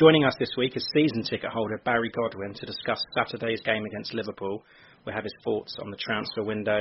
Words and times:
Joining 0.00 0.24
us 0.24 0.32
this 0.38 0.56
week 0.56 0.78
is 0.78 0.86
season 0.94 1.22
ticket 1.22 1.50
holder 1.50 1.78
Barry 1.84 2.08
Godwin 2.08 2.54
to 2.54 2.64
discuss 2.64 3.04
Saturday's 3.14 3.60
game 3.60 3.84
against 3.84 4.14
Liverpool. 4.14 4.64
We'll 5.04 5.14
have 5.14 5.24
his 5.24 5.34
thoughts 5.44 5.76
on 5.78 5.90
the 5.90 5.98
transfer 5.98 6.42
window, 6.42 6.80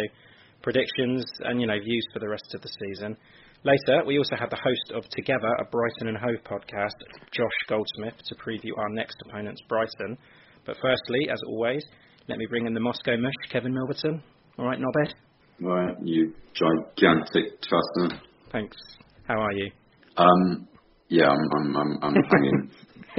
predictions, 0.62 1.26
and 1.42 1.60
you 1.60 1.68
know 1.68 1.78
views 1.84 2.06
for 2.14 2.20
the 2.20 2.30
rest 2.30 2.56
of 2.56 2.62
the 2.62 2.70
season. 2.70 3.18
Later, 3.66 4.06
we 4.06 4.20
also 4.20 4.38
have 4.38 4.50
the 4.50 4.56
host 4.56 4.94
of 4.96 5.04
Together, 5.10 5.50
a 5.60 5.66
Brighton 5.66 6.08
and 6.08 6.18
Hove 6.18 6.42
podcast, 6.46 6.96
Josh 7.34 7.60
Goldsmith, 7.68 8.16
to 8.26 8.36
preview 8.36 8.72
our 8.78 8.88
next 8.88 9.18
opponent's 9.28 9.62
Brighton. 9.68 10.18
But 10.66 10.78
firstly, 10.82 11.28
as 11.30 11.42
always, 11.46 11.84
let 12.30 12.38
me 12.38 12.46
bring 12.50 12.68
in 12.68 12.74
the 12.74 12.80
Moscow 12.80 13.18
mush, 13.18 13.34
Kevin 13.52 13.74
Milverton. 13.74 14.22
All 14.58 14.66
right, 14.66 14.80
Norbert? 14.80 15.14
Right, 15.60 15.98
you 16.06 16.34
gigantic 16.54 17.62
trustman. 17.64 18.22
Thanks. 18.54 18.78
How 19.28 19.42
are 19.42 19.52
you? 19.52 19.72
Um, 20.16 20.70
yeah, 21.10 21.28
I'm, 21.28 21.50
I'm, 21.58 21.76
I'm, 21.76 22.00
I'm 22.02 22.14
hanging 22.14 22.72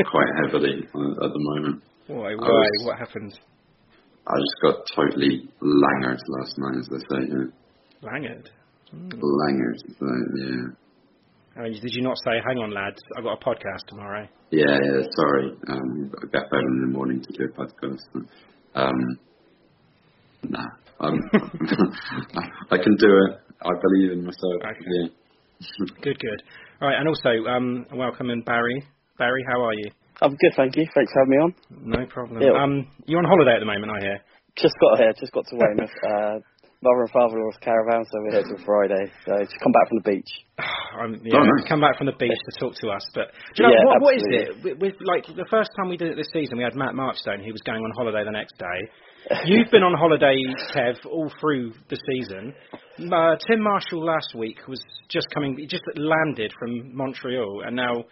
quite 0.04 0.28
heavily 0.44 0.82
at 0.84 1.30
the 1.32 1.42
moment. 1.50 1.82
Why? 2.06 2.34
Why? 2.34 2.48
was- 2.48 2.84
What 2.86 2.98
happened? 2.98 3.38
I 4.26 4.34
just 4.36 4.62
got 4.62 4.76
totally 4.94 5.48
langered 5.62 6.20
last 6.28 6.54
night, 6.58 6.76
as 6.78 6.88
they 6.88 6.98
say. 6.98 7.20
Yeah. 7.28 8.08
Langered. 8.08 8.46
Langered, 8.92 9.78
so, 9.98 10.06
yeah. 10.36 10.66
I 11.56 11.62
mean, 11.64 11.72
did 11.80 11.92
you 11.94 12.02
not 12.02 12.16
say, 12.24 12.32
hang 12.46 12.58
on, 12.58 12.70
lads, 12.72 13.00
I've 13.16 13.24
got 13.24 13.40
a 13.40 13.44
podcast 13.44 13.86
tomorrow? 13.88 14.26
Yeah, 14.50 14.66
yeah, 14.82 15.02
sorry. 15.16 15.52
Um, 15.68 16.12
I 16.18 16.22
get 16.26 16.50
better 16.50 16.60
in 16.60 16.80
the 16.82 16.86
morning 16.92 17.22
to 17.22 17.32
do 17.32 17.44
a 17.44 17.60
podcast. 17.60 18.00
Um, 18.74 19.18
nah, 20.44 20.64
um, 21.00 21.18
I 22.70 22.76
can 22.78 22.96
do 22.96 23.08
it. 23.08 23.40
I 23.62 23.70
believe 23.82 24.12
in 24.12 24.24
myself. 24.24 24.54
Okay. 24.62 24.80
Yeah. 24.86 25.08
Good, 26.02 26.18
good. 26.18 26.42
All 26.80 26.88
right, 26.88 26.98
and 26.98 27.06
also, 27.08 27.46
um, 27.50 27.86
welcome 27.94 28.30
in 28.30 28.40
Barry. 28.42 28.82
Barry, 29.20 29.44
how 29.52 29.60
are 29.60 29.74
you? 29.76 29.92
I'm 30.24 30.32
good, 30.32 30.56
thank 30.56 30.74
you. 30.80 30.88
Thanks 30.96 31.12
for 31.12 31.20
having 31.20 31.36
me 31.36 31.40
on. 31.44 31.52
No 31.84 32.06
problem. 32.08 32.40
Yeah. 32.40 32.56
Um, 32.56 32.88
you're 33.04 33.20
on 33.20 33.28
holiday 33.28 33.52
at 33.52 33.60
the 33.60 33.68
moment, 33.68 33.92
I 33.92 34.00
hear. 34.00 34.18
Just 34.56 34.72
got 34.80 34.96
here, 34.96 35.12
just 35.20 35.30
got 35.36 35.44
to 35.52 35.56
Weymouth. 35.60 35.92
uh, 36.08 36.40
mother 36.80 37.04
and 37.04 37.12
father 37.12 37.36
were 37.36 37.52
caravan, 37.60 38.00
so 38.08 38.16
we're 38.24 38.40
here 38.40 38.48
till 38.48 38.64
Friday. 38.64 39.12
So 39.28 39.36
just 39.44 39.60
come 39.60 39.76
back 39.76 39.92
from 39.92 39.98
the 40.00 40.08
beach. 40.08 40.32
I'm, 40.96 41.20
yeah, 41.20 41.36
Oh, 41.36 41.44
nice. 41.44 41.68
come 41.68 41.84
back 41.84 42.00
from 42.00 42.08
the 42.08 42.16
beach 42.16 42.32
to 42.32 42.52
talk 42.56 42.72
to 42.80 42.88
us. 42.88 43.04
But 43.12 43.28
do 43.52 43.60
you 43.60 43.68
know 43.68 43.76
Yeah, 43.76 43.84
what, 43.84 44.00
what 44.00 44.16
is 44.16 44.24
it? 44.24 44.48
With, 44.64 44.76
with 44.80 44.96
like 45.04 45.28
the 45.28 45.44
first 45.52 45.68
time 45.76 45.92
we 45.92 46.00
did 46.00 46.08
it 46.08 46.16
this 46.16 46.32
season, 46.32 46.56
we 46.56 46.64
had 46.64 46.72
Matt 46.74 46.96
Marchstone. 46.96 47.44
He 47.44 47.52
was 47.52 47.60
going 47.60 47.84
on 47.84 47.92
holiday 48.00 48.24
the 48.24 48.32
next 48.32 48.56
day. 48.56 48.80
You've 49.44 49.68
been 49.68 49.84
on 49.84 49.92
holiday, 50.00 50.32
Kev, 50.72 50.96
all 51.04 51.28
through 51.44 51.76
the 51.92 52.00
season. 52.08 52.56
Uh, 53.12 53.36
Tim 53.44 53.60
Marshall 53.60 54.00
last 54.00 54.32
week 54.34 54.64
was 54.66 54.80
just 55.12 55.28
coming, 55.34 55.60
he 55.60 55.66
just 55.68 55.84
landed 55.94 56.52
from 56.58 56.96
Montreal, 56.96 57.64
and 57.68 57.76
now 57.76 58.04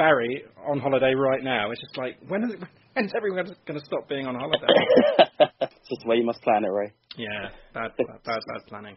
Barry 0.00 0.44
on 0.66 0.80
holiday 0.80 1.12
right 1.14 1.44
now. 1.44 1.70
It's 1.70 1.80
just 1.80 1.96
like 1.98 2.16
when 2.26 2.44
is 2.44 2.54
it, 2.54 2.60
when's 2.96 3.12
everyone 3.14 3.44
going 3.68 3.78
to 3.78 3.84
stop 3.84 4.08
being 4.08 4.24
on 4.26 4.34
holiday? 4.34 4.64
It's 5.60 5.88
just 5.92 6.02
the 6.04 6.08
way 6.08 6.16
you 6.16 6.24
must 6.24 6.40
plan 6.42 6.64
it, 6.64 6.68
Ray. 6.72 6.92
yeah, 7.18 7.48
bad, 7.74 7.90
bad, 7.98 8.22
bad, 8.24 8.40
bad 8.48 8.62
planning. 8.68 8.96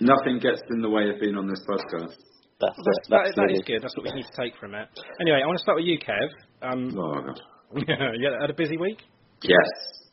Nothing 0.00 0.38
gets 0.38 0.60
in 0.70 0.80
the 0.80 0.88
way 0.90 1.08
of 1.10 1.18
being 1.20 1.34
on 1.36 1.48
this 1.48 1.58
podcast. 1.68 2.14
That's 2.60 2.76
That's, 2.76 2.78
it. 2.78 3.10
that, 3.10 3.10
that 3.10 3.28
absolutely. 3.34 3.62
good. 3.66 3.82
That's 3.82 3.96
what 3.96 4.04
we 4.06 4.12
need 4.12 4.26
to 4.30 4.36
take 4.42 4.54
from 4.60 4.74
it. 4.74 4.88
Anyway, 5.20 5.40
I 5.42 5.46
want 5.46 5.58
to 5.58 5.62
start 5.62 5.76
with 5.78 5.86
you, 5.86 5.98
Kev. 5.98 6.28
Um, 6.62 6.94
Oh, 6.96 7.22
God. 7.22 7.40
you 8.14 8.30
had 8.40 8.50
a 8.50 8.54
busy 8.54 8.76
week. 8.76 8.98
Yes. 9.42 9.70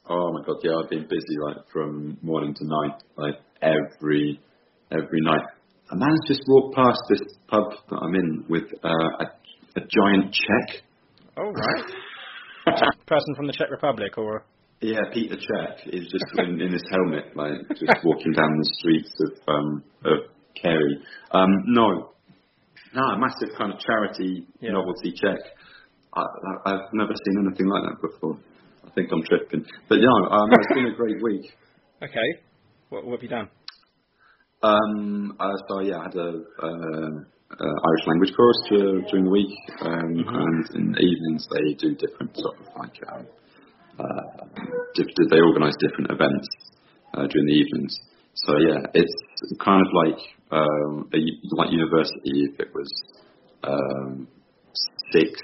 Oh 0.10 0.32
my 0.34 0.42
god, 0.46 0.58
yeah, 0.64 0.72
I've 0.84 0.90
been 0.90 1.08
busy 1.10 1.36
like 1.48 1.58
from 1.74 2.18
morning 2.22 2.54
to 2.54 2.64
night, 2.66 2.98
like 3.18 3.36
every 3.62 4.40
every 4.92 5.22
night. 5.22 5.46
A 5.92 5.96
man's 5.96 6.22
just 6.28 6.42
walked 6.48 6.76
past 6.76 7.00
this 7.10 7.22
pub 7.48 7.64
that 7.90 7.98
I'm 7.98 8.16
in 8.16 8.46
with 8.50 8.64
uh, 8.84 8.90
a, 9.22 9.26
a 9.76 9.82
giant 9.82 10.34
check. 10.34 10.84
Oh 11.38 11.52
right. 11.52 11.86
Person 13.08 13.36
from 13.36 13.48
the 13.48 13.54
Czech 13.54 13.70
Republic, 13.70 14.18
or 14.18 14.44
Yeah, 14.82 15.02
Peter 15.14 15.36
Cech 15.36 15.88
is 15.88 16.10
just 16.12 16.26
in, 16.38 16.60
in 16.62 16.72
his 16.74 16.84
helmet, 16.92 17.36
like 17.36 17.68
just 17.70 18.04
walking 18.04 18.34
down 18.34 18.50
the 18.58 18.70
streets 18.80 19.12
of 19.22 19.54
um, 19.54 19.84
of 20.04 20.18
Kerry. 20.62 20.98
Um, 21.32 21.50
no, 21.68 22.14
no, 22.94 23.02
a 23.02 23.20
massive 23.20 23.56
kind 23.58 23.74
of 23.74 23.80
charity 23.80 24.48
Yeah. 24.60 24.72
novelty 24.72 25.14
check. 25.22 25.40
I, 26.14 26.22
I, 26.22 26.72
I've 26.74 26.94
never 26.94 27.14
seen 27.26 27.46
anything 27.48 27.68
like 27.68 27.84
that 27.84 28.02
before. 28.02 28.38
I 28.86 28.90
think 28.96 29.10
I'm 29.12 29.24
tripping. 29.24 29.66
But 29.90 30.00
yeah, 30.00 30.30
um, 30.32 30.50
it's 30.52 30.74
been 30.74 30.88
a 30.88 30.96
great 30.96 31.22
week. 31.22 31.46
Okay. 32.04 32.44
What, 32.90 33.06
what 33.06 33.14
have 33.14 33.24
you 33.24 33.30
done? 33.30 33.50
Um, 34.62 35.38
uh, 35.40 35.54
so 35.70 35.80
yeah, 35.80 36.00
I 36.00 36.04
had 36.04 36.16
a 36.16 36.44
uh, 36.62 37.10
Irish 37.52 38.08
language 38.08 38.34
course 38.36 38.58
dur- 38.70 39.02
during 39.10 39.26
the 39.26 39.32
week, 39.32 39.54
um, 39.82 40.14
and 40.28 40.76
in 40.76 40.92
the 40.92 41.00
evenings 41.00 41.48
they 41.54 41.74
do 41.76 41.96
different 41.96 42.36
sort 42.36 42.58
of 42.60 42.66
like 42.78 42.98
um, 43.14 43.26
uh, 44.00 44.46
diff- 44.96 45.30
they 45.30 45.40
organise 45.40 45.76
different 45.80 46.12
events 46.12 46.48
uh, 47.14 47.28
during 47.28 47.48
the 47.48 47.54
evenings. 47.54 48.00
So 48.34 48.58
yeah, 48.58 48.82
it's 48.94 49.14
kind 49.64 49.82
of 49.82 49.88
like 49.94 50.20
um, 50.52 51.10
a, 51.14 51.20
like 51.56 51.72
university 51.72 52.50
if 52.52 52.60
it 52.60 52.70
was 52.74 52.92
um, 53.64 54.28
six 55.14 55.40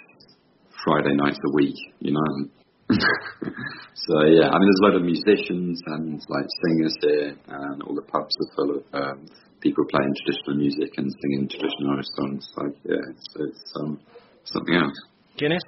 Friday 0.84 1.16
nights 1.16 1.40
a 1.46 1.56
week, 1.56 1.78
you 2.00 2.14
know. 2.14 2.50
so 2.90 4.26
yeah, 4.26 4.50
I 4.50 4.58
mean, 4.60 4.68
there's 4.68 4.82
a 4.82 4.88
lot 4.88 4.96
of 4.96 5.04
musicians 5.04 5.82
and 5.86 6.20
like 6.28 6.46
singers 6.66 6.96
here, 7.02 7.36
and 7.48 7.84
all 7.84 7.96
the 7.96 8.02
pubs 8.02 8.36
are 8.42 8.56
full 8.56 8.78
of 8.78 8.84
um, 8.94 9.28
people 9.62 9.86
playing 9.90 10.14
traditional 10.26 10.58
music 10.58 10.92
and 10.98 11.08
singing 11.22 11.48
traditional 11.48 11.94
Irish 11.94 12.12
songs. 12.18 12.50
Like 12.58 12.76
yeah, 12.84 13.06
it's, 13.10 13.28
it's 13.36 13.74
um, 13.80 14.00
something 14.46 14.76
else. 14.76 14.98
Guinness? 15.38 15.64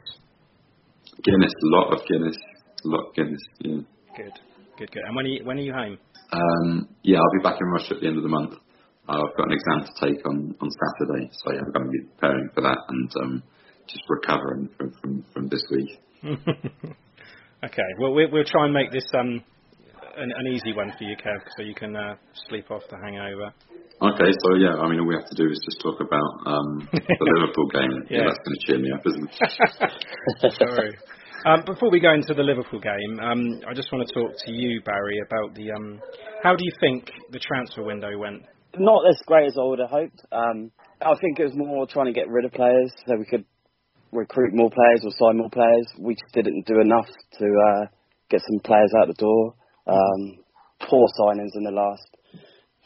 Guinness, 1.24 1.54
a 1.54 1.70
lot 1.78 1.94
of 1.94 2.00
Guinness, 2.10 2.38
a 2.84 2.88
lot 2.88 3.08
of 3.08 3.16
Guinness. 3.16 3.42
Yeah. 3.60 3.82
Good. 4.18 4.34
Good, 4.78 4.92
good. 4.92 5.04
And 5.06 5.16
when 5.16 5.26
are 5.26 5.30
you, 5.30 5.46
when 5.46 5.58
are 5.58 5.62
you 5.62 5.74
home? 5.74 5.98
Um, 6.32 6.90
yeah, 7.04 7.20
I'll 7.20 7.38
be 7.38 7.44
back 7.44 7.62
in 7.62 7.68
Russia 7.68 7.94
at 7.96 8.02
the 8.02 8.08
end 8.08 8.18
of 8.18 8.24
the 8.24 8.30
month. 8.30 8.54
Uh, 9.08 9.22
I've 9.22 9.38
got 9.38 9.48
an 9.48 9.54
exam 9.54 9.86
to 9.86 10.08
take 10.08 10.26
on, 10.28 10.56
on 10.60 10.70
Saturday, 10.72 11.30
so 11.32 11.54
yeah, 11.54 11.60
I'm 11.60 11.72
going 11.72 11.86
to 11.86 11.92
be 11.92 12.08
preparing 12.16 12.50
for 12.56 12.62
that 12.62 12.78
and 12.88 13.12
um, 13.22 13.44
just 13.88 14.04
recovering 14.10 14.70
from, 14.78 14.94
from, 15.00 15.26
from 15.34 15.50
this 15.50 15.64
week. 15.70 16.00
okay. 17.64 17.90
Well, 18.00 18.14
we, 18.14 18.26
we'll 18.26 18.46
try 18.46 18.66
and 18.66 18.74
make 18.74 18.92
this 18.92 19.06
um 19.14 19.44
an, 20.18 20.32
an 20.36 20.48
easy 20.48 20.74
one 20.74 20.94
for 20.98 21.04
you, 21.04 21.16
Kev, 21.18 21.42
so 21.58 21.64
you 21.64 21.76
can 21.76 21.96
uh, 21.96 22.16
sleep 22.48 22.72
off 22.72 22.84
the 22.90 22.98
hangover. 22.98 23.54
Okay, 24.02 24.32
so 24.44 24.56
yeah, 24.58 24.76
I 24.82 24.90
mean, 24.90 25.00
all 25.00 25.08
we 25.08 25.16
have 25.16 25.30
to 25.30 25.36
do 25.36 25.50
is 25.50 25.60
just 25.64 25.80
talk 25.82 26.02
about 26.02 26.30
um, 26.46 26.90
the 26.92 27.26
Liverpool 27.40 27.68
game. 27.72 27.92
Yeah, 28.10 28.18
Yeah. 28.20 28.24
that's 28.28 28.42
going 28.44 28.58
to 28.60 28.64
cheer 28.66 28.80
me 28.80 28.92
up, 28.92 29.04
isn't 29.06 29.30
it? 29.30 30.54
Sorry. 30.60 30.98
Um, 31.46 31.64
before 31.66 31.92
we 31.92 32.00
go 32.00 32.14
into 32.14 32.34
the 32.34 32.44
Liverpool 32.44 32.80
game, 32.80 33.20
um, 33.20 33.62
I 33.68 33.74
just 33.74 33.92
want 33.92 34.08
to 34.08 34.14
talk 34.14 34.32
to 34.46 34.52
you, 34.52 34.82
Barry, 34.82 35.20
about 35.28 35.56
the. 35.56 35.72
Um, 35.72 36.00
how 36.42 36.56
do 36.56 36.64
you 36.66 36.72
think 36.80 37.12
the 37.32 37.40
transfer 37.40 37.84
window 37.84 38.18
went? 38.18 38.44
Not 38.78 39.08
as 39.08 39.16
great 39.28 39.48
as 39.48 39.56
I 39.60 39.64
would 39.64 39.80
have 39.80 39.90
hoped. 39.90 40.20
Um, 40.32 40.72
I 41.02 41.14
think 41.22 41.40
it 41.40 41.44
was 41.44 41.54
more 41.56 41.86
trying 41.86 42.08
to 42.08 42.14
get 42.14 42.28
rid 42.30 42.46
of 42.46 42.52
players 42.54 42.92
so 43.06 43.16
we 43.18 43.26
could 43.26 43.46
recruit 44.12 44.52
more 44.54 44.70
players 44.72 45.02
or 45.04 45.12
sign 45.20 45.38
more 45.38 45.50
players. 45.50 45.86
We 46.00 46.16
just 46.16 46.34
didn't 46.34 46.66
do 46.66 46.80
enough 46.80 47.08
to 47.40 47.46
uh, 47.46 47.86
get 48.30 48.42
some 48.42 48.60
players 48.64 48.92
out 49.00 49.08
the 49.08 49.14
door. 49.20 49.54
Um, 49.86 50.44
poor 50.90 51.08
signings 51.20 51.52
in 51.56 51.64
the 51.64 51.72
last 51.72 52.08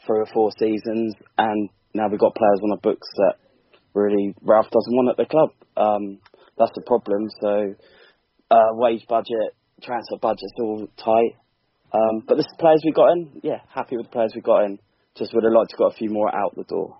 three 0.08 0.20
or 0.24 0.26
four 0.32 0.50
seasons, 0.58 1.14
and 1.36 1.68
now 1.92 2.08
we've 2.08 2.18
got 2.18 2.34
players 2.34 2.60
on 2.64 2.70
the 2.70 2.80
books 2.82 3.06
that 3.16 3.34
really 3.94 4.34
Ralph 4.42 4.72
doesn't 4.72 4.96
want 4.96 5.10
at 5.12 5.16
the 5.20 5.28
club. 5.28 5.50
Um, 5.76 6.18
that's 6.56 6.72
the 6.74 6.82
problem. 6.86 7.28
So 7.40 7.74
uh, 8.50 8.70
wage 8.80 9.04
budget, 9.08 9.52
transfer 9.84 10.16
budget's 10.20 10.56
all 10.58 10.88
tight. 10.96 11.36
Um, 11.92 12.24
but 12.26 12.36
the 12.36 12.48
players 12.58 12.82
we 12.84 12.92
got 12.92 13.12
in, 13.12 13.40
yeah, 13.42 13.60
happy 13.68 13.96
with 13.96 14.06
the 14.06 14.12
players 14.12 14.32
we 14.34 14.40
got 14.40 14.64
in. 14.64 14.78
Just 15.16 15.34
would 15.34 15.44
have 15.44 15.52
liked 15.52 15.70
to 15.70 15.76
got 15.76 15.92
a 15.92 15.96
few 15.96 16.10
more 16.10 16.32
out 16.34 16.54
the 16.56 16.64
door. 16.64 16.98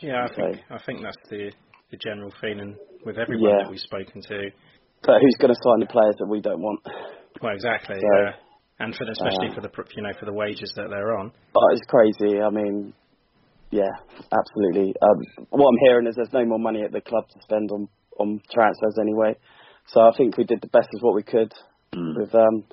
Yeah, 0.00 0.26
I 0.30 0.34
think 0.34 0.60
I 0.70 0.78
think 0.84 1.00
that's 1.02 1.16
the 1.30 1.50
the 1.90 1.96
general 1.96 2.32
feeling 2.40 2.76
with 3.04 3.16
everyone 3.18 3.50
Yeah. 3.50 3.62
that 3.64 3.70
we've 3.70 3.80
spoken 3.80 4.20
to. 4.22 4.50
But 5.02 5.22
who's 5.22 5.36
going 5.40 5.54
to 5.54 5.60
sign 5.64 5.80
the 5.80 5.86
players 5.86 6.16
that 6.18 6.26
we 6.28 6.40
don't 6.40 6.60
want? 6.60 6.80
Well, 7.40 7.54
exactly. 7.54 7.96
So, 7.96 8.18
yeah. 8.20 8.32
And 8.80 8.94
for 8.94 9.04
the, 9.04 9.12
especially 9.12 9.50
uh, 9.50 9.54
for 9.54 9.60
the 9.60 9.72
you 9.96 10.02
know 10.02 10.12
for 10.18 10.26
the 10.26 10.32
wages 10.32 10.72
that 10.76 10.88
they're 10.88 11.16
on. 11.18 11.32
Oh, 11.54 11.68
it's 11.72 11.86
crazy. 11.88 12.40
I 12.40 12.50
mean, 12.50 12.94
yeah, 13.70 13.90
absolutely. 14.30 14.94
Um, 15.02 15.46
what 15.50 15.66
I'm 15.68 15.78
hearing 15.86 16.06
is 16.06 16.14
there's 16.16 16.32
no 16.32 16.44
more 16.44 16.58
money 16.60 16.82
at 16.82 16.92
the 16.92 17.00
club 17.00 17.24
to 17.28 17.42
spend 17.42 17.70
on 17.72 17.88
on 18.18 18.40
transfers 18.52 18.96
anyway. 19.00 19.34
So 19.88 20.00
I 20.00 20.12
think 20.16 20.36
we 20.36 20.44
did 20.44 20.60
the 20.60 20.68
best 20.68 20.88
of 20.94 21.02
what 21.02 21.14
we 21.14 21.22
could 21.22 21.52
Mm. 21.96 22.20
with 22.20 22.34
um 22.34 22.64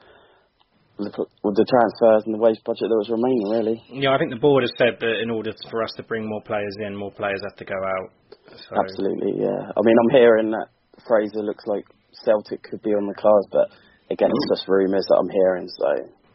with, 1.00 1.16
with 1.44 1.56
the 1.56 1.64
transfers 1.68 2.24
and 2.26 2.36
the 2.36 2.40
wage 2.40 2.60
budget 2.68 2.88
that 2.92 3.00
was 3.00 3.08
remaining. 3.08 3.48
Really, 3.48 3.80
Yeah, 3.92 4.12
I 4.12 4.18
think 4.18 4.32
the 4.32 4.40
board 4.40 4.64
has 4.64 4.72
said 4.78 5.00
that 5.00 5.16
in 5.24 5.30
order 5.32 5.52
for 5.72 5.84
us 5.84 5.92
to 5.98 6.04
bring 6.04 6.28
more 6.28 6.42
players 6.44 6.76
in, 6.84 6.96
more 6.96 7.12
players 7.12 7.40
have 7.44 7.56
to 7.60 7.66
go 7.66 7.76
out. 7.76 8.10
So, 8.52 8.76
absolutely. 8.76 9.40
Yeah. 9.40 9.72
I 9.72 9.82
mean, 9.84 9.96
I'm 10.04 10.12
hearing 10.16 10.52
that 10.52 10.68
Fraser 11.08 11.44
looks 11.44 11.64
like 11.68 11.84
Celtic 12.24 12.64
could 12.64 12.82
be 12.82 12.92
on 12.92 13.08
the 13.08 13.16
cards, 13.16 13.48
but 13.52 13.68
again, 14.12 14.30
it's 14.32 14.50
just 14.60 14.68
rumours 14.68 15.06
that 15.10 15.18
I'm 15.20 15.30
hearing. 15.30 15.68
So 15.70 15.88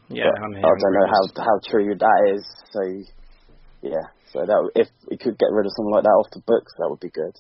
Yeah, 0.09 0.31
I'm 0.31 0.55
I 0.57 0.61
don't 0.69 0.95
know 0.97 1.09
how 1.09 1.23
rumours. 1.27 1.47
how 1.49 1.57
true 1.71 1.95
that 1.99 2.21
is. 2.35 2.45
So 2.73 2.81
yeah, 3.83 4.07
so 4.33 4.45
that 4.47 4.71
if 4.75 4.89
we 5.11 5.17
could 5.17 5.39
get 5.39 5.51
rid 5.53 5.67
of 5.67 5.73
something 5.77 5.93
like 5.95 6.05
that 6.05 6.19
off 6.21 6.31
the 6.33 6.43
books, 6.47 6.73
that 6.79 6.89
would 6.89 7.01
be 7.01 7.11
good. 7.11 7.35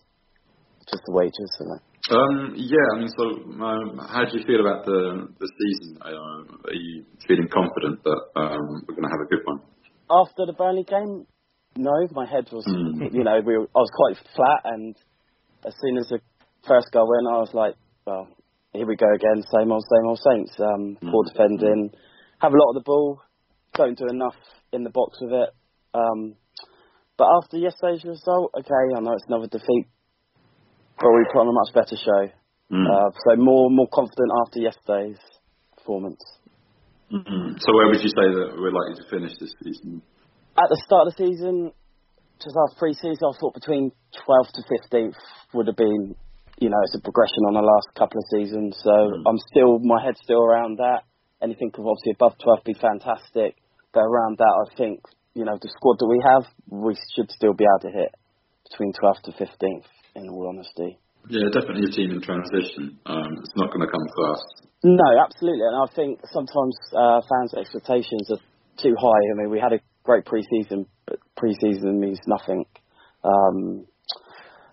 Just 0.91 1.05
the 1.07 1.13
wages 1.13 1.51
and 1.61 1.71
that. 1.71 1.83
Um, 2.11 2.55
yeah, 2.57 2.87
I 2.97 2.99
mean, 2.99 3.11
so 3.13 3.25
um, 3.63 4.01
how 4.09 4.25
do 4.25 4.39
you 4.39 4.45
feel 4.47 4.61
about 4.61 4.85
the 4.87 5.29
the 5.39 5.49
season? 5.59 5.99
Uh, 6.01 6.69
are 6.69 6.75
you 6.75 7.05
feeling 7.29 7.49
confident 7.53 8.03
that 8.05 8.21
um, 8.37 8.83
we're 8.89 8.97
going 8.97 9.05
to 9.07 9.15
have 9.15 9.21
a 9.25 9.29
good 9.31 9.45
one? 9.45 9.61
After 10.11 10.47
the 10.47 10.55
Burnley 10.55 10.83
game, 10.85 11.27
no, 11.77 11.93
my 12.13 12.27
head 12.27 12.49
was, 12.51 12.65
Mm. 12.67 13.13
you 13.15 13.23
know, 13.23 13.39
we 13.47 13.57
were, 13.57 13.69
I 13.77 13.79
was 13.79 13.91
quite 13.95 14.17
flat, 14.35 14.61
and 14.65 14.97
as 15.65 15.75
soon 15.81 15.99
as 15.99 16.09
the 16.09 16.21
first 16.67 16.89
goal 16.91 17.07
went, 17.07 17.33
I 17.33 17.39
was 17.39 17.55
like, 17.55 17.75
well, 18.07 18.27
here 18.73 18.87
we 18.87 18.97
go 18.97 19.13
again, 19.15 19.43
same 19.53 19.73
old, 19.73 19.85
same 19.91 20.07
old 20.07 20.21
Saints. 20.23 20.53
Um, 20.61 20.97
poor 21.01 21.25
Mm. 21.25 21.33
defending, 21.33 21.91
have 22.41 22.53
a 22.53 22.57
lot 22.57 22.71
of 22.71 22.75
the 22.83 22.87
ball, 22.87 23.21
don't 23.75 23.99
do 23.99 24.07
enough 24.07 24.37
in 24.73 24.85
the 24.85 24.91
box 24.91 25.19
with 25.21 25.33
it. 25.33 25.51
Um, 25.95 26.37
but 27.17 27.29
after 27.43 27.59
yesterday's 27.59 28.05
result, 28.05 28.53
okay, 28.55 28.85
I 28.97 29.01
know 29.01 29.13
it's 29.13 29.27
another 29.27 29.49
defeat, 29.49 29.87
but 30.99 31.11
we 31.11 31.25
put 31.33 31.41
on 31.41 31.49
a 31.49 31.53
much 31.53 31.75
better 31.75 31.97
show. 31.97 32.31
Mm. 32.71 32.87
Uh, 32.87 33.11
so 33.27 33.37
more 33.37 33.69
more 33.69 33.89
confident 33.93 34.31
after 34.47 34.61
yesterday's 34.61 35.19
performance. 35.77 36.23
Mm. 37.13 37.59
So 37.59 37.75
where 37.75 37.89
would 37.89 38.01
you 38.03 38.09
say 38.09 38.27
that 38.31 38.55
we're 38.57 38.71
likely 38.71 39.03
to 39.03 39.11
finish 39.11 39.33
this 39.41 39.53
season? 39.65 40.03
At 40.57 40.69
the 40.69 40.81
start 40.87 41.09
of 41.09 41.17
the 41.17 41.27
season, 41.27 41.73
just 42.39 42.57
after 42.57 42.79
pre-season, 42.79 43.19
I 43.21 43.37
thought 43.39 43.55
between 43.55 43.93
12th 44.15 44.53
to 44.55 44.63
15th 44.63 45.19
would 45.53 45.67
have 45.67 45.77
been, 45.77 46.15
you 46.61 46.69
know, 46.69 46.77
it's 46.85 46.95
a 46.95 47.01
progression 47.01 47.49
on 47.49 47.55
the 47.57 47.65
last 47.65 47.89
couple 47.97 48.21
of 48.21 48.27
seasons. 48.31 48.77
So 48.85 48.93
Mm. 48.93 49.25
I'm 49.27 49.39
still, 49.51 49.79
my 49.81 50.03
head's 50.05 50.21
still 50.23 50.45
around 50.45 50.77
that. 50.79 51.03
Anything 51.43 51.73
obviously 51.73 52.13
above 52.13 52.37
12 52.39 52.59
would 52.61 52.65
be 52.65 52.75
fantastic. 52.79 53.57
But 53.93 54.05
around 54.05 54.39
that, 54.39 54.55
I 54.55 54.77
think, 54.77 55.01
you 55.35 55.45
know, 55.45 55.57
the 55.61 55.69
squad 55.73 55.99
that 55.99 56.07
we 56.07 56.21
have, 56.23 56.45
we 56.69 56.95
should 57.17 57.31
still 57.33 57.55
be 57.55 57.65
able 57.65 57.91
to 57.91 57.97
hit 57.97 58.13
between 58.71 58.93
12th 58.93 59.23
to 59.25 59.33
15th, 59.33 59.89
in 60.15 60.29
all 60.29 60.47
honesty. 60.49 60.99
Yeah, 61.29 61.49
definitely 61.53 61.89
a 61.89 61.93
team 61.93 62.13
in 62.13 62.21
transition. 62.21 62.99
Um, 63.07 63.33
it's 63.41 63.57
not 63.57 63.73
going 63.73 63.81
to 63.81 63.91
come 63.91 64.07
fast. 64.15 64.69
No, 64.85 65.05
absolutely, 65.21 65.61
and 65.65 65.77
I 65.77 65.89
think 65.95 66.21
sometimes 66.33 66.77
uh, 66.97 67.21
fans' 67.29 67.53
expectations 67.55 68.31
are 68.31 68.41
too 68.81 68.95
high. 68.97 69.23
I 69.33 69.35
mean, 69.37 69.51
we 69.51 69.61
had 69.61 69.73
a 69.73 69.81
great 70.05 70.25
pre-season, 70.25 70.87
but 71.07 71.19
pre-season 71.37 72.01
means 72.01 72.19
nothing. 72.27 72.65
Um, 73.25 73.87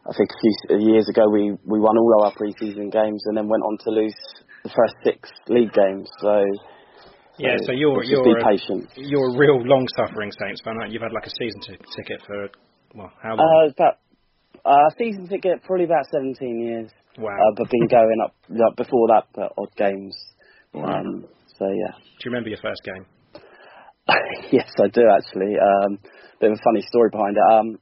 I 0.07 0.13
think 0.15 0.29
a 0.31 0.39
few 0.39 0.93
years 0.93 1.07
ago 1.09 1.27
we, 1.27 1.51
we 1.65 1.79
won 1.79 1.97
all 1.97 2.23
our 2.23 2.31
pre-season 2.31 2.89
games 2.89 3.21
and 3.25 3.35
then 3.35 3.47
went 3.47 3.63
on 3.63 3.77
to 3.83 3.89
lose 3.91 4.15
the 4.63 4.69
first 4.69 4.95
six 5.03 5.29
league 5.49 5.73
games. 5.73 6.07
So 6.21 6.45
Yeah, 7.37 7.59
so 7.65 7.73
you're 7.73 7.91
let's 7.97 8.07
just 8.07 8.23
you're 8.23 8.35
be 8.35 8.39
a, 8.39 8.45
patient. 8.45 8.89
you're 8.95 9.35
a 9.35 9.37
real 9.37 9.59
long-suffering 9.59 10.31
Saints 10.39 10.61
fan. 10.63 10.75
You've 10.89 11.01
had 11.01 11.11
like 11.11 11.25
a 11.27 11.35
season 11.35 11.59
t- 11.61 11.85
ticket 11.95 12.21
for 12.25 12.47
well, 12.95 13.11
how 13.21 13.35
long? 13.35 13.43
Uh, 13.43 13.71
about 13.71 13.99
uh, 14.63 14.89
season 14.97 15.27
ticket 15.27 15.61
probably 15.63 15.85
about 15.85 16.05
17 16.11 16.39
years, 16.59 16.89
wow. 17.17 17.31
uh, 17.31 17.51
but 17.57 17.69
been 17.69 17.87
going 17.87 18.19
up 18.23 18.33
like, 18.49 18.75
before 18.77 19.07
that, 19.09 19.27
but 19.35 19.51
odd 19.57 19.75
games. 19.75 20.15
Wow. 20.73 20.99
Um, 20.99 21.25
so 21.59 21.65
yeah. 21.67 21.93
do 21.99 22.23
you 22.23 22.31
remember 22.31 22.49
your 22.49 22.59
first 22.61 22.81
game? 22.83 23.05
yes, 24.51 24.71
I 24.79 24.87
do 24.87 25.03
actually. 25.11 25.55
Um, 25.59 25.99
bit 26.39 26.51
of 26.51 26.57
a 26.57 26.63
funny 26.63 26.85
story 26.87 27.09
behind 27.11 27.35
it. 27.35 27.53
Um, 27.53 27.77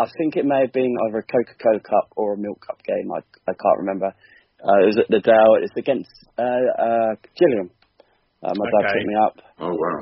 I 0.00 0.08
think 0.16 0.36
it 0.36 0.46
may 0.46 0.60
have 0.64 0.72
been 0.72 0.96
either 1.06 1.18
a 1.18 1.22
Coca-Cola 1.22 1.80
Cup 1.80 2.08
or 2.16 2.34
a 2.34 2.38
Milk 2.38 2.64
Cup 2.66 2.80
game. 2.82 3.12
I 3.12 3.20
I 3.44 3.52
can't 3.52 3.78
remember. 3.84 4.14
Uh, 4.64 4.78
it 4.80 4.86
was 4.86 4.98
at 4.98 5.08
the 5.08 5.20
Dell. 5.20 5.60
It's 5.60 5.76
against 5.76 6.08
uh, 6.38 6.64
uh, 6.76 7.12
Gillingham. 7.36 7.70
Uh, 8.42 8.52
my 8.56 8.66
dad 8.72 8.92
picked 8.92 9.06
me 9.06 9.16
up. 9.20 9.36
Oh 9.60 9.76
wow. 9.76 10.00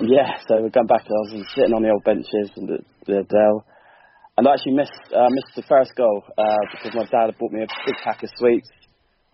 Yeah, 0.00 0.40
so 0.48 0.64
we're 0.64 0.72
going 0.72 0.88
back. 0.88 1.04
I 1.04 1.12
was 1.28 1.44
sitting 1.54 1.76
on 1.76 1.82
the 1.82 1.92
old 1.92 2.04
benches 2.04 2.50
in 2.56 2.66
the, 2.66 2.78
the 3.06 3.22
Dell, 3.28 3.64
and 4.36 4.48
I 4.48 4.54
actually 4.54 4.80
missed 4.80 4.96
uh, 5.12 5.28
missed 5.28 5.54
the 5.56 5.68
first 5.68 5.92
goal 5.94 6.24
uh, 6.36 6.64
because 6.72 6.96
my 6.96 7.04
dad 7.12 7.28
had 7.30 7.38
bought 7.38 7.52
me 7.52 7.62
a 7.62 7.68
big 7.68 7.96
pack 8.02 8.22
of 8.24 8.30
sweets. 8.40 8.68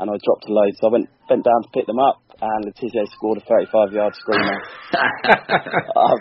And 0.00 0.10
I 0.10 0.16
dropped 0.24 0.48
a 0.48 0.52
load. 0.52 0.72
So 0.80 0.88
I 0.88 0.92
went 0.92 1.08
bent 1.28 1.44
down 1.44 1.62
to 1.62 1.70
pick 1.76 1.86
them 1.86 2.00
up, 2.00 2.24
and 2.40 2.64
Le 2.64 3.06
scored 3.12 3.38
a 3.38 3.44
35 3.44 3.92
yard 3.92 4.14
screamer. 4.16 4.58
uh, 4.96 6.16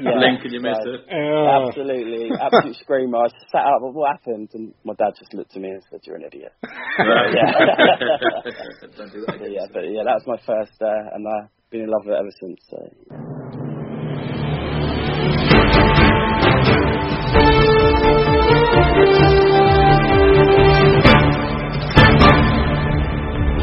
yeah, 0.00 0.16
Link, 0.16 0.40
and 0.42 0.52
you 0.52 0.60
missed 0.60 0.88
it. 0.88 1.04
Oh. 1.12 1.68
Absolutely, 1.68 2.32
absolute 2.32 2.76
screamer. 2.82 3.18
I 3.18 3.28
sat 3.52 3.68
up. 3.68 3.84
What 3.84 4.16
happened? 4.16 4.48
And 4.54 4.72
my 4.84 4.94
dad 4.94 5.12
just 5.18 5.34
looked 5.34 5.54
at 5.54 5.62
me 5.62 5.68
and 5.68 5.82
said, 5.90 6.00
"You're 6.04 6.16
an 6.16 6.24
idiot." 6.24 6.52
Right. 6.64 7.36
yeah. 7.36 7.52
Don't 8.96 9.12
do 9.12 9.20
that 9.28 9.38
But 9.38 9.52
yeah, 9.52 9.68
but 9.72 9.84
yeah, 9.84 10.02
that 10.04 10.16
was 10.16 10.26
my 10.26 10.40
first, 10.48 10.80
uh, 10.80 11.14
and 11.14 11.26
I've 11.28 11.50
been 11.70 11.82
in 11.82 11.90
love 11.90 12.02
with 12.04 12.16
it 12.16 12.20
ever 12.20 12.34
since. 12.40 12.58
So. 12.70 13.59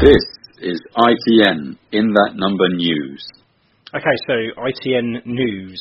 This 0.00 0.22
is 0.62 0.78
ITN 0.96 1.76
in 1.92 2.06
that 2.14 2.32
number 2.34 2.68
news. 2.76 3.22
Okay, 3.94 4.16
so 4.26 4.34
ITN 4.62 5.26
news. 5.26 5.80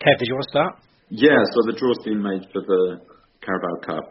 Kev, 0.00 0.18
did 0.18 0.28
you 0.28 0.34
want 0.34 0.44
to 0.46 0.50
start? 0.50 0.72
Yeah, 1.10 1.38
so 1.52 1.58
the 1.66 1.76
draw's 1.78 1.98
been 2.04 2.22
made 2.22 2.46
for 2.52 2.62
the 2.62 3.00
Carabao 3.42 3.76
Cup. 3.84 4.08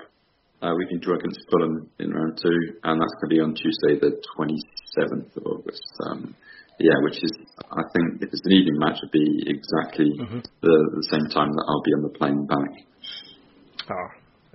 Uh, 0.62 0.74
we 0.78 0.86
can 0.88 1.00
draw 1.00 1.16
against 1.16 1.40
Fulham 1.50 1.90
in 2.00 2.12
round 2.12 2.38
two, 2.42 2.60
and 2.84 3.00
that's 3.00 3.16
going 3.22 3.30
to 3.30 3.36
be 3.36 3.40
on 3.40 3.56
Tuesday, 3.56 3.96
the 4.00 4.20
27th 4.36 5.38
of 5.38 5.44
August. 5.48 5.84
Um, 6.12 6.36
yeah, 6.80 6.96
which 7.04 7.24
is, 7.24 7.32
I 7.72 7.84
think, 7.96 8.22
if 8.22 8.30
it's 8.34 8.42
an 8.46 8.52
evening 8.52 8.78
match, 8.80 8.98
it'd 9.00 9.12
be 9.12 9.44
exactly 9.48 10.12
Mhm. 10.20 10.44
the, 10.62 10.76
the 11.00 11.08
same 11.12 11.28
time 11.32 11.52
that 11.52 11.66
I'll 11.68 11.84
be 11.84 11.94
on 11.96 12.04
the 12.04 12.16
plane 12.20 12.46
back. 12.48 12.72
Oh. 13.90 14.08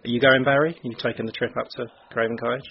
Are 0.05 0.09
you 0.11 0.21
going, 0.21 0.45
Barry? 0.45 0.73
Are 0.77 0.87
you 0.89 0.97
taking 0.99 1.25
the 1.25 1.33
trip 1.33 1.53
up 1.57 1.69
to 1.77 1.87
Craven 2.13 2.37
Cottage? 2.37 2.69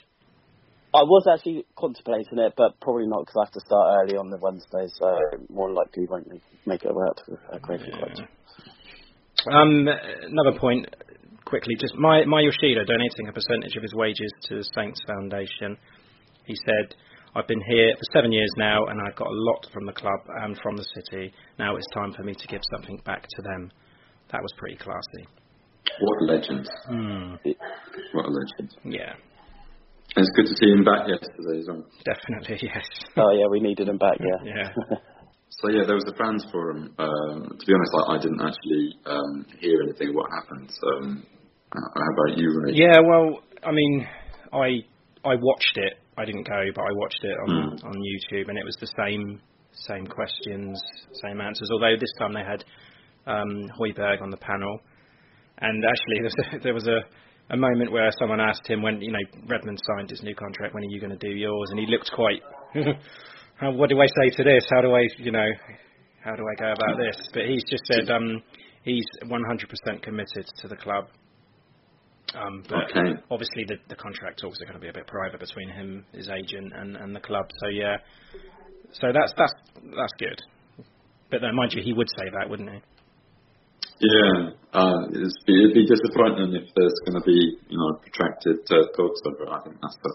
I 0.94 1.02
was 1.02 1.26
actually 1.26 1.66
contemplating 1.76 2.38
it, 2.38 2.54
but 2.56 2.80
probably 2.80 3.08
not 3.08 3.26
because 3.26 3.36
I 3.42 3.44
have 3.46 3.54
to 3.54 3.66
start 3.66 3.98
early 4.04 4.16
on 4.16 4.30
the 4.30 4.38
Wednesday, 4.38 4.86
so 4.94 5.10
more 5.50 5.72
likely 5.72 6.06
won't 6.08 6.30
make, 6.30 6.42
make 6.68 6.84
it 6.84 6.94
work 6.94 7.18
to 7.26 7.34
uh, 7.52 7.60
Craven 7.60 7.90
Cottage. 7.98 8.22
Um, 9.50 9.90
another 9.90 10.58
point, 10.60 10.86
quickly, 11.46 11.74
just 11.80 11.96
my 11.96 12.24
my 12.26 12.42
Yoshida 12.42 12.86
donating 12.86 13.28
a 13.28 13.34
percentage 13.34 13.76
of 13.76 13.82
his 13.82 13.94
wages 13.96 14.32
to 14.50 14.58
the 14.58 14.66
Saints 14.76 15.02
Foundation. 15.08 15.78
He 16.46 16.56
said, 16.64 16.94
"I've 17.36 17.48
been 17.48 17.64
here 17.68 17.90
for 17.98 18.14
seven 18.14 18.32
years 18.32 18.54
now, 18.58 18.86
and 18.86 19.02
I've 19.02 19.16
got 19.16 19.28
a 19.28 19.40
lot 19.50 19.66
from 19.74 19.88
the 19.88 19.94
club 19.94 20.22
and 20.44 20.58
from 20.62 20.78
the 20.78 20.86
city. 20.94 21.34
Now 21.58 21.76
it's 21.76 21.88
time 21.94 22.14
for 22.14 22.24
me 22.24 22.36
to 22.36 22.48
give 22.48 22.62
something 22.72 23.02
back 23.04 23.24
to 23.24 23.42
them." 23.42 23.72
That 24.32 24.42
was 24.42 24.54
pretty 24.58 24.78
classy. 24.78 25.28
What 26.00 26.22
a 26.22 26.26
legend. 26.26 26.70
Hmm. 26.88 27.36
What 28.14 28.26
a 28.26 28.30
legend. 28.30 28.76
Yeah, 28.84 29.14
And 29.14 29.33
it's 30.16 30.30
good 30.36 30.46
to 30.46 30.56
see 30.60 30.70
him 30.72 30.84
back 30.84 31.08
yesterday 31.08 31.60
as 31.60 31.68
well. 31.68 31.84
definitely 32.06 32.58
yes. 32.62 32.86
Oh 33.18 33.32
yeah, 33.32 33.48
we 33.50 33.60
needed 33.60 33.88
him 33.90 33.98
back. 33.98 34.18
Yeah. 34.20 34.70
Yeah. 34.90 34.98
So 35.62 35.70
yeah, 35.70 35.84
there 35.86 35.94
was 35.96 36.04
a 36.10 36.18
fans 36.18 36.44
forum. 36.52 36.96
Um, 36.98 37.58
to 37.60 37.66
be 37.68 37.74
honest, 37.78 37.94
I, 37.94 38.16
I 38.16 38.18
didn't 38.18 38.42
actually 38.42 38.98
um, 39.06 39.46
hear 39.60 39.84
anything 39.84 40.10
of 40.10 40.16
what 40.16 40.28
happened. 40.42 40.68
Um, 40.82 41.24
uh, 41.72 41.80
how 41.94 42.10
about 42.26 42.38
you, 42.40 42.50
Ray? 42.60 42.74
Yeah, 42.74 42.98
well, 43.06 43.40
I 43.64 43.72
mean, 43.72 44.08
I 44.52 44.82
I 45.24 45.36
watched 45.36 45.78
it. 45.78 45.94
I 46.18 46.26
didn't 46.26 46.48
go, 46.50 46.60
but 46.74 46.82
I 46.82 46.92
watched 46.94 47.24
it 47.24 47.38
on 47.48 47.50
Mm. 47.50 47.86
on 47.86 47.94
YouTube, 47.94 48.50
and 48.50 48.58
it 48.58 48.66
was 48.66 48.76
the 48.82 48.90
same 48.98 49.40
same 49.74 50.08
questions, 50.08 50.82
same 51.22 51.40
answers. 51.40 51.70
Although 51.72 51.98
this 52.00 52.12
time 52.18 52.34
they 52.34 52.44
had 52.44 52.64
um, 53.28 53.70
Højbjerg 53.80 54.24
on 54.24 54.32
the 54.32 54.38
panel, 54.38 54.80
and 55.60 55.86
actually 55.86 56.18
there 56.24 56.24
was 56.24 56.36
a, 56.52 56.60
there 56.64 56.74
was 56.74 56.88
a 56.88 57.00
a 57.50 57.58
moment 57.58 57.92
where 57.92 58.10
someone 58.20 58.40
asked 58.40 58.68
him 58.68 58.82
when 58.82 59.02
you 59.02 59.12
know 59.12 59.20
Redmond 59.48 59.80
signed 59.96 60.10
his 60.10 60.22
new 60.24 60.36
contract, 60.36 60.74
when 60.74 60.84
are 60.84 60.90
you 60.90 61.00
going 61.00 61.18
to 61.18 61.28
do 61.28 61.34
yours? 61.36 61.70
And 61.72 61.80
he 61.80 61.86
looked 61.86 62.12
quite. 62.12 62.42
How, 63.56 63.72
what 63.72 63.90
do 63.90 64.02
I 64.02 64.08
say 64.08 64.36
to 64.38 64.44
this? 64.44 64.66
How 64.74 64.82
do 64.82 64.94
I, 64.96 65.08
you 65.20 65.32
know, 65.32 65.46
how 66.24 66.36
do 66.36 66.42
I 66.44 66.60
go 66.60 66.72
about 66.72 66.98
this? 66.98 67.16
But 67.34 67.44
he's 67.46 67.64
just 67.70 67.84
said 67.86 68.10
um, 68.10 68.42
he's 68.84 69.06
100% 69.24 70.02
committed 70.02 70.46
to 70.62 70.68
the 70.68 70.76
club. 70.76 71.06
Um, 72.34 72.64
but 72.68 72.90
Okay. 72.90 73.22
obviously 73.30 73.66
the, 73.68 73.76
the 73.90 73.96
contract 73.96 74.42
talks 74.42 74.60
are 74.60 74.66
going 74.66 74.74
to 74.74 74.82
be 74.82 74.90
a 74.90 74.94
bit 74.94 75.06
private 75.06 75.40
between 75.40 75.70
him, 75.70 76.04
his 76.14 76.30
agent, 76.30 76.74
and, 76.76 76.98
and 76.98 77.16
the 77.16 77.20
club. 77.20 77.46
So 77.62 77.70
yeah, 77.70 77.98
so 78.94 79.12
that's 79.14 79.34
that's 79.38 79.54
that's 79.96 80.14
good. 80.18 80.42
But 81.30 81.42
then, 81.42 81.56
mind 81.56 81.74
you, 81.74 81.84
he 81.84 81.94
would 81.94 82.10
say 82.18 82.26
that, 82.34 82.50
wouldn't 82.50 82.70
he? 82.72 82.80
Yeah, 84.04 84.52
uh, 84.76 85.08
it's 85.16 85.40
be, 85.48 85.56
it'd 85.64 85.80
be 85.80 85.88
disappointing 85.88 86.52
if 86.60 86.68
there's 86.76 87.00
going 87.08 87.16
to 87.16 87.24
be, 87.24 87.40
you 87.72 87.78
know, 87.80 87.96
protracted 88.04 88.60
uh, 88.68 88.92
talks 89.00 89.22
over. 89.24 89.48
I 89.48 89.64
think 89.64 89.80
that's 89.80 89.96
the 90.04 90.12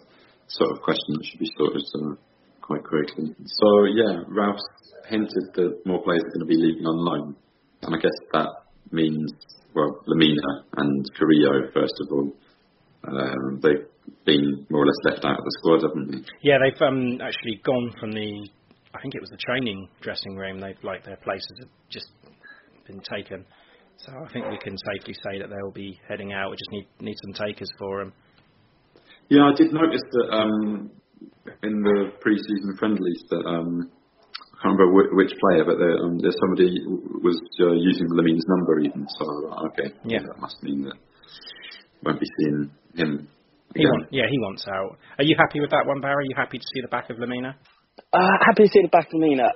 sort 0.48 0.76
of 0.76 0.82
question 0.84 1.16
that 1.16 1.24
should 1.24 1.40
be 1.40 1.48
sorted 1.56 1.88
uh, 1.96 2.20
quite 2.60 2.84
quickly. 2.84 3.32
So 3.32 3.68
yeah, 3.88 4.28
Ralph 4.28 4.60
hinted 5.08 5.56
that 5.56 5.86
more 5.86 6.02
players 6.04 6.20
are 6.20 6.32
going 6.36 6.44
to 6.44 6.52
be 6.52 6.60
leaving 6.60 6.84
on 6.84 7.00
loan, 7.00 7.36
and 7.80 7.96
I 7.96 7.98
guess 7.98 8.18
that 8.34 8.68
means 8.92 9.32
well, 9.74 10.04
Lemina 10.04 10.68
and 10.76 11.06
Carrillo 11.16 11.72
first 11.72 11.94
of 12.04 12.12
all. 12.12 12.32
Um, 13.08 13.60
they've 13.62 13.88
been 14.26 14.66
more 14.68 14.82
or 14.82 14.86
less 14.86 15.00
left 15.04 15.24
out 15.24 15.38
of 15.38 15.44
the 15.44 15.56
squad, 15.60 15.80
haven't 15.88 16.12
they? 16.12 16.18
Yeah, 16.42 16.58
they've 16.60 16.82
um, 16.82 17.20
actually 17.22 17.62
gone 17.64 17.94
from 17.98 18.12
the, 18.12 18.48
I 18.92 19.00
think 19.00 19.14
it 19.14 19.20
was 19.20 19.30
the 19.30 19.38
training 19.38 19.88
dressing 20.02 20.36
room. 20.36 20.60
They've 20.60 20.76
like 20.82 21.04
their 21.04 21.16
places 21.16 21.56
have 21.60 21.70
just 21.88 22.08
been 22.86 23.00
taken. 23.00 23.46
So 23.98 24.12
I 24.14 24.32
think 24.32 24.46
we 24.48 24.58
can 24.58 24.76
safely 24.78 25.14
say 25.14 25.38
that 25.40 25.50
they'll 25.50 25.74
be 25.74 25.98
heading 26.08 26.32
out. 26.32 26.50
We 26.50 26.56
just 26.56 26.70
need 26.70 26.86
need 27.00 27.16
some 27.26 27.34
takers 27.46 27.68
for 27.78 27.98
them. 28.04 28.12
Yeah, 29.28 29.50
I 29.50 29.54
did 29.54 29.72
notice 29.72 30.00
that 30.12 30.28
um, 30.32 30.90
in 31.62 31.82
the 31.82 32.12
pre-season 32.20 32.76
friendlies 32.78 33.22
that 33.30 33.44
um, 33.44 33.90
I 34.32 34.56
can't 34.62 34.78
remember 34.78 34.92
which, 34.94 35.10
which 35.12 35.32
player, 35.40 35.64
but 35.66 35.76
there, 35.78 35.98
um, 35.98 36.16
there's 36.22 36.38
somebody 36.40 36.70
was 37.20 37.36
uh, 37.60 37.74
using 37.74 38.08
Lemina's 38.08 38.46
number 38.48 38.78
even. 38.80 39.06
So 39.18 39.24
uh, 39.50 39.66
okay, 39.68 39.92
Yeah. 40.04 40.20
that 40.24 40.38
must 40.40 40.62
mean 40.62 40.84
that 40.84 40.96
won't 42.04 42.20
be 42.20 42.26
seeing 42.38 42.70
him 42.94 43.28
He 43.74 43.82
again. 43.82 43.90
want, 43.90 44.06
yeah, 44.12 44.24
he 44.30 44.38
wants 44.38 44.64
out. 44.68 44.96
Are 45.18 45.24
you 45.24 45.34
happy 45.36 45.60
with 45.60 45.70
that 45.70 45.84
one, 45.86 46.00
Barry? 46.00 46.14
Are 46.14 46.30
you 46.30 46.36
happy 46.36 46.58
to 46.58 46.64
see 46.74 46.80
the 46.80 46.88
back 46.88 47.10
of 47.10 47.16
Lemina? 47.18 47.54
Uh, 48.12 48.36
happy 48.46 48.62
to 48.64 48.70
see 48.72 48.82
the 48.82 48.88
back 48.94 49.06
of 49.12 49.20
Lemina. 49.20 49.50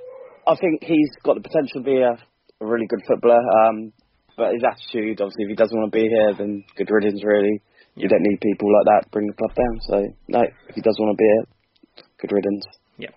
I 0.45 0.55
think 0.59 0.83
he's 0.83 1.09
got 1.23 1.35
the 1.35 1.41
potential 1.41 1.79
to 1.79 1.85
be 1.87 1.97
a, 2.03 2.11
a 2.11 2.65
really 2.67 2.85
good 2.87 2.99
footballer. 3.07 3.39
Um, 3.39 3.93
but 4.37 4.53
his 4.53 4.63
attitude, 4.65 5.21
obviously, 5.21 5.45
if 5.45 5.49
he 5.49 5.59
doesn't 5.59 5.77
want 5.77 5.91
to 5.91 5.97
be 5.97 6.07
here, 6.07 6.33
then 6.37 6.63
good 6.75 6.89
riddance, 6.89 7.23
really. 7.23 7.61
You 7.95 8.09
don't 8.09 8.25
need 8.25 8.41
people 8.41 8.73
like 8.73 8.85
that 8.89 9.01
to 9.05 9.09
bring 9.13 9.27
the 9.27 9.37
club 9.37 9.53
down. 9.53 9.75
So, 9.85 9.95
no, 10.27 10.41
if 10.41 10.75
he 10.75 10.81
does 10.81 10.97
want 10.97 11.13
to 11.13 11.19
be 11.21 11.29
here, 11.29 11.45
good 12.21 12.31
riddance. 12.33 12.65
Yeah, 12.97 13.13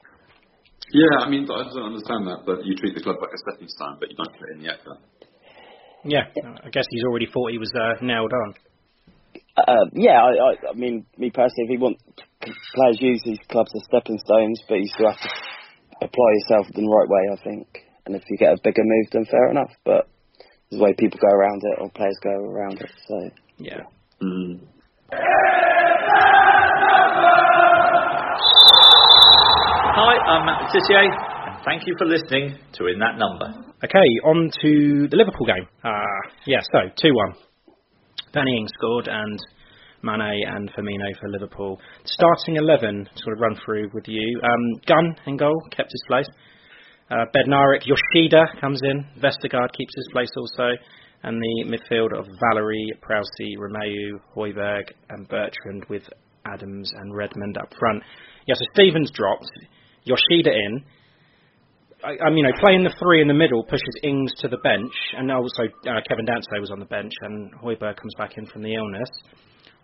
Yeah, 0.92 1.24
I 1.24 1.28
mean, 1.28 1.48
I 1.48 1.64
don't 1.64 1.96
understand 1.96 2.28
that, 2.28 2.44
but 2.44 2.64
you 2.64 2.76
treat 2.76 2.94
the 2.94 3.02
club 3.02 3.16
like 3.20 3.32
a 3.32 3.40
stepping 3.48 3.68
stone, 3.68 3.96
but 3.98 4.10
you 4.10 4.16
don't 4.16 4.32
put 4.36 4.48
it 4.52 4.56
in 4.56 4.62
the 4.62 4.72
effort. 4.72 5.00
Yeah, 6.04 6.28
I 6.62 6.70
guess 6.70 6.86
he's 6.90 7.04
already 7.04 7.26
thought 7.26 7.50
he 7.50 7.58
was 7.58 7.72
uh, 7.74 8.04
nailed 8.04 8.32
on. 8.32 8.54
Uh, 9.56 9.88
yeah, 9.92 10.20
I, 10.20 10.30
I, 10.36 10.52
I 10.70 10.74
mean, 10.74 11.06
me 11.16 11.30
personally, 11.30 11.64
if 11.66 11.70
you 11.70 11.80
want 11.80 11.96
players 12.74 13.00
use 13.00 13.22
these 13.24 13.40
clubs 13.50 13.72
as 13.74 13.82
stepping 13.88 14.18
stones, 14.18 14.60
but 14.68 14.76
you 14.76 14.86
still 14.92 15.10
have 15.10 15.20
to 15.20 15.30
apply 16.02 16.28
yourself 16.36 16.66
in 16.74 16.84
the 16.84 16.92
right 16.92 17.08
way, 17.08 17.24
I 17.32 17.38
think. 17.42 17.66
And 18.04 18.14
if 18.14 18.22
you 18.28 18.36
get 18.36 18.52
a 18.52 18.60
bigger 18.62 18.84
move, 18.84 19.06
then 19.10 19.24
fair 19.24 19.50
enough. 19.50 19.72
But 19.84 20.08
there's 20.70 20.80
a 20.80 20.84
way 20.84 20.94
people 20.98 21.18
go 21.20 21.28
around 21.28 21.62
it, 21.64 21.80
or 21.80 21.90
players 21.90 22.16
go 22.22 22.30
around 22.30 22.80
it. 22.80 22.90
So 23.06 23.30
Yeah. 23.58 23.80
Mm. 24.22 24.60
Hi, 29.98 30.14
I'm 30.28 30.46
Matt 30.46 30.70
Tissier, 30.70 31.00
and 31.00 31.64
thank 31.64 31.86
you 31.86 31.94
for 31.98 32.06
listening 32.06 32.58
to 32.74 32.86
In 32.86 32.98
That 32.98 33.16
Number. 33.18 33.64
Okay, 33.84 34.08
on 34.24 34.50
to 34.62 35.08
the 35.08 35.16
Liverpool 35.16 35.46
game. 35.46 35.66
Uh, 35.84 35.90
yeah, 36.46 36.60
so 36.72 36.78
2 37.00 37.14
1. 37.14 37.34
Danny 38.32 38.56
Ings 38.58 38.70
scored 38.74 39.08
and 39.08 39.38
Mane 40.02 40.44
and 40.48 40.70
Firmino 40.72 41.18
for 41.20 41.28
Liverpool. 41.28 41.80
Starting 42.04 42.56
11, 42.56 43.08
sort 43.16 43.36
of 43.36 43.40
run 43.40 43.56
through 43.64 43.88
with 43.94 44.04
you. 44.06 44.40
Um, 44.42 44.80
Gunn 44.86 45.16
in 45.26 45.36
goal, 45.36 45.60
kept 45.70 45.90
his 45.92 46.02
place. 46.08 46.26
Uh, 47.08 47.24
Bednarek, 47.34 47.86
Yoshida 47.86 48.46
comes 48.60 48.80
in. 48.82 49.06
Vestergaard 49.22 49.72
keeps 49.76 49.94
his 49.94 50.08
place 50.12 50.30
also. 50.36 50.70
And 51.22 51.40
the 51.40 51.64
midfield 51.66 52.16
of 52.16 52.26
Valery, 52.50 52.92
Prowsey, 53.00 53.56
Romeu, 53.58 54.20
Højbjerg 54.36 54.90
and 55.10 55.28
Bertrand 55.28 55.84
with 55.88 56.02
Adams 56.44 56.90
and 56.94 57.14
Redmond 57.14 57.56
up 57.58 57.72
front. 57.78 58.02
Yeah, 58.46 58.54
so 58.54 58.64
Stephens 58.74 59.10
drops, 59.12 59.46
Yoshida 60.04 60.52
in. 60.52 60.84
I, 62.04 62.26
I 62.26 62.30
mean, 62.30 62.38
you 62.38 62.42
know, 62.44 62.58
playing 62.60 62.84
the 62.84 62.94
three 63.02 63.22
in 63.22 63.28
the 63.28 63.34
middle 63.34 63.64
pushes 63.64 63.96
Ings 64.02 64.32
to 64.38 64.48
the 64.48 64.58
bench, 64.58 64.92
and 65.16 65.30
also 65.32 65.64
uh, 65.64 66.00
Kevin 66.06 66.26
Danso 66.26 66.60
was 66.60 66.70
on 66.70 66.78
the 66.78 66.86
bench, 66.86 67.12
and 67.22 67.52
Højbjerg 67.54 67.96
comes 67.96 68.14
back 68.18 68.36
in 68.36 68.46
from 68.46 68.62
the 68.62 68.74
illness. 68.74 69.10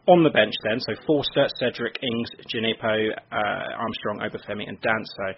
On 0.07 0.23
the 0.23 0.31
bench 0.31 0.55
then, 0.65 0.81
so 0.81 0.95
Forster, 1.07 1.49
Cedric, 1.59 1.97
Ings, 2.03 2.31
Djenepo, 2.53 3.11
uh, 3.33 3.79
Armstrong, 3.79 4.19
Obafemi, 4.19 4.69
and 4.69 4.81
Danso. 4.83 5.35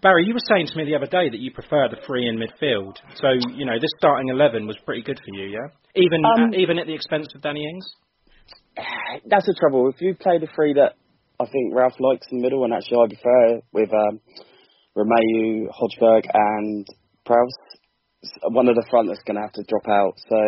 Barry, 0.00 0.24
you 0.26 0.34
were 0.34 0.46
saying 0.48 0.68
to 0.68 0.76
me 0.76 0.84
the 0.84 0.94
other 0.94 1.10
day 1.10 1.28
that 1.28 1.40
you 1.40 1.50
prefer 1.50 1.88
the 1.88 1.98
three 2.06 2.28
in 2.28 2.38
midfield. 2.38 2.94
So, 3.16 3.34
you 3.54 3.66
know, 3.66 3.74
this 3.80 3.90
starting 3.98 4.28
11 4.28 4.66
was 4.66 4.76
pretty 4.86 5.02
good 5.02 5.18
for 5.18 5.34
you, 5.34 5.50
yeah? 5.50 5.68
Even 5.96 6.22
Um, 6.24 6.50
uh, 6.54 6.56
even 6.56 6.78
at 6.78 6.86
the 6.86 6.94
expense 6.94 7.26
of 7.34 7.42
Danny 7.42 7.66
Ings? 7.66 7.86
that's 9.26 9.46
the 9.46 9.56
trouble. 9.58 9.88
If 9.88 10.00
you 10.00 10.14
play 10.14 10.38
the 10.38 10.46
three 10.54 10.74
that 10.74 10.94
I 11.40 11.46
think 11.46 11.74
Ralph 11.74 11.98
likes 11.98 12.26
in 12.30 12.38
the 12.38 12.42
middle, 12.42 12.64
and 12.64 12.74
actually 12.74 12.98
I 12.98 13.06
prefer 13.06 13.60
with 13.72 13.90
um, 13.92 14.20
Romeu, 14.96 15.66
Højbjerg, 15.70 16.26
and 16.32 16.86
Prowse. 17.24 17.58
One 18.50 18.68
of 18.68 18.74
the 18.74 18.86
front 18.90 19.08
that's 19.08 19.22
going 19.22 19.36
to 19.36 19.42
have 19.42 19.54
to 19.54 19.62
drop 19.66 19.86
out. 19.86 20.14
So 20.28 20.38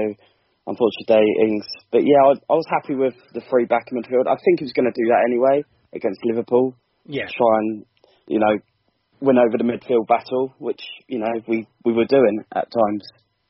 unfortunately, 0.66 1.26
Ings. 1.46 1.66
But 1.92 2.02
yeah, 2.02 2.22
I, 2.26 2.32
I 2.50 2.54
was 2.54 2.66
happy 2.70 2.94
with 2.94 3.14
the 3.34 3.42
three 3.48 3.66
back 3.66 3.86
in 3.90 3.98
midfield. 3.98 4.26
I 4.26 4.34
think 4.44 4.58
he 4.58 4.64
was 4.66 4.72
going 4.74 4.90
to 4.90 4.94
do 4.94 5.06
that 5.10 5.22
anyway 5.26 5.62
against 5.94 6.18
Liverpool. 6.24 6.74
Yeah. 7.06 7.26
Try 7.26 7.54
and 7.62 7.86
you 8.26 8.38
know 8.38 8.58
win 9.20 9.38
over 9.38 9.56
the 9.58 9.64
midfield 9.64 10.06
battle, 10.06 10.54
which 10.58 10.80
you 11.08 11.18
know 11.18 11.32
we 11.46 11.66
we 11.84 11.92
were 11.92 12.06
doing 12.06 12.44
at 12.54 12.68
times. 12.70 13.04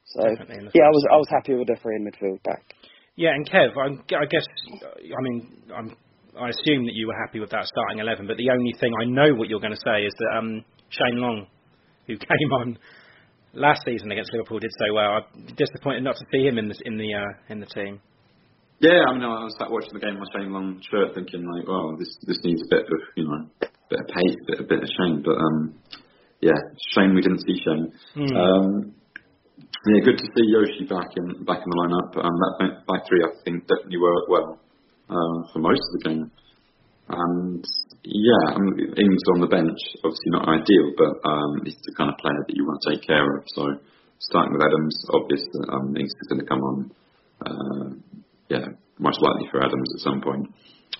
So 0.04 0.22
Definitely 0.22 0.56
in 0.58 0.64
the 0.66 0.70
yeah, 0.74 0.84
I 0.84 0.90
was 0.90 1.04
I 1.12 1.16
was 1.16 1.28
happy 1.30 1.54
with 1.54 1.68
the 1.68 1.76
three 1.80 1.96
in 1.96 2.04
midfield 2.04 2.42
back. 2.42 2.62
Yeah, 3.16 3.30
and 3.34 3.48
Kev, 3.48 3.76
I'm, 3.76 4.02
I 4.16 4.24
guess, 4.24 4.46
I 4.80 5.20
mean, 5.22 5.52
I'm, 5.76 5.94
I 6.40 6.48
assume 6.48 6.86
that 6.86 6.94
you 6.94 7.06
were 7.06 7.18
happy 7.26 7.38
with 7.38 7.50
that 7.50 7.66
starting 7.66 7.98
eleven, 7.98 8.26
but 8.26 8.38
the 8.38 8.48
only 8.50 8.72
thing 8.80 8.92
I 9.00 9.04
know 9.04 9.34
what 9.34 9.48
you're 9.48 9.60
going 9.60 9.74
to 9.74 9.84
say 9.84 10.06
is 10.06 10.12
that 10.18 10.38
um, 10.38 10.64
Shane 10.88 11.20
Long, 11.20 11.46
who 12.06 12.16
came 12.30 12.52
on 12.60 12.78
last 13.52 13.82
season 13.84 14.10
against 14.10 14.32
Liverpool, 14.32 14.58
did 14.58 14.70
so 14.78 14.94
well. 14.94 15.20
I'm 15.20 15.54
disappointed 15.54 16.02
not 16.02 16.16
to 16.16 16.24
see 16.32 16.46
him 16.46 16.56
in 16.58 16.68
the 16.68 16.76
in 16.84 16.96
the 16.96 17.12
uh, 17.14 17.52
in 17.52 17.60
the 17.60 17.66
team. 17.66 18.00
Yeah, 18.80 19.04
I 19.06 19.12
mean, 19.12 19.22
I 19.22 19.44
was 19.44 19.54
sat 19.58 19.70
watching 19.70 19.92
the 19.92 20.00
game 20.00 20.18
with 20.18 20.30
Shane 20.34 20.52
Long 20.52 20.80
shirt, 20.90 21.14
thinking 21.14 21.44
like, 21.44 21.68
"Oh, 21.68 21.96
this 21.98 22.16
this 22.26 22.38
needs 22.42 22.62
a 22.62 22.68
bit 22.70 22.86
of 22.86 23.00
you 23.16 23.24
know, 23.24 23.68
bit 23.90 24.00
of 24.00 24.08
pace, 24.08 24.36
bit 24.46 24.60
a 24.60 24.66
bit 24.70 24.82
of 24.82 24.90
shame. 24.96 25.22
But 25.26 25.36
um, 25.36 25.74
yeah, 26.40 26.56
shame 26.94 27.14
we 27.14 27.20
didn't 27.20 27.42
see 27.44 27.58
Shane. 27.60 27.92
Hmm. 28.14 28.36
Um, 28.36 28.94
yeah, 29.86 30.04
good 30.04 30.18
to 30.18 30.26
see 30.36 30.46
Yoshi 30.48 30.84
back 30.88 31.10
in 31.16 31.44
back 31.44 31.60
in 31.60 31.68
the 31.68 31.78
lineup. 31.84 32.10
Um, 32.16 32.36
that 32.36 32.54
back- 32.60 32.86
back 32.86 33.02
three, 33.08 33.20
I 33.24 33.32
think, 33.44 33.66
definitely 33.66 33.98
worked 33.98 34.28
well 34.28 34.60
um, 35.08 35.36
for 35.52 35.58
most 35.58 35.80
of 35.80 35.92
the 35.98 36.08
game. 36.08 36.30
And 37.10 37.64
yeah, 38.04 38.54
I 38.54 38.58
mean, 38.58 38.94
Ings 38.96 39.24
on 39.34 39.40
the 39.40 39.50
bench, 39.50 39.80
obviously 40.04 40.30
not 40.30 40.48
ideal, 40.48 40.94
but 40.96 41.12
um, 41.28 41.60
he's 41.64 41.76
the 41.84 41.94
kind 41.98 42.08
of 42.08 42.16
player 42.18 42.38
that 42.46 42.54
you 42.56 42.64
want 42.64 42.80
to 42.82 42.94
take 42.94 43.02
care 43.06 43.24
of. 43.24 43.42
So 43.56 43.62
starting 44.20 44.54
with 44.54 44.62
Adams, 44.62 44.96
obvious 45.12 45.42
that 45.52 45.66
um, 45.74 45.96
Ings 45.96 46.12
is 46.12 46.28
going 46.28 46.40
to 46.40 46.48
come 46.48 46.62
on. 46.62 46.76
Uh, 47.40 47.88
yeah, 48.48 48.66
most 48.98 49.20
likely 49.20 49.48
for 49.50 49.64
Adams 49.64 49.88
at 49.96 50.04
some 50.04 50.20
point. 50.20 50.48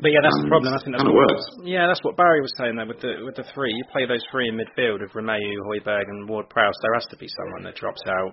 But 0.00 0.11
yeah, 0.16 0.25
that's 0.25 0.40
the 0.40 0.49
problem. 0.49 0.73
I 0.73 0.80
think 0.80 0.97
that's 0.97 1.04
kind 1.04 1.12
what, 1.12 1.28
works. 1.28 1.45
Yeah, 1.61 1.85
that's 1.85 2.00
what 2.00 2.16
Barry 2.16 2.40
was 2.40 2.52
saying 2.57 2.76
there 2.76 2.88
with 2.88 3.04
the 3.04 3.21
with 3.21 3.37
the 3.37 3.45
three. 3.52 3.69
You 3.69 3.85
play 3.92 4.09
those 4.09 4.25
three 4.33 4.49
in 4.49 4.57
midfield 4.57 5.04
of 5.04 5.12
Romeu, 5.12 5.37
Højbjerg, 5.69 6.09
and 6.09 6.28
Ward 6.28 6.49
Prowse. 6.49 6.76
There 6.80 6.97
has 6.97 7.04
to 7.12 7.16
be 7.21 7.28
someone 7.28 7.62
that 7.69 7.76
drops 7.76 8.00
out. 8.09 8.33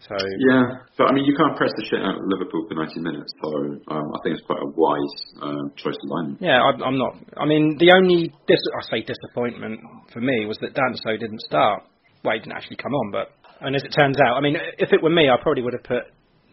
So 0.00 0.16
Yeah, 0.48 0.64
but 0.96 1.08
I 1.08 1.12
mean, 1.12 1.24
you 1.24 1.36
can't 1.36 1.56
press 1.56 1.72
the 1.76 1.84
shit 1.84 2.00
out 2.00 2.16
of 2.16 2.24
Liverpool 2.24 2.64
for 2.68 2.72
90 2.72 3.00
minutes, 3.04 3.32
so 3.36 3.48
um, 3.92 4.08
I 4.16 4.18
think 4.24 4.40
it's 4.40 4.46
quite 4.48 4.64
a 4.64 4.70
wise 4.72 5.16
uh, 5.44 5.68
choice 5.76 5.96
of 5.96 6.08
line. 6.08 6.40
Yeah, 6.40 6.56
I'm, 6.56 6.80
I'm 6.80 6.96
not. 6.96 7.20
I 7.36 7.44
mean, 7.44 7.76
the 7.76 7.92
only 7.92 8.32
dis- 8.48 8.72
I 8.80 8.82
say 8.88 9.04
disappointment 9.04 9.80
for 10.12 10.20
me 10.20 10.46
was 10.46 10.56
that 10.64 10.72
Danso 10.72 11.20
didn't 11.20 11.42
start. 11.42 11.84
Well, 12.24 12.32
he 12.32 12.40
didn't 12.40 12.56
actually 12.56 12.80
come 12.80 12.94
on, 12.94 13.12
but 13.12 13.36
and 13.60 13.76
as 13.76 13.84
it 13.84 13.92
turns 13.92 14.16
out, 14.24 14.36
I 14.36 14.40
mean, 14.40 14.56
if 14.78 14.92
it 14.92 15.02
were 15.02 15.12
me, 15.12 15.28
I 15.28 15.36
probably 15.36 15.62
would 15.62 15.76
have 15.76 15.84
put 15.84 16.08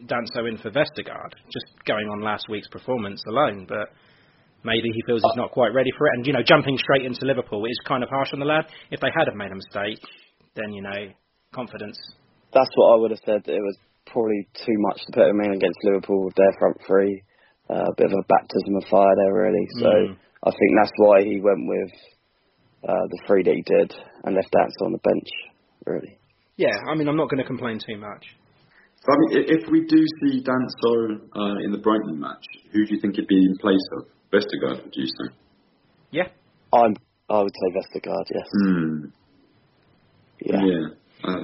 Danso 0.06 0.48
in 0.48 0.58
for 0.58 0.70
Vestergaard, 0.70 1.32
just 1.48 1.72
going 1.86 2.10
on 2.10 2.22
last 2.22 2.48
week's 2.50 2.68
performance 2.68 3.24
alone. 3.30 3.66
But 3.68 3.96
maybe 4.64 4.90
he 4.94 5.02
feels 5.06 5.22
he's 5.24 5.36
not 5.38 5.52
quite 5.52 5.74
ready 5.74 5.92
for 5.98 6.08
it, 6.08 6.14
and 6.16 6.26
you 6.28 6.34
know, 6.34 6.44
jumping 6.44 6.78
straight 6.78 7.06
into 7.06 7.26
Liverpool 7.26 7.66
is 7.66 7.78
kind 7.88 8.04
of 8.04 8.10
harsh 8.10 8.30
on 8.34 8.40
the 8.40 8.46
lad. 8.46 8.66
If 8.92 9.00
they 9.00 9.12
had 9.16 9.28
have 9.28 9.36
made 9.36 9.52
a 9.52 9.56
mistake, 9.56 10.00
then 10.56 10.74
you 10.74 10.82
know, 10.82 11.12
confidence. 11.54 11.98
That's 12.54 12.70
what 12.76 12.94
I 12.94 12.96
would 13.02 13.12
have 13.12 13.22
said. 13.26 13.42
It 13.46 13.62
was 13.62 13.78
probably 14.06 14.48
too 14.66 14.78
much 14.90 15.02
to 15.06 15.12
put 15.14 15.28
him 15.30 15.42
in 15.42 15.52
against 15.54 15.78
Liverpool 15.84 16.26
with 16.26 16.36
their 16.36 16.54
front 16.60 16.78
three. 16.88 17.24
Uh, 17.70 17.84
a 17.84 17.96
bit 17.98 18.08
of 18.08 18.14
a 18.14 18.24
baptism 18.32 18.76
of 18.80 18.84
fire 18.90 19.16
there, 19.18 19.34
really. 19.34 19.68
So 19.80 19.90
Mm. 19.92 20.16
I 20.44 20.52
think 20.52 20.72
that's 20.80 20.92
why 20.98 21.24
he 21.24 21.42
went 21.42 21.68
with 21.68 21.92
uh, 22.88 23.06
the 23.12 23.20
three 23.28 23.44
that 23.44 23.54
he 23.56 23.62
did 23.64 23.94
and 24.24 24.36
left 24.36 24.54
Danso 24.54 24.86
on 24.86 24.94
the 24.94 25.00
bench, 25.04 25.28
really. 25.86 26.18
Yeah, 26.56 26.72
I 26.90 26.96
mean, 26.96 27.10
I'm 27.10 27.18
not 27.18 27.30
going 27.30 27.44
to 27.44 27.48
complain 27.48 27.80
too 27.80 27.98
much. 27.98 28.24
So, 29.04 29.12
I 29.12 29.16
mean, 29.20 29.46
if 29.52 29.70
we 29.70 29.82
do 29.86 30.00
see 30.24 30.42
Danso 30.42 31.20
uh, 31.36 31.58
in 31.66 31.72
the 31.72 31.78
Brighton 31.84 32.20
match, 32.20 32.46
who 32.72 32.86
do 32.86 32.96
you 32.96 33.02
think 33.02 33.16
he'd 33.16 33.28
be 33.28 33.36
in 33.36 33.58
place 33.60 33.84
of? 34.00 34.06
Vestergaard, 34.32 34.84
would 34.84 34.94
you 34.96 35.08
say? 35.08 35.34
Yeah, 36.12 36.28
I'm, 36.74 36.96
I 37.30 37.42
would 37.42 37.54
say 37.54 37.76
Vestergaard, 37.76 38.26
yes. 38.34 38.48
Hmm. 38.52 39.06
Yeah. 40.42 40.66
Yeah. 40.66 40.88
Uh, 41.24 41.44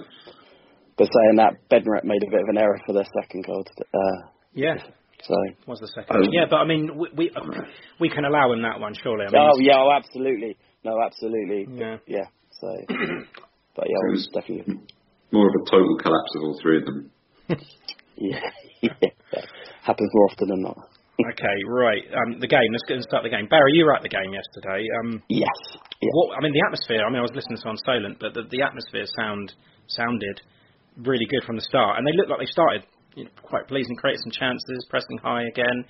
But 0.97 1.09
saying 1.11 1.37
that, 1.37 1.53
Bednarek 1.69 2.03
made 2.03 2.23
a 2.23 2.29
bit 2.29 2.41
of 2.41 2.49
an 2.49 2.57
error 2.57 2.79
for 2.85 2.93
their 2.93 3.07
second 3.19 3.45
goal. 3.45 3.65
Uh, 3.79 4.27
yeah, 4.53 4.75
so. 5.23 5.35
was 5.65 5.79
the 5.79 5.87
second. 5.87 6.15
Oh. 6.15 6.29
yeah, 6.31 6.45
but 6.49 6.57
I 6.57 6.65
mean, 6.65 6.95
we 6.95 7.09
we, 7.15 7.31
we 7.99 8.09
can 8.09 8.25
allow 8.25 8.51
him 8.51 8.61
that 8.61 8.79
one, 8.79 8.93
surely. 9.01 9.25
I 9.25 9.31
mean, 9.31 9.41
Oh 9.41 9.59
yeah, 9.59 9.77
oh, 9.77 9.91
absolutely. 9.91 10.57
No, 10.83 11.01
absolutely. 11.01 11.67
Yeah. 11.71 11.97
Yeah. 12.05 12.25
So, 12.51 12.67
but 13.75 13.85
yeah, 13.89 13.97
I 13.97 14.11
was 14.11 14.29
definitely. 14.33 14.79
more 15.31 15.47
of 15.47 15.53
a 15.55 15.69
total 15.71 15.97
collapse 15.97 16.31
of 16.35 16.43
all 16.43 16.59
three 16.61 16.77
of 16.77 16.85
them. 16.85 17.11
Yeah, 18.15 18.39
yeah. 18.81 18.91
Happens 19.81 20.09
more 20.13 20.29
often 20.29 20.47
than 20.49 20.61
not. 20.61 20.77
Okay, 21.31 21.57
right. 21.69 22.03
Um, 22.11 22.39
the 22.39 22.47
game. 22.47 22.67
Let's 22.71 22.83
get 22.87 22.95
and 22.99 23.03
start 23.05 23.23
the 23.23 23.29
game. 23.29 23.47
Barry, 23.47 23.71
you 23.73 23.85
were 23.85 23.95
at 23.95 24.01
the 24.01 24.09
game 24.09 24.33
yesterday. 24.33 24.83
Um, 24.99 25.21
Yes. 25.29 25.47
Yeah. 26.01 26.09
what? 26.11 26.37
I 26.37 26.41
mean, 26.41 26.51
the 26.53 26.63
atmosphere. 26.65 27.05
I 27.05 27.09
mean, 27.09 27.19
I 27.19 27.25
was 27.27 27.31
listening 27.35 27.57
to 27.61 27.69
on 27.69 27.77
Solent, 27.85 28.19
but 28.19 28.33
the, 28.33 28.43
the 28.49 28.61
atmosphere 28.61 29.05
sound 29.15 29.53
sounded 29.87 30.41
really 30.97 31.25
good 31.29 31.43
from 31.45 31.55
the 31.55 31.61
start, 31.65 31.97
and 31.97 32.05
they 32.07 32.11
looked 32.17 32.29
like 32.29 32.39
they 32.39 32.51
started 32.51 32.83
you 33.15 33.23
know, 33.25 33.29
quite 33.41 33.67
pleasing, 33.67 33.95
created 33.95 34.21
some 34.23 34.31
chances, 34.31 34.85
pressing 34.89 35.17
high 35.23 35.43
again, 35.47 35.85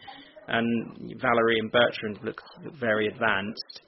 and 0.47 1.19
Valery 1.19 1.57
and 1.59 1.71
Bertrand 1.71 2.19
looked 2.23 2.43
very 2.79 3.07
advanced. 3.07 3.81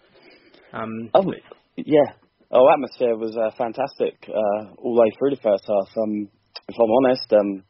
Um, 0.74 1.10
Oh, 1.14 1.24
yeah. 1.78 2.14
Oh, 2.52 2.70
atmosphere 2.72 3.16
was 3.18 3.36
uh, 3.36 3.52
fantastic 3.58 4.16
uh, 4.30 4.72
all 4.78 4.96
the 4.96 5.02
way 5.02 5.12
through 5.18 5.32
the 5.32 5.42
first 5.44 5.64
half. 5.68 5.90
Um, 5.98 6.30
if 6.68 6.76
I'm 6.80 6.92
honest, 7.04 7.34
um, 7.34 7.64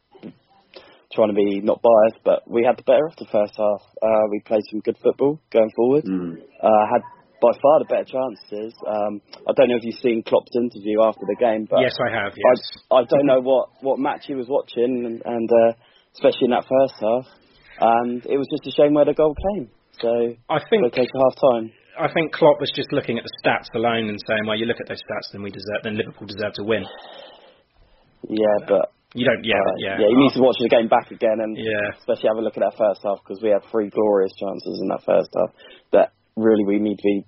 trying 1.12 1.28
to 1.28 1.34
be 1.34 1.60
not 1.60 1.80
biased, 1.82 2.22
but 2.24 2.48
we 2.50 2.64
had 2.64 2.76
the 2.76 2.82
better 2.82 3.06
of 3.06 3.16
the 3.16 3.26
first 3.30 3.54
half. 3.56 3.82
Uh, 4.02 4.26
we 4.30 4.40
played 4.44 4.62
some 4.70 4.80
good 4.80 4.96
football 5.02 5.40
going 5.52 5.70
forward. 5.76 6.04
Mm. 6.04 6.38
Uh, 6.62 6.84
had 6.92 7.02
by 7.40 7.52
far 7.60 7.78
the 7.80 7.84
better 7.84 8.04
chances. 8.04 8.72
Um, 8.88 9.20
I 9.46 9.52
don't 9.52 9.68
know 9.68 9.76
if 9.76 9.84
you've 9.84 10.00
seen 10.00 10.22
Klopp's 10.22 10.56
interview 10.56 11.02
after 11.04 11.24
the 11.28 11.36
game, 11.38 11.66
but 11.68 11.80
yes, 11.80 11.94
I 12.00 12.08
have. 12.08 12.32
Yes. 12.32 12.60
I, 12.90 12.96
I 12.96 13.04
don't 13.04 13.26
know 13.26 13.40
what, 13.40 13.68
what 13.82 13.98
match 13.98 14.24
he 14.26 14.34
was 14.34 14.48
watching, 14.48 15.04
and, 15.04 15.22
and 15.24 15.48
uh, 15.52 15.72
especially 16.14 16.48
in 16.48 16.56
that 16.56 16.64
first 16.64 16.94
half. 17.00 17.26
And 17.78 18.24
it 18.24 18.38
was 18.40 18.48
just 18.48 18.72
a 18.72 18.72
shame 18.72 18.94
where 18.94 19.04
the 19.04 19.12
goal 19.12 19.36
came. 19.52 19.68
So 20.00 20.08
I 20.48 20.60
think 20.70 20.86
okay 20.86 21.04
to 21.04 21.18
half 21.20 21.36
time. 21.52 21.72
I 21.98 22.12
think 22.12 22.32
Klopp 22.32 22.60
was 22.60 22.72
just 22.74 22.92
looking 22.92 23.16
at 23.18 23.24
the 23.24 23.32
stats 23.40 23.72
alone 23.74 24.08
and 24.08 24.18
saying, 24.28 24.44
well, 24.46 24.56
you 24.56 24.66
look 24.66 24.80
at 24.80 24.88
those 24.88 25.00
stats, 25.00 25.32
then 25.32 25.42
we 25.42 25.50
deserve, 25.50 25.80
then 25.82 25.96
Liverpool 25.96 26.26
deserve 26.26 26.52
to 26.54 26.64
win. 26.64 26.84
Yeah, 28.28 28.66
but 28.68 28.92
You 29.16 29.24
don't, 29.24 29.42
yeah, 29.42 29.56
uh, 29.56 29.76
yeah, 29.80 29.96
yeah, 30.04 30.08
you 30.12 30.18
need 30.20 30.36
to 30.36 30.44
watch 30.44 30.60
the 30.60 30.68
game 30.68 30.88
back 30.88 31.10
again, 31.10 31.40
and 31.40 31.56
Yeah. 31.56 31.96
especially 31.96 32.28
have 32.28 32.36
a 32.36 32.44
look 32.44 32.56
at 32.56 32.62
that 32.62 32.76
first 32.76 33.00
half 33.02 33.24
because 33.24 33.40
we 33.40 33.48
had 33.48 33.64
three 33.72 33.88
glorious 33.88 34.32
chances 34.36 34.76
in 34.82 34.88
that 34.92 35.02
first 35.08 35.32
half. 35.32 35.50
That 35.92 36.12
really 36.36 36.64
we 36.68 36.78
need 36.78 37.00
to 37.00 37.02
be 37.02 37.24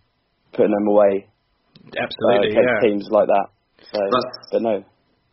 putting 0.53 0.73
them 0.73 0.87
away 0.87 1.33
absolutely, 1.97 2.53
uh, 2.57 2.61
yeah. 2.61 2.81
teams 2.85 3.09
like 3.11 3.29
that. 3.29 3.47
So, 3.89 4.01
but 4.53 4.63
no, 4.63 4.85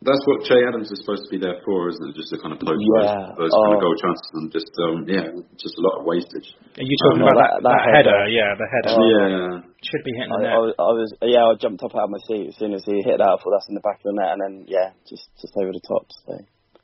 That's 0.03 0.21
what 0.27 0.43
Che 0.45 0.53
Adams 0.67 0.91
is 0.91 0.99
supposed 1.01 1.23
to 1.25 1.31
be 1.33 1.39
there 1.41 1.57
for, 1.65 1.89
isn't 1.89 2.03
it? 2.11 2.15
Just 2.19 2.29
to 2.29 2.37
kind 2.37 2.51
of 2.53 2.59
poach 2.61 2.77
Yeah. 2.99 3.31
those, 3.39 3.47
those 3.47 3.53
kind 3.55 3.73
of 3.73 3.79
Oh. 3.79 3.83
goal 3.89 3.95
chances 3.97 4.29
and 4.37 4.45
just, 4.53 4.69
um, 4.85 4.97
yeah, 5.07 5.25
just 5.57 5.75
a 5.79 5.81
lot 5.81 5.95
of 5.97 6.05
wastage. 6.05 6.45
Are 6.77 6.85
you 6.85 6.97
talking 7.09 7.23
Oh, 7.23 7.25
no, 7.25 7.31
about 7.31 7.39
that- 7.41 7.53
that, 7.57 7.63
that 7.63 7.79
that 7.79 7.95
header? 7.95 8.17
header. 8.21 8.35
Yeah, 8.35 8.49
the 8.59 8.67
header 8.69 8.91
Oh. 8.91 9.01
Yeah. 9.01 9.53
should 9.81 10.03
be 10.05 10.13
hitting 10.13 10.33
I, 10.33 10.37
the 10.37 10.43
net. 10.45 10.53
I, 10.53 10.59
was- 10.61 10.77
I 10.77 10.91
was 10.93 11.09
yeah, 11.25 11.43
I 11.47 11.51
jumped 11.57 11.81
up 11.81 11.95
out 11.97 12.11
of 12.11 12.13
my 12.13 12.21
seat 12.29 12.53
as 12.53 12.55
soon 12.61 12.73
as 12.77 12.83
he 12.85 13.01
hit 13.01 13.17
that. 13.17 13.25
I 13.25 13.35
thought 13.39 13.53
that's 13.55 13.69
in 13.71 13.75
the 13.79 13.81
back 13.87 13.97
of 14.03 14.07
the 14.13 14.17
net, 14.19 14.29
and 14.37 14.41
then 14.45 14.53
yeah, 14.69 14.93
just 15.09 15.25
just 15.41 15.55
over 15.57 15.71
the 15.73 15.81
top. 15.87 16.05
So 16.27 16.37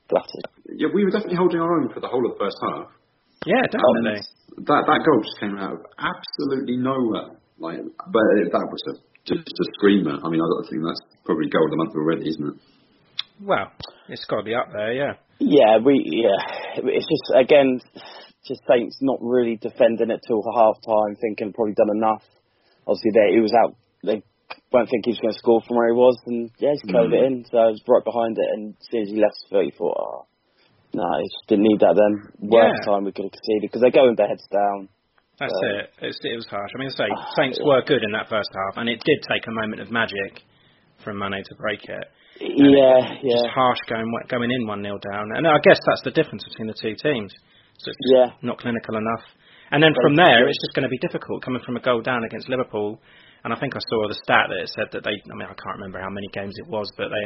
gutted. 0.10 0.44
Yeah, 0.74 0.90
we 0.96 1.04
were 1.06 1.12
definitely 1.14 1.38
holding 1.38 1.62
our 1.62 1.70
own 1.78 1.90
for 1.94 2.00
the 2.02 2.08
whole 2.10 2.26
of 2.26 2.34
the 2.34 2.40
first 2.42 2.58
half. 2.74 2.90
yeah, 3.46 3.62
definitely. 3.70 4.22
That 4.66 4.88
that 4.90 5.00
goal 5.06 5.22
just 5.22 5.38
came 5.40 5.58
out 5.62 5.78
of 5.78 5.82
absolutely 6.00 6.78
nowhere. 6.82 7.38
Like, 7.62 7.86
but 7.86 8.26
that 8.50 8.66
was 8.66 8.82
a, 8.90 8.94
just 9.30 9.46
a 9.46 9.66
screamer. 9.78 10.18
I 10.18 10.28
mean, 10.34 10.42
I 10.42 10.48
don't 10.50 10.66
think 10.66 10.82
that's 10.82 11.02
probably 11.24 11.46
goal 11.54 11.66
of 11.70 11.72
the 11.72 11.78
month 11.78 11.94
already, 11.94 12.26
isn't 12.26 12.48
it? 12.50 12.58
Well, 13.42 13.72
it's 14.10 14.26
got 14.26 14.38
to 14.38 14.44
be 14.44 14.56
up 14.56 14.68
there, 14.72 14.94
yeah. 14.94 15.14
Yeah, 15.40 15.78
we 15.84 15.98
yeah. 16.06 16.38
It's 16.86 17.08
just 17.10 17.26
again, 17.36 17.82
just 18.48 18.62
Saints 18.70 18.98
not 19.02 19.18
really 19.22 19.58
defending 19.58 20.12
it 20.12 20.22
till 20.28 20.44
half 20.54 20.78
time, 20.86 21.16
thinking 21.20 21.52
probably 21.54 21.74
done 21.74 21.90
enough. 21.96 22.22
Obviously, 22.86 23.12
there 23.14 23.34
he 23.34 23.42
was 23.42 23.54
out. 23.54 23.76
They 24.04 24.22
won't 24.72 24.90
think 24.90 25.06
he 25.06 25.12
was 25.12 25.20
going 25.20 25.34
to 25.34 25.40
score 25.40 25.62
from 25.66 25.78
where 25.78 25.90
he 25.90 25.98
was, 25.98 26.18
and 26.28 26.52
yeah, 26.60 26.72
he's 26.78 26.86
curved 26.86 27.14
it 27.14 27.24
in. 27.26 27.46
So 27.50 27.58
I 27.58 27.66
was 27.74 27.82
right 27.90 28.06
behind 28.06 28.38
it, 28.38 28.50
and 28.54 28.76
as 28.78 28.86
soon 28.92 29.02
as 29.02 29.10
he 29.10 29.18
left, 29.18 29.38
thirty 29.50 29.72
thought, 29.74 29.98
oh, 29.98 30.26
no, 30.94 31.06
he 31.18 31.26
just 31.26 31.48
didn't 31.50 31.66
need 31.66 31.80
that. 31.82 31.98
Then 31.98 32.14
worst 32.46 32.78
Yeah. 32.86 32.86
time 32.94 33.06
we 33.06 33.12
could 33.12 33.26
have 33.26 33.34
conceded 33.34 33.66
because 33.66 33.82
they 33.82 33.90
go 33.90 34.06
with 34.10 34.18
their 34.22 34.30
heads 34.30 34.46
down. 34.54 34.90
That's 35.42 35.50
So- 35.58 35.74
it. 35.82 35.90
It's, 36.06 36.20
it 36.22 36.36
was 36.38 36.46
harsh. 36.46 36.70
I 36.70 36.78
mean, 36.78 36.94
I 36.94 36.98
say 37.02 37.10
Ah, 37.10 37.34
Saints 37.34 37.58
were 37.66 37.82
good 37.82 38.04
in 38.06 38.12
that 38.14 38.30
first 38.30 38.50
half, 38.54 38.78
and 38.78 38.86
it 38.90 39.02
did 39.02 39.20
take 39.26 39.48
a 39.50 39.52
moment 39.52 39.82
of 39.82 39.90
magic 39.90 40.46
from 41.02 41.18
Mane 41.18 41.42
to 41.42 41.56
break 41.58 41.82
it. 41.90 42.06
Yeah, 42.42 43.22
Just 43.22 43.24
yeah, 43.24 43.52
harsh 43.54 43.78
going 43.88 44.10
going 44.28 44.50
in 44.50 44.66
one 44.68 44.82
0 44.84 44.98
down, 44.98 45.30
and 45.38 45.46
I 45.48 45.60
guess 45.64 45.78
that's 45.86 46.02
the 46.04 46.12
difference 46.12 46.44
between 46.50 46.68
the 46.68 46.74
two 46.74 46.96
teams. 46.98 47.32
So 47.78 47.90
it's 47.92 48.00
yeah. 48.14 48.34
not 48.42 48.58
clinical 48.58 48.98
enough. 48.98 49.26
And 49.72 49.82
then 49.82 49.94
from 50.02 50.16
there, 50.16 50.48
it's 50.50 50.60
just 50.62 50.74
going 50.76 50.84
to 50.84 50.92
be 50.92 51.00
difficult 51.00 51.44
coming 51.44 51.62
from 51.64 51.78
a 51.78 51.82
goal 51.82 52.02
down 52.02 52.24
against 52.26 52.50
Liverpool. 52.50 53.00
And 53.44 53.54
I 53.54 53.58
think 53.58 53.74
I 53.76 53.80
saw 53.90 54.06
the 54.08 54.20
stat 54.22 54.52
that 54.54 54.60
it 54.62 54.70
said 54.70 54.90
that 54.94 55.02
they, 55.02 55.16
I 55.18 55.34
mean, 55.34 55.50
I 55.50 55.56
can't 55.58 55.80
remember 55.82 55.98
how 55.98 56.10
many 56.12 56.28
games 56.34 56.54
it 56.62 56.68
was, 56.70 56.86
but 56.98 57.10
they, 57.10 57.26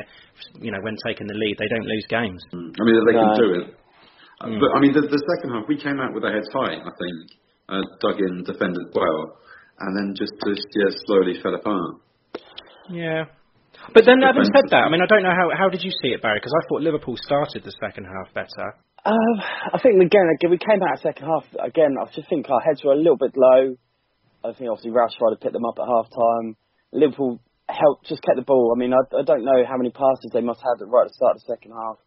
you 0.63 0.71
know, 0.71 0.79
when 0.79 0.95
taking 1.07 1.27
the 1.27 1.33
lead, 1.33 1.57
they 1.59 1.67
don't 1.67 1.83
lose 1.83 2.05
games. 2.07 2.39
Mm. 2.53 2.71
I 2.71 2.83
mean, 2.85 2.95
they 3.03 3.15
can 3.19 3.31
No. 3.33 3.39
do 3.39 3.49
it. 3.59 3.67
Uh, 4.39 4.47
Mm. 4.47 4.59
But 4.59 4.71
I 4.75 4.79
mean, 4.79 4.93
the, 4.93 5.01
the 5.01 5.23
second 5.35 5.55
half, 5.55 5.63
we 5.67 5.75
came 5.79 5.99
out 5.99 6.13
with 6.13 6.23
our 6.23 6.31
heads 6.31 6.47
high. 6.53 6.75
I 6.75 6.91
think 6.99 7.15
uh, 7.67 7.81
dug 7.99 8.19
in, 8.19 8.43
defended 8.43 8.87
well, 8.93 9.39
and 9.79 9.91
then 9.95 10.07
just 10.15 10.35
just 10.45 10.67
yeah, 10.75 10.91
slowly 11.07 11.39
fell 11.41 11.55
apart. 11.55 11.95
Yeah. 12.91 13.25
But 13.93 14.05
then, 14.05 14.21
having 14.21 14.47
said 14.49 14.67
that, 14.71 14.83
I 14.85 14.89
mean, 14.89 15.01
I 15.01 15.07
don't 15.07 15.23
know 15.23 15.35
how 15.35 15.51
how 15.55 15.69
did 15.69 15.83
you 15.83 15.91
see 16.01 16.09
it, 16.15 16.21
Barry? 16.21 16.39
Because 16.39 16.53
I 16.55 16.61
thought 16.67 16.81
Liverpool 16.81 17.17
started 17.21 17.63
the 17.63 17.75
second 17.79 18.05
half 18.05 18.33
better. 18.33 18.75
Um, 19.05 19.35
I 19.73 19.77
think 19.77 20.01
again, 20.01 20.25
again, 20.33 20.49
we 20.49 20.57
came 20.57 20.81
out 20.81 20.97
second 21.01 21.27
half. 21.29 21.45
Again, 21.61 21.93
I 22.01 22.09
just 22.09 22.27
think 22.27 22.49
our 22.49 22.61
heads 22.61 22.81
were 22.83 22.93
a 22.93 22.97
little 22.97 23.17
bit 23.17 23.37
low. 23.37 23.77
I 24.41 24.53
think 24.53 24.69
obviously 24.69 24.91
Roush 24.91 25.13
tried 25.17 25.37
to 25.37 25.41
pick 25.41 25.53
them 25.53 25.65
up 25.65 25.77
at 25.77 25.85
half 25.85 26.09
time. 26.09 26.57
Liverpool 26.93 27.41
helped, 27.69 28.05
just 28.05 28.21
kept 28.21 28.37
the 28.37 28.45
ball. 28.45 28.73
I 28.73 28.77
mean, 28.77 28.93
I, 28.93 29.01
I 29.13 29.23
don't 29.25 29.45
know 29.45 29.65
how 29.65 29.77
many 29.77 29.89
passes 29.89 30.29
they 30.33 30.41
must 30.41 30.61
have 30.61 30.77
had 30.81 30.89
right 30.89 31.05
at 31.05 31.13
the 31.13 31.17
start 31.17 31.37
of 31.37 31.41
the 31.41 31.49
second 31.49 31.73
half. 31.73 31.97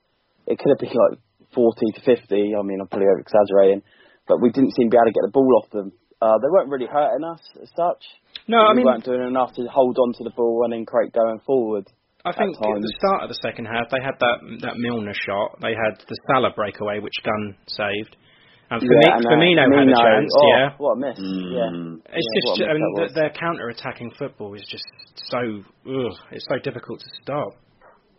It 0.47 0.59
could 0.59 0.71
have 0.71 0.83
been 0.83 0.95
like 0.95 1.19
40 1.55 1.99
to 1.99 2.01
50. 2.03 2.55
I 2.55 2.63
mean, 2.63 2.81
I'm 2.81 2.89
probably 2.89 3.11
over 3.11 3.23
exaggerating, 3.23 3.83
but 4.27 4.41
we 4.43 4.51
didn't 4.51 4.75
seem 4.75 4.91
to 4.91 4.95
be 4.95 4.99
able 4.99 5.11
to 5.11 5.17
get 5.19 5.27
the 5.27 5.35
ball 5.35 5.51
off 5.59 5.71
them. 5.71 5.93
Uh, 6.21 6.39
they 6.39 6.49
weren't 6.51 6.69
really 6.69 6.87
hurting 6.91 7.25
us 7.25 7.41
as 7.63 7.69
such. 7.77 8.03
No, 8.49 8.59
I 8.59 8.75
mean, 8.75 8.85
we 8.85 8.91
weren't 8.91 9.05
doing 9.05 9.23
enough 9.23 9.55
to 9.55 9.67
hold 9.71 9.99
on 9.99 10.13
to 10.19 10.25
the 10.25 10.31
ball 10.35 10.65
and 10.65 10.73
then 10.73 10.85
create 10.85 11.13
going 11.13 11.41
forward. 11.47 11.87
I 12.25 12.33
think 12.33 12.57
at 12.59 12.67
at 12.77 12.83
the 12.83 12.95
start 12.99 13.23
of 13.23 13.29
the 13.29 13.39
second 13.41 13.67
half 13.67 13.89
they 13.91 14.03
had 14.03 14.19
that 14.19 14.43
that 14.67 14.77
Milner 14.77 15.15
shot. 15.15 15.61
They 15.63 15.73
had 15.79 15.95
the 16.09 16.17
Salah 16.27 16.51
breakaway, 16.55 16.99
which 16.99 17.15
Gunn 17.25 17.55
saved. 17.69 18.17
And 18.71 18.83
Firmi- 18.83 19.01
Yeah, 19.01 19.17
and, 19.17 19.27
uh, 19.27 19.31
Firmino 19.31 19.65
had 19.79 19.89
a 19.89 19.97
chance. 19.97 20.33
oh, 20.37 20.49
yeah, 20.53 20.69
What 20.77 20.93
a 20.93 20.97
miss. 21.01 21.19
Mm. 21.19 21.53
Yeah. 21.57 22.13
it's 22.13 22.27
Yeah, 22.27 22.37
just 22.37 22.47
what 22.47 22.61
a 22.61 22.71
I 22.71 22.73
mean 22.75 22.93
that 22.97 23.01
th- 23.01 23.15
their 23.15 23.31
counter-attacking 23.31 24.11
football 24.19 24.53
is 24.55 24.67
just 24.69 24.85
so 25.31 25.39
ugh, 25.89 26.13
it's 26.33 26.45
so 26.51 26.59
difficult 26.59 27.01
to 27.01 27.07
stop. 27.23 27.49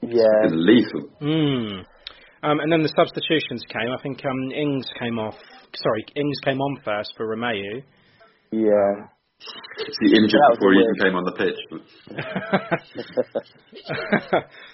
Yeah. 0.02 0.24
It's 0.48 0.54
lethal. 0.56 1.10
Mm. 1.22 1.86
Um, 2.42 2.60
and 2.60 2.72
then 2.72 2.82
the 2.82 2.90
substitutions 2.96 3.64
came. 3.70 3.92
I 3.92 3.98
think 4.02 4.24
um, 4.26 4.52
Ings 4.52 4.88
came 5.00 5.20
off. 5.20 5.36
Sorry, 5.76 6.04
Ings 6.16 6.40
came 6.46 6.60
on 6.60 6.78
first 6.84 7.14
for 7.18 7.28
Romeu. 7.28 7.84
Yeah. 8.52 9.08
He 10.02 10.08
injured 10.08 10.32
That 10.32 10.50
was 10.52 10.58
before 10.60 10.74
he 10.74 10.80
even 10.80 10.96
came 11.00 11.16
on 11.16 11.24
the 11.24 11.32
pitch. 11.40 11.60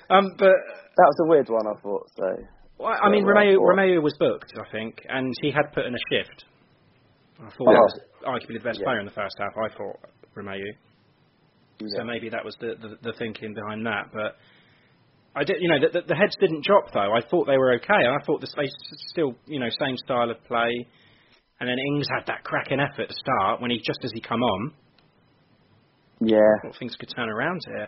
um, 0.10 0.32
but 0.38 0.54
That 0.98 1.08
was 1.08 1.16
a 1.26 1.30
weird 1.30 1.50
one, 1.50 1.68
I 1.68 1.74
thought. 1.82 2.08
So 2.18 2.26
well, 2.80 2.98
I 3.02 3.10
mean, 3.10 3.26
Yeah, 3.26 3.58
well, 3.58 3.76
Romeu, 3.76 4.02
was 4.02 4.14
booked, 4.20 4.54
I 4.58 4.64
think, 4.72 5.06
and 5.08 5.34
he 5.42 5.52
had 5.52 5.72
put 5.74 5.86
in 5.86 5.94
a 5.94 5.98
shift. 6.12 6.46
I 7.40 7.50
thought 7.50 7.68
Oh. 7.68 7.74
that 7.74 7.82
was 7.82 8.00
arguably 8.26 8.54
the 8.58 8.64
best 8.64 8.80
Yeah. 8.80 8.86
player 8.86 9.00
in 9.00 9.06
the 9.06 9.12
first 9.12 9.36
half. 9.40 9.52
I 9.58 9.68
thought 9.76 9.98
Romeu. 10.36 10.64
So 11.98 12.04
maybe 12.06 12.30
that 12.30 12.44
was 12.46 12.56
the, 12.60 12.76
the 12.82 12.98
the 13.04 13.12
thinking 13.20 13.54
behind 13.54 13.86
that. 13.86 14.06
But 14.14 14.38
I 15.36 15.44
did, 15.44 15.58
you 15.60 15.68
know, 15.70 15.80
the, 15.80 15.90
the, 16.00 16.02
the 16.08 16.16
heads 16.16 16.36
didn't 16.40 16.64
drop 16.64 16.94
though. 16.94 17.12
I 17.14 17.22
thought 17.30 17.46
they 17.46 17.58
were 17.58 17.74
okay. 17.76 18.08
I 18.08 18.18
thought 18.26 18.40
the 18.42 18.48
space 18.48 18.72
still, 19.12 19.36
you 19.46 19.60
know, 19.60 19.68
same 19.80 19.98
style 19.98 20.32
of 20.32 20.42
play. 20.46 20.72
And 21.60 21.68
then 21.70 21.76
Ings 21.78 22.08
had 22.10 22.26
that 22.28 22.44
cracking 22.44 22.80
effort 22.80 23.08
to 23.10 23.14
start 23.16 23.62
when 23.62 23.72
he 23.72 23.78
just 23.86 24.00
as 24.04 24.12
he 24.14 24.22
come 24.22 24.42
on. 24.42 24.74
yeah, 26.22 26.38
I 26.40 26.68
thought 26.68 26.78
things 26.80 26.96
could 26.96 27.10
turn 27.16 27.30
around 27.30 27.62
here. 27.68 27.88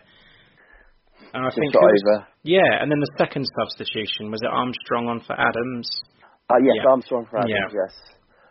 And 1.34 1.44
I 1.44 1.48
just 1.48 1.58
think 1.58 1.72
got 1.74 1.82
was- 1.82 2.02
over. 2.08 2.26
yeah, 2.44 2.80
and 2.80 2.90
then 2.90 3.00
the 3.00 3.12
second 3.18 3.44
substitution 3.60 4.30
was 4.30 4.40
it 4.42 4.48
Armstrong 4.48 5.08
on 5.08 5.20
for 5.20 5.32
Adams. 5.38 5.88
Uh, 6.48 6.56
yes, 6.64 6.76
Yeah. 6.84 6.90
Armstrong 6.90 7.26
for 7.30 7.38
Adams, 7.38 7.52
Yeah. 7.52 7.68
yes. 7.84 7.92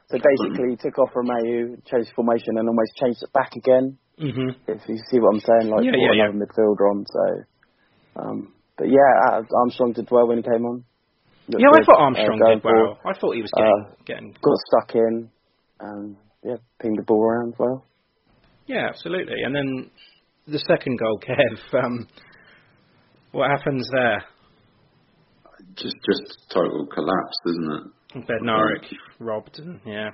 So 0.10 0.18
basically, 0.22 0.70
he 0.72 0.78
took 0.78 0.98
off 1.00 1.12
Romeu, 1.14 1.76
changed 1.86 2.12
formation, 2.16 2.58
and 2.58 2.70
almost 2.70 2.96
changed 3.02 3.20
it 3.24 3.34
back 3.34 3.52
again. 3.58 3.98
Mhm. 4.20 4.56
If 4.68 4.82
you 4.88 4.98
see 5.10 5.20
what 5.20 5.34
I'm 5.36 5.42
saying, 5.42 5.70
like 5.74 5.84
Yeah, 5.86 5.92
yeah, 5.98 6.12
yeah. 6.14 6.24
another 6.30 6.46
midfielder 6.46 6.86
on. 6.92 7.06
So, 7.06 7.26
um, 8.22 8.54
but 8.78 8.88
yeah, 8.88 9.12
uh, 9.32 9.42
Armstrong 9.62 9.94
did 9.94 10.08
well 10.12 10.28
when 10.28 10.38
he 10.38 10.44
came 10.44 10.66
on. 10.66 10.84
Looked 11.50 11.62
Yeah, 11.62 11.70
I 11.74 11.84
thought 11.86 12.00
uh, 12.00 12.04
Armstrong 12.04 12.40
going 12.40 12.58
did 12.60 12.64
well. 12.64 12.74
forward. 12.74 13.16
I 13.16 13.20
thought 13.20 13.36
he 13.36 13.42
was 13.42 13.52
Uh, 13.56 13.62
getting 13.62 13.96
getting 14.06 14.32
Got 14.42 14.58
stuck 14.72 14.96
in, 14.96 15.30
and 15.80 16.16
yeah, 16.44 16.58
pinged 16.82 16.98
the 17.00 17.04
ball 17.04 17.24
around 17.24 17.54
well. 17.58 17.86
Yeah, 18.68 18.88
absolutely. 18.90 19.42
And 19.46 19.56
then 19.56 19.90
the 20.48 20.60
second 20.60 21.00
goal, 21.00 21.20
Kev. 21.28 21.84
Um, 21.84 22.08
what 23.32 23.50
happens 23.50 23.88
there? 23.94 24.24
Just 25.76 25.96
just 26.10 26.24
total 26.54 26.88
collapse, 26.88 27.38
isn't 27.48 27.72
it? 27.74 28.28
Bednarek 28.28 28.86
robbed, 29.20 29.60
and 29.60 29.80
yeah. 29.86 30.10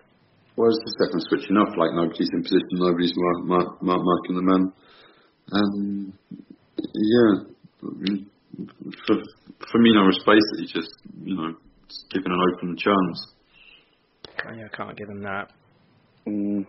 Well, 0.56 0.70
the 0.70 0.94
second 1.02 1.20
definitely 1.20 1.30
switching 1.30 1.58
off. 1.58 1.74
Like 1.78 1.94
nobody's 1.96 2.30
in 2.34 2.44
position, 2.44 2.74
nobody's 2.74 3.14
mark, 3.16 3.46
mark, 3.46 3.82
mark, 3.82 4.02
marking 4.04 4.36
the 4.36 4.42
man. 4.44 4.74
Um, 5.52 6.14
yeah, 6.78 7.32
I 7.84 7.94
mean, 7.98 8.30
for 9.08 9.16
for 9.72 9.78
me, 9.80 9.90
no 9.94 10.10
space 10.12 10.46
that 10.54 10.60
he 10.60 10.68
just 10.68 10.92
you 11.24 11.36
know 11.36 11.54
just 11.88 12.06
given 12.12 12.32
an 12.32 12.42
open 12.54 12.78
chance. 12.78 13.18
I 14.46 14.76
can't 14.76 14.98
give 14.98 15.10
him 15.10 15.24
that. 15.24 15.52
Mm, 16.28 16.66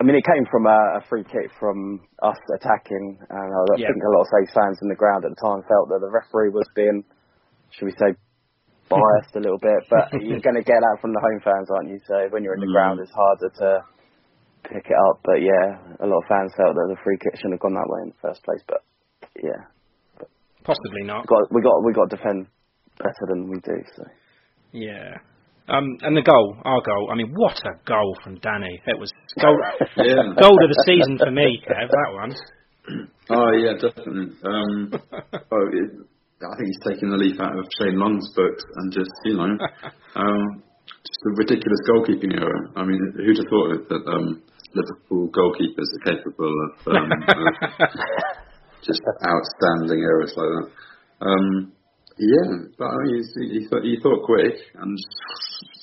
I 0.00 0.04
mean, 0.04 0.14
it 0.16 0.24
came 0.24 0.46
from 0.50 0.66
a, 0.66 1.00
a 1.00 1.04
free 1.08 1.24
kick 1.24 1.50
from 1.58 2.06
us 2.22 2.38
attacking, 2.54 3.18
and 3.18 3.48
I 3.50 3.76
Yeah. 3.78 3.88
think 3.88 3.98
a 3.98 4.12
lot 4.14 4.22
of 4.22 4.32
Saints 4.32 4.54
fans 4.54 4.78
in 4.82 4.88
the 4.88 4.94
ground 4.98 5.24
at 5.24 5.30
the 5.34 5.42
time 5.42 5.62
felt 5.66 5.88
that 5.90 6.00
the 6.00 6.10
referee 6.12 6.50
was 6.54 6.68
being, 6.74 7.02
should 7.72 7.86
we 7.86 7.96
say, 7.98 8.14
biased 8.90 9.34
a 9.34 9.42
little 9.42 9.58
bit. 9.58 9.80
But 9.90 10.14
you're 10.22 10.44
going 10.44 10.60
to 10.60 10.66
get 10.66 10.80
that 10.80 10.98
from 11.00 11.12
the 11.12 11.20
home 11.24 11.40
fans, 11.42 11.68
aren't 11.70 11.90
you? 11.90 11.98
So 12.06 12.28
when 12.30 12.44
you're 12.44 12.54
in 12.54 12.60
the 12.62 12.70
Mm. 12.70 12.72
ground, 12.72 13.00
it's 13.02 13.12
harder 13.12 13.50
to 13.58 13.70
pick 14.70 14.86
it 14.86 14.98
up. 15.10 15.20
But 15.24 15.42
yeah, 15.42 15.98
a 15.98 16.06
lot 16.06 16.22
of 16.22 16.28
fans 16.30 16.52
felt 16.56 16.74
that 16.76 16.88
the 16.92 17.00
free 17.02 17.18
kick 17.18 17.34
shouldn't 17.36 17.58
have 17.58 17.64
gone 17.64 17.74
that 17.74 17.90
way 17.90 18.00
in 18.06 18.12
the 18.14 18.22
first 18.22 18.44
place. 18.44 18.62
But 18.68 18.84
yeah, 19.42 19.66
Possibly 20.68 21.04
not. 21.08 21.24
we 21.24 21.32
got 21.32 21.44
we 21.50 21.60
got 21.64 21.76
we 21.84 21.92
got 21.96 22.10
to 22.10 22.16
defend 22.16 22.46
better 23.00 23.24
than 23.32 23.48
we 23.48 23.56
do. 23.64 23.76
So 23.96 24.04
Yeah. 24.72 25.16
Um, 25.68 25.84
and 26.00 26.16
the 26.16 26.22
goal, 26.22 26.56
our 26.64 26.80
goal. 26.80 27.08
I 27.12 27.14
mean, 27.16 27.32
what 27.36 27.56
a 27.64 27.72
goal 27.84 28.16
from 28.24 28.36
Danny! 28.40 28.80
It 28.86 28.98
was 28.98 29.12
goal, 29.40 29.56
Yeah. 29.96 30.32
goal 30.40 30.56
of 30.60 30.68
the 30.68 30.82
season 30.84 31.16
for 31.16 31.30
me, 31.30 31.60
Kev. 31.64 31.88
That 31.88 32.12
one. 32.12 32.32
Oh 33.30 33.52
yeah, 33.52 33.74
definitely. 33.76 34.32
Um, 34.48 34.88
oh, 35.52 35.64
it, 35.76 35.90
I 36.40 36.54
think 36.56 36.66
he's 36.72 36.80
taking 36.88 37.10
the 37.12 37.18
leaf 37.20 37.36
out 37.38 37.52
of 37.52 37.66
Shane 37.76 37.98
Long's 38.00 38.24
books 38.34 38.64
and 38.76 38.90
just 38.90 39.12
you 39.26 39.36
know, 39.36 39.44
um, 40.16 40.62
just 40.88 41.20
a 41.28 41.36
ridiculous 41.36 41.80
goalkeeping 41.84 42.32
error. 42.32 42.72
I 42.76 42.84
mean, 42.88 42.96
who'd 43.16 43.36
have 43.36 43.50
thought 43.52 43.88
that 43.92 44.02
um, 44.08 44.40
Liverpool 44.72 45.28
goalkeepers 45.36 45.88
are 45.92 46.16
capable 46.16 46.48
of 46.48 46.96
um, 46.96 47.12
uh, 47.28 48.47
just 48.82 49.00
outstanding 49.24 50.00
errors 50.00 50.32
like 50.36 50.48
that. 50.48 50.68
Um, 51.26 51.72
yeah, 52.18 52.50
but 52.78 52.86
I 52.86 52.96
mean, 53.04 53.14
he's, 53.16 53.30
he, 53.34 53.66
thought, 53.68 53.82
he 53.84 53.96
thought 54.02 54.24
quick 54.24 54.54
and 54.74 54.98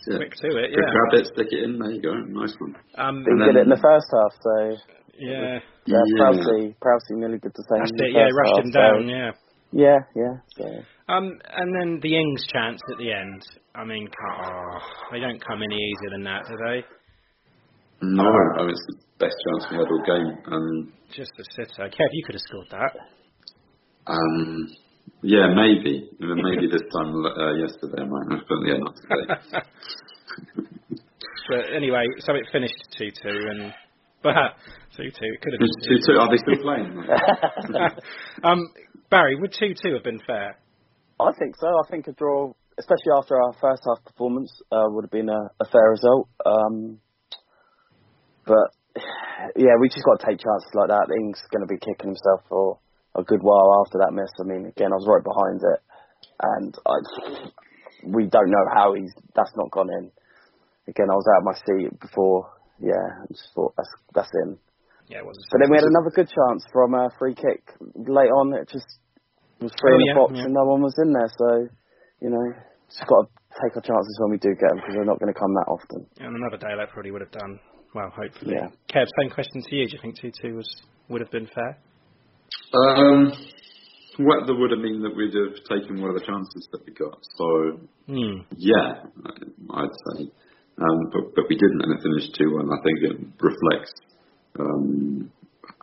yeah, 0.07 0.17
Quick 0.17 0.35
to 0.41 0.47
it, 0.57 0.69
yeah. 0.71 0.91
grab 0.91 1.13
it, 1.19 1.27
stick 1.33 1.47
it 1.51 1.63
in. 1.63 1.79
There 1.79 1.91
you 1.91 2.01
go, 2.01 2.13
nice 2.13 2.53
one. 2.59 2.75
Um, 2.97 3.23
he 3.23 3.31
And 3.31 3.39
did 3.39 3.55
it 3.55 3.63
in 3.63 3.69
the 3.69 3.81
first 3.81 4.05
half. 4.11 4.33
So 4.43 4.77
yeah. 5.17 5.59
yeah, 5.87 5.95
Yeah. 5.97 6.21
Prowsey 6.21 6.75
Prowsey 6.83 7.15
nearly 7.17 7.39
did 7.39 7.53
the 7.55 7.63
same. 7.69 7.79
That's 7.79 7.91
in 7.91 7.97
the 7.97 8.03
it. 8.05 8.13
Yeah, 8.13 8.25
first 8.27 8.35
rushed 8.37 8.55
half, 8.55 8.65
him 8.65 8.71
so- 8.71 8.79
down. 8.79 9.09
Yeah. 9.09 9.31
Yeah, 9.71 9.99
yeah. 10.15 10.35
So. 10.55 10.65
Um, 11.09 11.37
and 11.51 11.69
then 11.75 11.99
the 12.01 12.15
Ings 12.15 12.45
chance 12.53 12.79
at 12.91 12.97
the 12.97 13.11
end. 13.11 13.41
I 13.73 13.83
mean, 13.83 14.07
oh, 14.07 14.79
they 15.11 15.19
don't 15.19 15.43
come 15.45 15.61
any 15.61 15.75
easier 15.75 16.11
than 16.11 16.23
that, 16.23 16.43
do 16.47 16.55
they? 16.55 16.83
No, 18.01 18.23
I 18.23 18.61
mean, 18.61 18.69
it's 18.71 18.85
the 18.87 18.97
best 19.19 19.35
chance 19.45 19.71
we 19.71 19.77
had 19.77 19.87
all 19.87 20.03
game. 20.05 20.53
Um, 20.53 20.93
Just 21.15 21.31
a 21.39 21.43
sitter. 21.55 21.89
Kev, 21.89 22.09
you 22.11 22.23
could 22.25 22.35
have 22.35 22.41
scored 22.47 22.67
that. 22.71 22.93
Um, 24.07 24.67
yeah, 25.21 25.47
maybe. 25.53 26.09
Maybe 26.19 26.67
this 26.67 26.83
time 26.93 27.15
uh, 27.25 27.53
yesterday 27.55 28.01
I 28.01 28.05
might 28.05 28.31
have, 28.31 28.45
but 28.47 28.57
yeah, 28.65 28.77
not 28.77 28.95
today. 28.95 29.65
But 31.47 31.75
anyway, 31.75 32.05
so 32.19 32.33
it 32.33 32.47
finished 32.51 32.73
two 32.97 33.11
two, 33.21 33.37
and 33.51 33.73
but 34.23 34.33
two 34.97 35.11
two. 35.11 35.29
It 35.33 35.41
could 35.41 35.53
have 35.53 35.59
been 35.59 35.69
two, 35.87 35.99
two, 36.05 36.19
are 36.19 36.29
they 36.29 36.37
still 36.37 36.63
playing? 36.63 37.05
um, 38.43 38.67
Barry, 39.09 39.35
would 39.35 39.53
two 39.53 39.73
two 39.81 39.93
have 39.93 40.03
been 40.03 40.19
fair? 40.25 40.57
I 41.19 41.31
think 41.37 41.55
so. 41.59 41.67
I 41.67 41.89
think 41.89 42.07
a 42.07 42.13
draw, 42.13 42.51
especially 42.79 43.13
after 43.15 43.39
our 43.39 43.53
first 43.61 43.83
half 43.85 44.03
performance, 44.03 44.51
uh, 44.71 44.85
would 44.87 45.05
have 45.05 45.11
been 45.11 45.29
a, 45.29 45.41
a 45.61 45.65
fair 45.71 45.89
result. 45.91 46.29
Um, 46.45 46.99
but 48.45 48.69
yeah, 49.55 49.75
we 49.79 49.89
just 49.89 50.05
got 50.05 50.19
to 50.21 50.25
take 50.25 50.39
chances 50.39 50.71
like 50.73 50.89
that. 50.89 51.11
Ings 51.11 51.41
going 51.51 51.65
to 51.65 51.71
be 51.71 51.81
kicking 51.81 52.15
himself 52.15 52.47
for 52.47 52.79
a 53.15 53.23
good 53.23 53.41
while 53.41 53.83
after 53.83 53.99
that 53.99 54.13
miss. 54.15 54.31
I 54.39 54.45
mean, 54.47 54.65
again, 54.69 54.91
I 54.91 54.99
was 54.99 55.09
right 55.09 55.23
behind 55.25 55.59
it, 55.63 55.79
and 56.39 56.71
I, 56.85 56.95
we 58.05 58.27
don't 58.27 58.51
know 58.51 58.65
how 58.73 58.93
he's 58.93 59.11
that's 59.35 59.53
not 59.55 59.71
gone 59.71 59.89
in. 59.89 60.11
Again, 60.87 61.09
I 61.09 61.17
was 61.17 61.27
out 61.33 61.43
of 61.43 61.49
my 61.49 61.57
seat 61.65 61.99
before. 61.99 62.51
Yeah, 62.79 63.23
I 63.23 63.25
just 63.31 63.49
thought 63.55 63.73
that's 63.75 63.93
that's 64.13 64.33
in. 64.45 64.57
Yeah, 65.07 65.19
it 65.21 65.25
was. 65.25 65.37
But 65.51 65.61
then 65.61 65.69
we 65.69 65.77
had 65.77 65.85
another 65.87 66.11
good 66.13 66.29
chance 66.29 66.65
from 66.73 66.93
a 66.93 67.09
free 67.19 67.35
kick 67.35 67.61
late 67.95 68.33
on. 68.33 68.53
It 68.53 68.69
just 68.69 68.89
was 69.61 69.71
Oh, 69.71 69.87
in 69.93 69.99
the 70.01 70.09
yeah, 70.11 70.17
box 70.17 70.33
yeah. 70.35 70.45
and 70.45 70.53
no 70.53 70.65
one 70.65 70.81
was 70.81 70.95
in 70.99 71.13
there. 71.13 71.29
So, 71.37 71.69
you 72.21 72.29
know, 72.29 72.45
just 72.89 73.05
got 73.07 73.25
to 73.25 73.29
take 73.61 73.75
our 73.77 73.85
chances 73.85 74.17
when 74.19 74.31
we 74.31 74.41
do 74.41 74.51
get 74.57 74.67
them 74.69 74.81
because 74.81 74.95
they're 74.95 75.07
not 75.07 75.19
going 75.19 75.31
to 75.31 75.39
come 75.39 75.53
that 75.55 75.69
often. 75.69 76.05
And 76.19 76.35
another 76.35 76.57
day 76.57 76.73
that 76.75 76.91
probably 76.91 77.11
would 77.11 77.21
have 77.21 77.31
done. 77.31 77.59
Well, 77.95 78.11
hopefully. 78.13 78.55
Yeah. 78.59 78.67
Kev, 78.93 79.07
same 79.21 79.31
question 79.31 79.63
to 79.63 79.75
you. 79.75 79.87
Do 79.87 79.93
you 79.95 79.99
think 80.01 80.19
two-two 80.19 80.55
was 80.55 80.67
would 81.07 81.21
have 81.21 81.31
been 81.31 81.47
fair? 81.47 81.79
Um, 82.75 83.31
well, 84.19 84.45
that 84.45 84.53
would 84.53 84.71
have 84.71 84.81
mean 84.81 85.01
that 85.03 85.15
we'd 85.15 85.31
have 85.33 85.55
taken 85.71 86.01
one 86.01 86.11
of 86.11 86.19
the 86.19 86.25
chances 86.27 86.67
that 86.73 86.85
we 86.85 86.91
got. 86.93 87.17
So 87.39 87.79
Hmm. 88.07 88.43
yeah, 88.57 89.07
I'd 89.71 89.95
say, 90.11 90.27
um, 90.77 90.99
but 91.13 91.35
but 91.35 91.45
we 91.47 91.55
didn't, 91.55 91.81
and 91.83 91.93
it 91.95 92.03
finished 92.03 92.35
two 92.35 92.53
one. 92.53 92.67
I 92.67 92.79
think 92.83 92.97
it 93.01 93.17
reflects 93.39 93.93
um, 94.59 95.31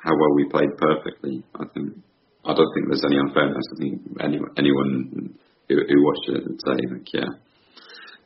how 0.05 0.13
well 0.13 0.35
we 0.37 0.49
played 0.51 0.77
perfectly. 0.77 1.43
I 1.55 1.65
think 1.73 1.97
I 2.45 2.53
don't 2.53 2.73
think 2.75 2.89
there's 2.89 3.05
any 3.09 3.17
unfairness. 3.25 3.65
I 3.73 3.77
think 3.81 4.01
anyone 4.21 4.51
anyone 4.59 5.39
who, 5.69 5.77
who 5.77 6.05
watched 6.05 6.29
it 6.29 6.45
would 6.45 6.61
say 6.61 6.77
like, 6.93 7.09
yeah, 7.15 7.31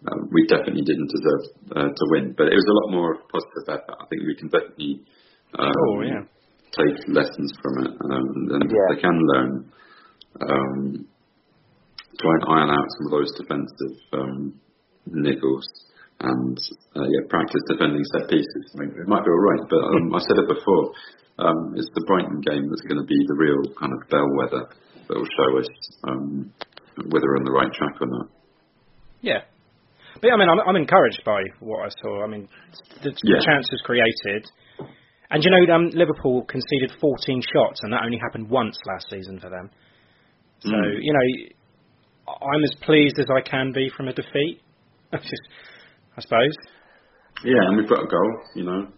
um, 0.05 0.29
we 0.33 0.47
definitely 0.47 0.83
didn't 0.85 1.11
deserve 1.11 1.43
uh, 1.77 1.89
to 1.91 2.05
win, 2.13 2.35
but 2.37 2.47
it 2.53 2.57
was 2.57 2.69
a 2.69 2.77
lot 2.85 2.89
more 2.93 3.17
positive 3.33 3.67
effort. 3.81 3.97
I 4.01 4.05
think 4.07 4.23
we 4.29 4.37
can 4.37 4.49
definitely 4.49 5.03
um, 5.59 5.73
Oh, 5.73 6.01
yeah. 6.05 6.23
take 6.77 6.97
lessons 7.09 7.51
from 7.63 7.75
it, 7.87 7.93
um, 8.13 8.29
and 8.61 8.65
Yeah. 8.71 8.87
they 8.95 9.01
can 9.01 9.17
learn. 9.35 9.51
Um, 10.37 11.07
try 12.21 12.33
and 12.33 12.45
iron 12.49 12.71
out 12.71 12.87
some 12.97 13.07
of 13.09 13.13
those 13.13 13.33
defensive 13.37 13.97
um, 14.13 14.53
niggles 15.09 15.65
and 16.21 16.57
uh, 16.97 17.05
yeah, 17.05 17.23
practice 17.29 17.61
defending 17.69 18.05
set 18.13 18.29
pieces. 18.29 18.65
I 18.75 18.81
mean, 18.81 18.91
it 19.01 19.09
might 19.09 19.25
be 19.25 19.31
all 19.31 19.45
right, 19.53 19.65
but 19.69 19.83
um, 19.85 20.15
I 20.15 20.21
said 20.21 20.39
it 20.41 20.49
before. 20.49 20.93
Um, 21.39 21.75
it's 21.77 21.89
the 21.95 22.05
Brighton 22.07 22.41
game 22.41 22.65
that's 22.69 22.81
going 22.89 22.97
to 23.01 23.05
be 23.05 23.21
the 23.29 23.37
real 23.37 23.61
kind 23.79 23.93
of 23.93 24.01
bellwether 24.09 24.65
that 25.09 25.17
will 25.17 25.29
show 25.37 25.59
us 25.61 25.69
um, 26.09 26.53
whether 27.13 27.27
we're 27.29 27.37
on 27.37 27.45
the 27.45 27.53
right 27.53 27.73
track 27.73 28.01
or 28.01 28.07
not. 28.09 28.29
Yeah. 29.21 29.43
But 30.21 30.33
I 30.33 30.37
mean, 30.37 30.49
I'm, 30.49 30.61
I'm 30.61 30.77
encouraged 30.77 31.23
by 31.25 31.43
what 31.61 31.87
I 31.87 31.89
saw. 32.03 32.25
I 32.25 32.27
mean, 32.27 32.49
the, 33.03 33.11
the 33.11 33.17
Yeah. 33.25 33.41
chances 33.45 33.81
created, 33.85 34.45
and 35.31 35.43
you 35.45 35.51
know, 35.51 35.75
um, 35.75 35.89
Liverpool 35.95 36.45
conceded 36.45 36.93
14 37.01 37.43
shots, 37.53 37.81
and 37.83 37.93
that 37.93 38.03
only 38.05 38.19
happened 38.19 38.49
once 38.49 38.77
last 38.87 39.11
season 39.11 39.39
for 39.41 39.51
them. 39.51 39.71
So 40.61 40.71
Mm. 40.71 40.99
you 41.03 41.13
know, 41.13 41.27
I'm 42.53 42.65
as 42.65 42.75
pleased 42.83 43.19
as 43.19 43.27
I 43.31 43.41
can 43.41 43.73
be 43.73 43.91
from 43.97 44.09
a 44.09 44.13
defeat. 44.13 44.61
I 45.13 45.19
just, 45.19 45.49
I 46.17 46.21
suppose. 46.23 46.55
Yeah, 47.45 47.61
and 47.69 47.77
we've 47.77 47.89
got 47.89 48.03
a 48.03 48.09
goal, 48.09 48.33
you 48.55 48.65
know. 48.65 48.89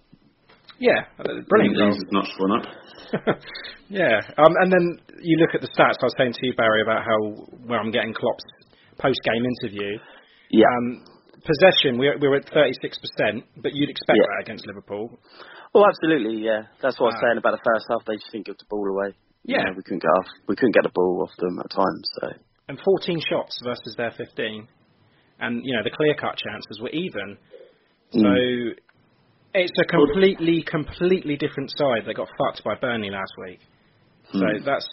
Yeah, 0.78 1.04
uh, 1.18 1.24
brilliant 1.48 1.76
goal. 1.76 1.92
Not 2.12 2.28
one 2.38 2.60
up. 2.60 2.66
yeah, 3.88 4.20
um, 4.38 4.54
and 4.62 4.70
then 4.72 5.00
you 5.20 5.36
look 5.38 5.54
at 5.54 5.60
the 5.60 5.66
stats. 5.68 5.98
I 6.00 6.06
was 6.06 6.14
saying 6.16 6.34
to 6.34 6.46
you, 6.46 6.54
Barry, 6.54 6.82
about 6.82 7.02
how 7.04 7.18
where 7.66 7.80
I'm 7.80 7.90
getting 7.90 8.14
Klopp's 8.14 8.44
post-game 8.98 9.44
interview. 9.44 9.98
Yeah. 10.50 10.66
Um, 10.78 11.04
possession, 11.44 11.98
we're, 11.98 12.18
we're 12.18 12.36
at 12.36 12.46
36%, 12.46 13.42
but 13.62 13.72
you'd 13.74 13.90
expect 13.90 14.16
Yeah. 14.18 14.24
that 14.36 14.42
against 14.44 14.66
Liverpool. 14.66 15.18
Oh, 15.74 15.84
absolutely, 15.86 16.42
yeah. 16.44 16.62
That's 16.82 16.98
what 16.98 17.08
I 17.08 17.10
was 17.12 17.20
Ah. 17.22 17.26
saying 17.28 17.38
about 17.38 17.52
the 17.52 17.64
first 17.64 17.86
half. 17.90 18.04
They 18.06 18.16
just 18.16 18.32
didn't 18.32 18.46
give 18.46 18.56
the 18.58 18.64
ball 18.70 18.86
away. 18.88 19.14
You 19.44 19.56
Yeah. 19.56 19.64
know, 19.64 19.72
we 19.76 19.82
couldn't 19.82 20.02
get 20.02 20.08
off. 20.18 20.26
We 20.48 20.56
couldn't 20.56 20.72
get 20.74 20.82
the 20.84 20.92
ball 20.94 21.22
off 21.22 21.34
them 21.36 21.58
at 21.60 21.70
times. 21.70 22.08
So 22.20 22.32
And 22.68 22.78
14 22.80 23.20
shots 23.20 23.58
versus 23.64 23.94
their 23.96 24.10
15. 24.12 24.68
And, 25.40 25.64
you 25.64 25.74
know, 25.76 25.82
the 25.82 25.90
clear-cut 25.90 26.36
chances 26.36 26.80
were 26.80 26.90
even. 26.90 27.38
So 28.12 28.18
Mm. 28.20 28.76
it's 29.54 29.78
a 29.80 29.84
completely, 29.86 30.62
completely 30.62 31.36
different 31.36 31.70
side 31.76 32.04
that 32.06 32.14
got 32.14 32.28
fucked 32.36 32.62
by 32.64 32.74
Burnley 32.74 33.10
last 33.10 33.32
week. 33.38 33.60
So 34.32 34.40
Mm. 34.44 34.64
that's, 34.64 34.86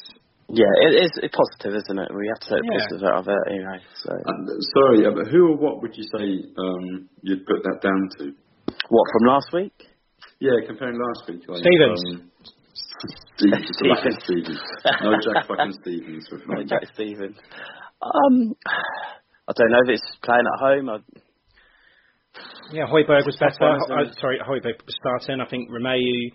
yeah, 0.49 0.73
it 0.89 0.93
is 1.05 1.11
positive, 1.33 1.73
isn't 1.81 1.99
it? 1.99 2.09
We 2.13 2.27
have 2.29 2.41
to 2.45 2.49
take 2.55 2.63
Yeah. 2.65 2.77
positive 2.77 3.03
out 3.09 3.17
of 3.23 3.27
it, 3.29 3.43
you 3.53 3.63
know. 3.63 3.79
So 4.03 4.11
And, 4.13 4.49
uh, 4.49 4.53
sorry, 4.77 4.97
yeah, 5.03 5.13
but 5.15 5.27
who 5.27 5.49
or 5.53 5.57
what 5.57 5.81
would 5.81 5.95
you 5.97 6.03
say 6.15 6.45
um, 6.57 7.09
you'd 7.21 7.45
put 7.45 7.63
that 7.63 7.79
down 7.81 8.09
to? 8.19 8.33
what 8.89 9.05
from 9.13 9.27
last 9.27 9.49
week? 9.53 9.73
Yeah, 10.39 10.57
comparing 10.67 10.97
last 10.99 11.27
week. 11.29 11.41
Like, 11.47 11.59
Stephens. 11.61 12.01
Um, 12.11 12.31
Stephens. 13.37 13.65
just 13.67 13.81
like 13.85 14.13
Stephens. 14.23 14.61
No 15.01 15.11
Jack 15.21 15.47
fucking 15.47 15.73
Stephens 15.81 16.27
with 16.31 16.41
No. 16.47 16.63
Jack 16.69 16.83
Stephens. 16.93 17.37
Um, 18.01 18.53
I 19.47 19.53
don't 19.55 19.71
know 19.71 19.81
if 19.85 19.89
it's 19.89 20.17
playing 20.23 20.45
at 20.45 20.59
home. 20.59 20.89
I, 20.89 20.97
yeah, 22.71 22.85
Højbjerg 22.87 23.25
was 23.25 23.37
Tough 23.39 23.53
better. 23.59 23.71
one, 23.71 23.77
isn't 23.81 23.97
Ho- 23.97 24.03
it? 24.03 24.09
uh, 24.09 24.19
sorry, 24.19 24.39
Højbjerg 24.39 24.85
was 24.85 24.95
starting. 24.99 25.39
I 25.41 25.45
think 25.49 25.69
Romeu, 25.69 26.31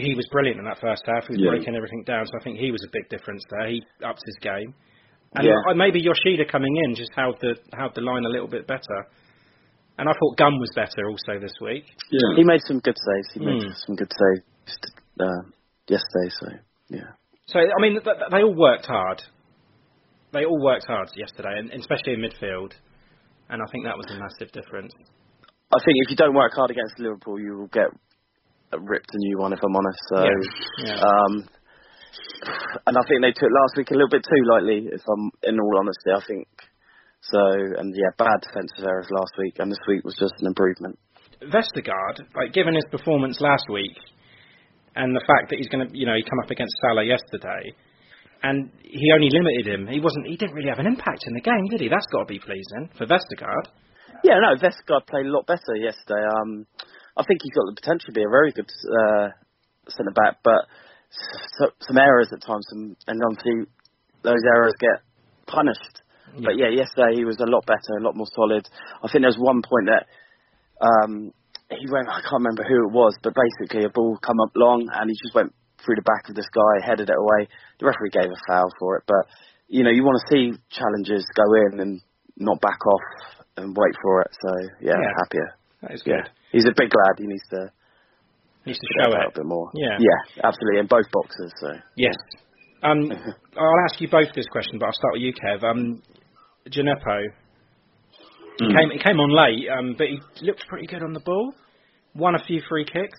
he 0.00 0.14
was 0.14 0.26
brilliant 0.32 0.58
in 0.58 0.64
that 0.66 0.80
first 0.80 1.02
half. 1.06 1.26
He 1.26 1.34
was 1.34 1.42
Yeah. 1.42 1.50
breaking 1.50 1.76
everything 1.76 2.02
down, 2.04 2.26
so 2.26 2.32
I 2.40 2.42
think 2.44 2.58
he 2.58 2.70
was 2.72 2.82
a 2.84 2.90
big 2.92 3.08
difference 3.08 3.42
there. 3.50 3.68
He 3.68 3.82
upped 4.02 4.22
his 4.24 4.36
game. 4.40 4.74
And 5.34 5.44
Yeah. 5.46 5.54
uh, 5.68 5.74
maybe 5.74 6.00
Yoshida 6.00 6.44
coming 6.46 6.74
in 6.84 6.94
just 6.94 7.12
held 7.14 7.38
the 7.40 7.56
held 7.76 7.94
the 7.94 8.00
line 8.00 8.24
a 8.24 8.28
little 8.28 8.48
bit 8.48 8.66
better. 8.66 8.98
And 9.98 10.08
I 10.08 10.12
thought 10.12 10.36
Gunn 10.38 10.58
was 10.58 10.70
better 10.74 11.08
also 11.10 11.38
this 11.38 11.52
week. 11.60 11.84
Yeah. 12.10 12.36
he 12.36 12.44
made 12.44 12.62
some 12.62 12.78
good 12.80 12.96
saves. 12.96 13.32
He 13.34 13.40
made 13.40 13.62
Hmm. 13.62 13.72
some 13.86 13.96
good 13.96 14.12
saves 14.12 14.78
uh, 15.20 15.42
yesterday. 15.88 16.28
So 16.40 16.46
yeah. 16.88 17.10
So 17.46 17.58
I 17.60 17.80
mean, 17.80 17.92
th- 18.00 18.04
th- 18.04 18.30
they 18.30 18.42
all 18.42 18.54
worked 18.54 18.86
hard. 18.86 19.22
They 20.32 20.44
all 20.44 20.60
worked 20.62 20.86
hard 20.86 21.08
yesterday, 21.16 21.58
and 21.58 21.72
especially 21.72 22.14
in 22.14 22.20
midfield. 22.20 22.72
And 23.50 23.62
I 23.62 23.66
think 23.72 23.84
that 23.84 23.96
was 23.96 24.06
a 24.10 24.18
massive 24.18 24.52
difference. 24.52 24.92
I 25.74 25.78
think 25.84 25.96
if 26.04 26.10
you 26.10 26.16
don't 26.16 26.34
work 26.34 26.52
hard 26.54 26.70
against 26.70 26.98
Liverpool, 26.98 27.40
you 27.40 27.56
will 27.58 27.66
get 27.68 27.88
ripped 28.76 29.08
a 29.12 29.18
new 29.18 29.38
one. 29.38 29.52
If 29.52 29.60
I'm 29.64 29.76
honest. 29.76 30.00
So. 30.12 30.24
Yeah. 30.24 30.92
Yeah. 30.92 31.00
Um, 31.00 31.48
and 32.86 32.94
I 32.96 33.02
think 33.08 33.22
they 33.22 33.34
took 33.34 33.50
last 33.50 33.74
week 33.76 33.90
a 33.90 33.94
little 33.94 34.10
bit 34.10 34.22
too 34.22 34.42
lightly. 34.46 34.88
If 34.92 35.02
I'm 35.08 35.30
in 35.42 35.58
all 35.58 35.78
honesty, 35.78 36.10
I 36.14 36.22
think 36.26 36.46
so. 37.22 37.42
And 37.78 37.94
yeah, 37.94 38.14
bad 38.16 38.40
defensive 38.42 38.84
errors 38.84 39.08
last 39.10 39.34
week, 39.38 39.58
and 39.58 39.70
this 39.70 39.82
week 39.88 40.04
was 40.04 40.16
just 40.18 40.34
an 40.40 40.46
improvement. 40.46 40.98
Vestergaard, 41.42 42.26
like 42.34 42.52
given 42.52 42.74
his 42.74 42.86
performance 42.90 43.40
last 43.40 43.66
week, 43.70 43.94
and 44.96 45.14
the 45.14 45.22
fact 45.26 45.50
that 45.50 45.58
he's 45.58 45.68
going 45.68 45.86
to, 45.86 45.90
you 45.94 46.06
know, 46.06 46.14
he 46.14 46.22
come 46.22 46.40
up 46.42 46.50
against 46.50 46.74
Salah 46.82 47.06
yesterday, 47.06 47.74
and 48.42 48.70
he 48.82 49.12
only 49.14 49.30
limited 49.30 49.66
him. 49.66 49.86
He 49.86 50.00
wasn't. 50.00 50.26
He 50.26 50.36
didn't 50.36 50.54
really 50.54 50.70
have 50.70 50.82
an 50.82 50.86
impact 50.86 51.24
in 51.26 51.34
the 51.34 51.42
game, 51.42 51.66
did 51.70 51.80
he? 51.80 51.88
That's 51.88 52.06
got 52.10 52.26
to 52.26 52.30
be 52.30 52.38
pleasing 52.38 52.90
for 52.96 53.06
Vestergaard. 53.06 53.70
Yeah, 54.24 54.42
no, 54.42 54.58
Vestergaard 54.58 55.06
played 55.06 55.26
a 55.26 55.32
lot 55.32 55.46
better 55.46 55.78
yesterday. 55.78 56.26
Um, 56.26 56.66
I 57.18 57.24
think 57.26 57.42
he's 57.42 57.52
got 57.52 57.66
the 57.66 57.74
potential 57.80 58.06
to 58.06 58.16
be 58.16 58.22
a 58.22 58.30
very 58.30 58.52
good 58.52 58.70
uh, 58.70 59.28
centre 59.90 60.14
back, 60.14 60.38
but 60.46 60.70
s- 61.10 61.74
some 61.82 61.98
errors 61.98 62.30
at 62.32 62.40
times, 62.46 62.64
some, 62.70 62.96
and 63.10 63.18
obviously 63.26 63.66
those 64.22 64.42
errors 64.54 64.74
get 64.78 65.02
punished. 65.46 66.02
But 66.38 66.54
yeah, 66.56 66.70
yesterday 66.70 67.16
he 67.18 67.24
was 67.24 67.40
a 67.42 67.50
lot 67.50 67.66
better, 67.66 67.98
a 67.98 68.04
lot 68.04 68.14
more 68.14 68.30
solid. 68.34 68.68
I 69.02 69.08
think 69.10 69.22
there 69.26 69.34
was 69.34 69.40
one 69.42 69.62
point 69.66 69.90
that 69.90 70.06
um, 70.80 71.32
he 71.70 71.90
went, 71.90 72.08
I 72.08 72.20
can't 72.22 72.38
remember 72.46 72.62
who 72.62 72.86
it 72.86 72.92
was, 72.94 73.16
but 73.22 73.34
basically 73.34 73.84
a 73.84 73.90
ball 73.90 74.16
come 74.22 74.38
up 74.40 74.52
long 74.54 74.88
and 74.92 75.10
he 75.10 75.16
just 75.18 75.34
went 75.34 75.52
through 75.84 75.96
the 75.96 76.06
back 76.06 76.28
of 76.28 76.36
this 76.36 76.48
guy, 76.54 76.86
headed 76.86 77.10
it 77.10 77.16
away. 77.18 77.48
The 77.80 77.86
referee 77.86 78.10
gave 78.14 78.30
a 78.30 78.40
foul 78.46 78.70
for 78.78 78.96
it, 78.98 79.04
but 79.06 79.26
you 79.68 79.82
know 79.84 79.90
you 79.90 80.04
want 80.04 80.20
to 80.22 80.30
see 80.30 80.52
challenges 80.70 81.26
go 81.34 81.44
in 81.66 81.80
and 81.80 82.00
not 82.36 82.60
back 82.60 82.78
off 82.86 83.06
and 83.56 83.76
wait 83.76 83.94
for 84.02 84.22
it. 84.22 84.30
So 84.40 84.50
yeah, 84.80 84.94
Yeah. 84.94 85.12
happier. 85.18 85.57
That 85.82 85.92
is 85.94 86.02
good. 86.02 86.12
Yeah, 86.16 86.28
he's 86.52 86.64
a 86.66 86.74
big 86.76 86.90
lad. 86.94 87.14
He 87.18 87.26
needs 87.26 87.46
to 87.50 87.70
Needs 88.66 88.78
to 88.78 88.86
show 89.00 89.12
it. 89.12 89.16
out 89.16 89.32
a 89.32 89.38
bit 89.38 89.46
more. 89.46 89.70
Yeah. 89.74 89.96
yeah, 89.98 90.42
absolutely, 90.44 90.80
in 90.80 90.86
both 90.86 91.06
boxes. 91.12 91.52
So 91.60 91.72
Yes. 91.96 92.14
Um, 92.82 93.10
I'll 93.56 93.84
ask 93.90 94.00
you 94.00 94.08
both 94.10 94.28
this 94.34 94.46
question, 94.50 94.78
but 94.78 94.86
I'll 94.86 94.92
start 94.92 95.14
with 95.14 95.22
you, 95.22 95.32
Kev. 95.32 95.62
Um, 95.64 96.02
Djenepo, 96.68 97.22
he 98.58 98.64
Mm. 98.66 98.74
came 98.76 98.90
he 98.90 98.98
came 98.98 99.20
on 99.20 99.30
late, 99.30 99.68
um, 99.70 99.94
but 99.96 100.08
he 100.08 100.18
looked 100.42 100.66
pretty 100.68 100.86
good 100.86 101.02
on 101.02 101.12
the 101.12 101.20
ball. 101.20 101.54
Won 102.14 102.34
a 102.34 102.44
few 102.44 102.60
free 102.68 102.84
kicks. 102.84 103.18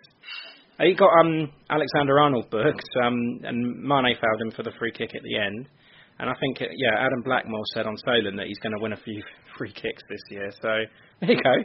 He 0.81 0.93
got 0.95 1.09
um, 1.21 1.49
Alexander 1.69 2.19
Arnold 2.19 2.49
booked, 2.49 2.89
um, 3.03 3.39
and 3.43 3.81
Mane 3.83 4.15
fouled 4.19 4.41
him 4.41 4.51
for 4.51 4.63
the 4.63 4.71
free 4.79 4.91
kick 4.91 5.15
at 5.15 5.23
the 5.23 5.37
end. 5.37 5.67
And 6.19 6.29
I 6.29 6.33
think, 6.39 6.59
yeah, 6.59 6.99
Adam 6.99 7.21
Blackmore 7.23 7.63
said 7.73 7.85
on 7.87 7.95
Solent 7.97 8.35
that 8.37 8.47
he's 8.47 8.59
going 8.59 8.75
to 8.75 8.81
win 8.81 8.91
a 8.93 8.97
few 8.97 9.23
free 9.57 9.71
kicks 9.71 10.03
this 10.09 10.19
year. 10.29 10.51
So 10.61 10.69
there 11.21 11.31
you 11.31 11.41
go, 11.41 11.55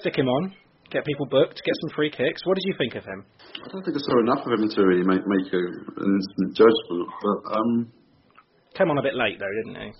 stick 0.00 0.16
him 0.16 0.28
on, 0.28 0.54
get 0.90 1.04
people 1.04 1.26
booked, 1.26 1.60
get 1.64 1.74
some 1.84 1.94
free 1.94 2.10
kicks. 2.10 2.40
What 2.44 2.56
did 2.56 2.64
you 2.66 2.74
think 2.78 2.94
of 2.94 3.04
him? 3.04 3.24
I 3.64 3.68
don't 3.68 3.84
think 3.84 3.96
I 3.96 4.00
saw 4.00 4.18
enough 4.20 4.46
of 4.46 4.52
him 4.58 4.68
to 4.68 4.80
really 4.86 5.04
make 5.04 5.20
make 5.26 5.52
a, 5.52 5.62
an 6.02 6.08
instant 6.16 6.56
judgment. 6.56 7.08
But 7.20 7.38
um, 7.52 7.92
Came 8.74 8.90
on 8.90 8.96
a 8.98 9.02
bit 9.02 9.14
late 9.14 9.38
though, 9.38 9.54
didn't 9.64 9.76
he? 9.76 9.90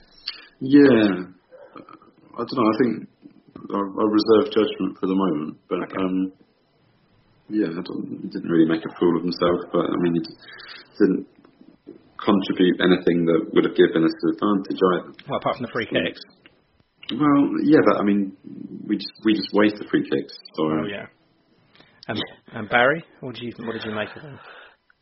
yeah, 0.64 1.28
I 2.32 2.40
don't 2.48 2.56
know. 2.56 2.68
I 2.72 2.76
think 2.80 3.08
I'll, 3.76 3.92
I'll 4.00 4.08
reserve 4.16 4.52
judgment 4.56 4.96
for 4.98 5.06
the 5.06 5.14
moment. 5.14 5.58
But 5.68 5.84
Okay. 5.84 6.00
um, 6.00 6.32
yeah, 7.50 7.68
I 7.68 7.82
don't, 7.84 8.08
he 8.22 8.28
didn't 8.32 8.48
really 8.48 8.64
make 8.68 8.80
a 8.80 8.92
fool 8.98 9.16
of 9.18 9.22
himself. 9.22 9.58
But 9.72 9.84
I 9.92 9.96
mean, 10.00 10.14
he 10.16 10.22
didn't 10.98 11.26
contribute 12.24 12.78
anything 12.80 13.26
that 13.26 13.50
would 13.52 13.64
have 13.66 13.74
given 13.76 14.04
us 14.06 14.14
the 14.22 14.28
advantage 14.38 14.80
either. 14.80 15.10
Well, 15.28 15.38
apart 15.42 15.56
from 15.58 15.66
the 15.66 15.72
free 15.74 15.86
kicks. 15.90 16.22
Well, 17.10 17.42
yeah, 17.66 17.82
but 17.84 17.98
I 18.00 18.04
mean, 18.06 18.32
we 18.86 18.96
just 18.96 19.12
we 19.24 19.34
just 19.34 19.50
waste 19.52 19.76
the 19.76 19.86
free 19.90 20.06
kicks. 20.08 20.32
So 20.54 20.62
Oh 20.70 20.86
yeah. 20.88 21.06
And, 22.08 22.18
and 22.54 22.68
Barry, 22.68 23.04
what 23.20 23.34
did 23.34 23.42
you 23.44 23.52
what 23.66 23.72
did 23.74 23.84
you 23.84 23.94
make 23.94 24.10
of 24.16 24.22
him? 24.22 24.38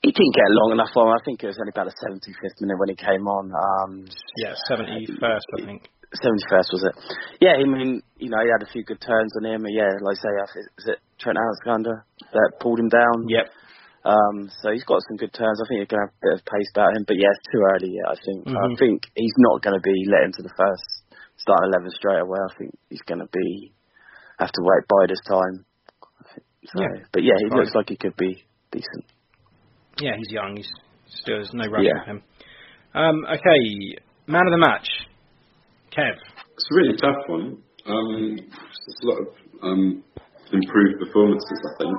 he 0.02 0.10
didn't 0.12 0.32
get 0.34 0.48
long 0.64 0.72
enough 0.72 0.92
on. 0.96 1.12
I 1.12 1.20
think 1.24 1.44
it 1.44 1.48
was 1.48 1.60
only 1.60 1.72
about 1.76 1.88
the 1.92 1.96
75th 2.00 2.56
minute 2.64 2.78
when 2.80 2.88
he 2.88 2.96
came 2.96 3.28
on. 3.28 3.52
Um, 3.52 4.08
Yeah, 4.40 4.54
seventy 4.68 5.06
first, 5.20 5.44
I 5.60 5.64
think. 5.64 5.88
seventy 6.16 6.44
first 6.48 6.72
was 6.72 6.84
it? 6.88 6.94
Yeah, 7.40 7.60
I 7.60 7.64
mean, 7.68 8.00
you 8.16 8.28
know, 8.32 8.40
he 8.40 8.48
had 8.48 8.64
a 8.66 8.70
few 8.72 8.82
good 8.84 9.00
turns 9.00 9.32
on 9.36 9.44
him. 9.44 9.64
And 9.64 9.74
yeah, 9.76 9.92
like 10.00 10.16
I 10.18 10.22
say, 10.24 10.32
I 10.40 10.46
think, 10.52 10.66
was 10.76 10.86
it 10.96 10.98
Trent 11.20 11.36
Alexander 11.36 12.04
that 12.32 12.48
pulled 12.60 12.80
him 12.80 12.88
down? 12.88 13.28
Yep. 13.28 13.46
Um, 14.04 14.48
so 14.62 14.72
he's 14.72 14.84
got 14.88 15.04
some 15.08 15.16
good 15.20 15.32
turns. 15.32 15.60
I 15.60 15.68
think 15.68 15.84
he's 15.84 15.92
going 15.92 16.00
to 16.00 16.08
have 16.08 16.16
a 16.16 16.24
bit 16.24 16.36
of 16.40 16.48
pace 16.48 16.70
about 16.72 16.96
him, 16.96 17.04
but 17.04 17.20
yeah, 17.20 17.28
it's 17.36 17.48
too 17.52 17.60
early 17.60 17.92
yet. 17.92 18.08
I 18.08 18.16
think. 18.16 18.38
I 18.48 18.66
Mhm. 18.72 18.78
think 18.80 18.96
he's 19.14 19.36
not 19.38 19.60
going 19.60 19.76
to 19.76 19.84
be 19.84 20.08
let 20.08 20.24
into 20.24 20.40
the 20.42 20.54
first 20.56 20.84
starting 21.36 21.68
eleven 21.68 21.90
straight 21.92 22.20
away. 22.24 22.38
I 22.40 22.54
think 22.56 22.72
he's 22.88 23.02
going 23.04 23.20
to 23.20 23.28
be 23.32 23.72
have 24.38 24.52
to 24.52 24.62
wait 24.64 24.88
by 24.88 25.04
this 25.06 25.20
time. 25.28 25.64
So, 26.72 26.80
Yeah. 26.80 27.04
but 27.12 27.22
yeah, 27.22 27.36
he 27.38 27.48
Fine. 27.50 27.58
looks 27.58 27.74
like 27.74 27.88
he 27.90 27.96
could 27.96 28.16
be 28.16 28.44
decent. 28.72 29.04
Yeah, 30.00 30.16
he's 30.16 30.30
young. 30.30 30.56
He's 30.56 30.70
still 31.20 31.36
there's 31.36 31.52
no 31.52 31.66
rush 31.68 31.84
Yeah. 31.84 32.00
with 32.00 32.06
him. 32.08 32.22
Um, 32.94 33.24
okay, 33.26 34.00
man 34.26 34.46
of 34.46 34.52
the 34.52 34.58
match, 34.58 34.88
Kev. 35.92 36.16
It's 36.56 36.68
a 36.70 36.74
really 36.74 36.96
tough 36.96 37.28
one. 37.28 37.62
Um, 37.86 38.36
there's 38.36 39.00
a 39.02 39.06
lot 39.06 39.18
of 39.20 39.28
um, 39.62 40.04
improved 40.52 41.00
performances, 41.00 41.60
I 41.68 41.78
think. 41.78 41.98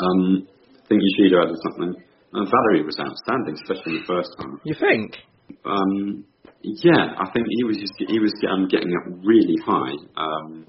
Um, 0.00 0.48
I 0.88 0.96
think 0.96 1.04
Yoshida 1.04 1.36
added 1.44 1.60
something. 1.68 2.02
And 2.32 2.48
Valery 2.48 2.84
was 2.84 2.96
outstanding, 2.96 3.60
especially 3.60 3.92
in 3.92 4.00
the 4.00 4.08
first 4.08 4.32
half. 4.40 4.56
You 4.64 4.74
think? 4.80 5.16
Um, 5.64 6.24
yeah, 6.62 7.12
I 7.20 7.28
think 7.32 7.44
he 7.48 7.64
was 7.64 7.76
just, 7.76 7.92
he 8.08 8.18
was 8.18 8.32
um, 8.48 8.68
getting 8.68 8.96
up 8.96 9.20
really 9.20 9.56
high, 9.64 9.92
um, 10.16 10.64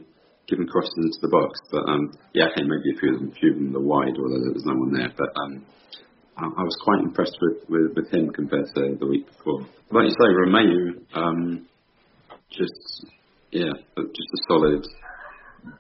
giving 0.47 0.67
crosses 0.67 0.91
into 0.99 1.19
the 1.21 1.32
box. 1.32 1.60
But 1.71 1.88
um, 1.88 2.12
yeah, 2.34 2.51
I 2.51 2.55
think 2.55 2.67
maybe 2.67 2.95
a 2.95 2.99
few 2.99 3.13
of 3.15 3.19
them, 3.19 3.32
a 3.32 3.36
few 3.39 3.51
of 3.51 3.55
them 3.55 3.71
were 3.71 3.79
wide, 3.79 4.15
although 4.19 4.43
there 4.43 4.51
was 4.51 4.67
no 4.67 4.75
one 4.75 4.91
there. 4.91 5.12
But 5.15 5.32
um, 5.39 5.65
I, 6.36 6.43
I 6.47 6.63
was 6.67 6.75
quite 6.84 6.99
impressed 6.99 7.39
with, 7.39 7.63
with, 7.71 7.95
with 7.95 8.12
him 8.12 8.27
compared 8.36 8.67
to 8.75 8.99
the 8.99 9.08
week 9.08 9.27
before. 9.27 9.63
Like 9.91 10.12
you 10.12 10.15
say, 10.19 10.32
Romeu, 10.36 10.99
um, 11.15 11.67
just 12.51 13.08
yeah, 13.51 13.71
just 13.95 14.36
a 14.36 14.41
solid 14.51 14.84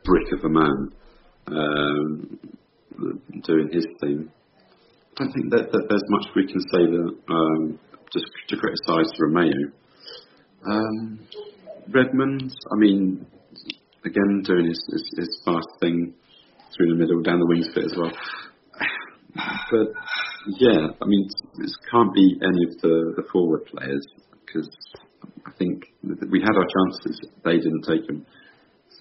brick 0.03 0.31
of 0.31 0.43
a 0.43 0.49
man 0.49 0.91
um, 1.47 2.39
doing 3.43 3.69
his 3.71 3.85
thing. 4.01 4.29
I 5.17 5.23
don't 5.23 5.33
think 5.33 5.51
that, 5.51 5.71
that 5.71 5.85
there's 5.89 6.03
much 6.09 6.27
we 6.35 6.47
can 6.47 6.61
say 6.61 6.85
that 6.85 7.17
um, 7.29 7.79
to 8.47 8.57
criticise 8.57 9.11
Romeu. 9.19 9.71
Um, 10.65 11.19
Redmond, 11.91 12.53
I 12.71 12.75
mean, 12.75 13.25
again 14.05 14.43
doing 14.43 14.65
his, 14.65 14.81
his, 14.91 15.11
his 15.17 15.41
fast 15.45 15.67
thing 15.79 16.13
through 16.75 16.89
the 16.89 16.95
middle, 16.95 17.21
down 17.21 17.39
the 17.39 17.45
wings 17.45 17.67
bit 17.73 17.85
as 17.85 17.93
well. 17.97 18.11
But 19.71 19.87
yeah, 20.57 20.87
I 21.01 21.05
mean, 21.05 21.27
this 21.57 21.75
can't 21.91 22.13
be 22.13 22.39
any 22.41 22.63
of 22.65 22.81
the, 22.81 23.13
the 23.17 23.23
forward 23.31 23.65
players 23.65 24.05
because 24.45 24.69
I 25.45 25.51
think 25.57 25.85
we 26.31 26.41
had 26.41 26.55
our 26.55 26.65
chances, 26.65 27.21
they 27.43 27.57
didn't 27.57 27.85
take 27.87 28.07
them. 28.07 28.25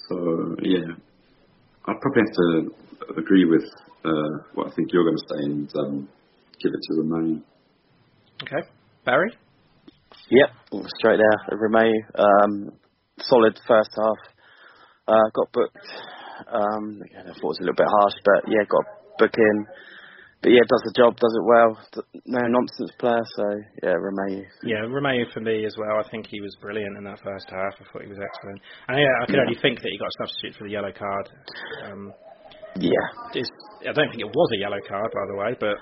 So 0.08 0.56
yeah, 0.62 0.94
I'd 1.86 2.00
probably 2.00 2.22
have 2.26 2.34
to 2.34 3.20
agree 3.20 3.44
with 3.44 3.64
uh, 4.04 4.44
what 4.54 4.68
I 4.68 4.74
think 4.74 4.92
you're 4.92 5.04
going 5.04 5.16
to 5.16 5.28
say 5.28 5.44
and 5.44 5.70
um, 5.76 6.08
give 6.62 6.72
it 6.72 6.80
to 6.82 6.94
Romeu. 6.94 7.42
Okay, 8.42 8.68
Barry. 9.04 9.32
Yep, 10.30 10.84
straight 10.98 11.18
there. 11.18 11.58
Romeu, 11.58 11.92
um, 12.14 12.72
solid 13.20 13.58
first 13.66 13.90
half. 13.96 14.34
Uh, 15.06 15.28
got 15.34 15.52
booked. 15.52 15.76
Um, 16.52 17.02
again, 17.02 17.24
I 17.26 17.32
thought 17.32 17.56
it 17.56 17.56
was 17.56 17.58
a 17.60 17.62
little 17.62 17.76
bit 17.76 17.86
harsh, 17.88 18.14
but 18.24 18.50
yeah, 18.50 18.64
got 18.68 18.84
booked 19.18 19.36
in. 19.38 19.66
But 20.40 20.52
yeah, 20.52 20.62
does 20.68 20.82
the 20.86 20.94
job, 20.94 21.16
does 21.18 21.34
it 21.34 21.44
well. 21.50 21.74
No 22.26 22.46
nonsense 22.46 22.92
player, 23.00 23.24
so 23.34 23.44
yeah, 23.82 23.98
Romeu. 23.98 24.44
Yeah, 24.62 24.86
Romeu 24.86 25.26
for 25.34 25.40
me 25.40 25.66
as 25.66 25.74
well. 25.76 25.98
I 25.98 26.08
think 26.10 26.26
he 26.30 26.40
was 26.40 26.54
brilliant 26.60 26.96
in 26.96 27.04
that 27.04 27.18
first 27.24 27.50
half. 27.50 27.74
I 27.74 27.84
thought 27.90 28.02
he 28.02 28.08
was 28.08 28.22
excellent. 28.22 28.60
And 28.86 29.00
yeah, 29.00 29.14
I 29.22 29.26
could 29.26 29.40
only 29.40 29.58
think 29.60 29.82
that 29.82 29.90
he 29.90 29.98
got 29.98 30.12
substituted 30.20 30.56
for 30.56 30.64
the 30.64 30.70
yellow 30.70 30.92
card. 30.92 31.28
Um, 31.90 32.12
Yeah, 32.76 33.06
it's, 33.34 33.50
I 33.86 33.92
don't 33.94 34.10
think 34.10 34.22
it 34.22 34.32
was 34.34 34.48
a 34.54 34.60
yellow 34.60 34.80
card, 34.82 35.10
by 35.14 35.24
the 35.30 35.38
way, 35.38 35.50
but 35.58 35.76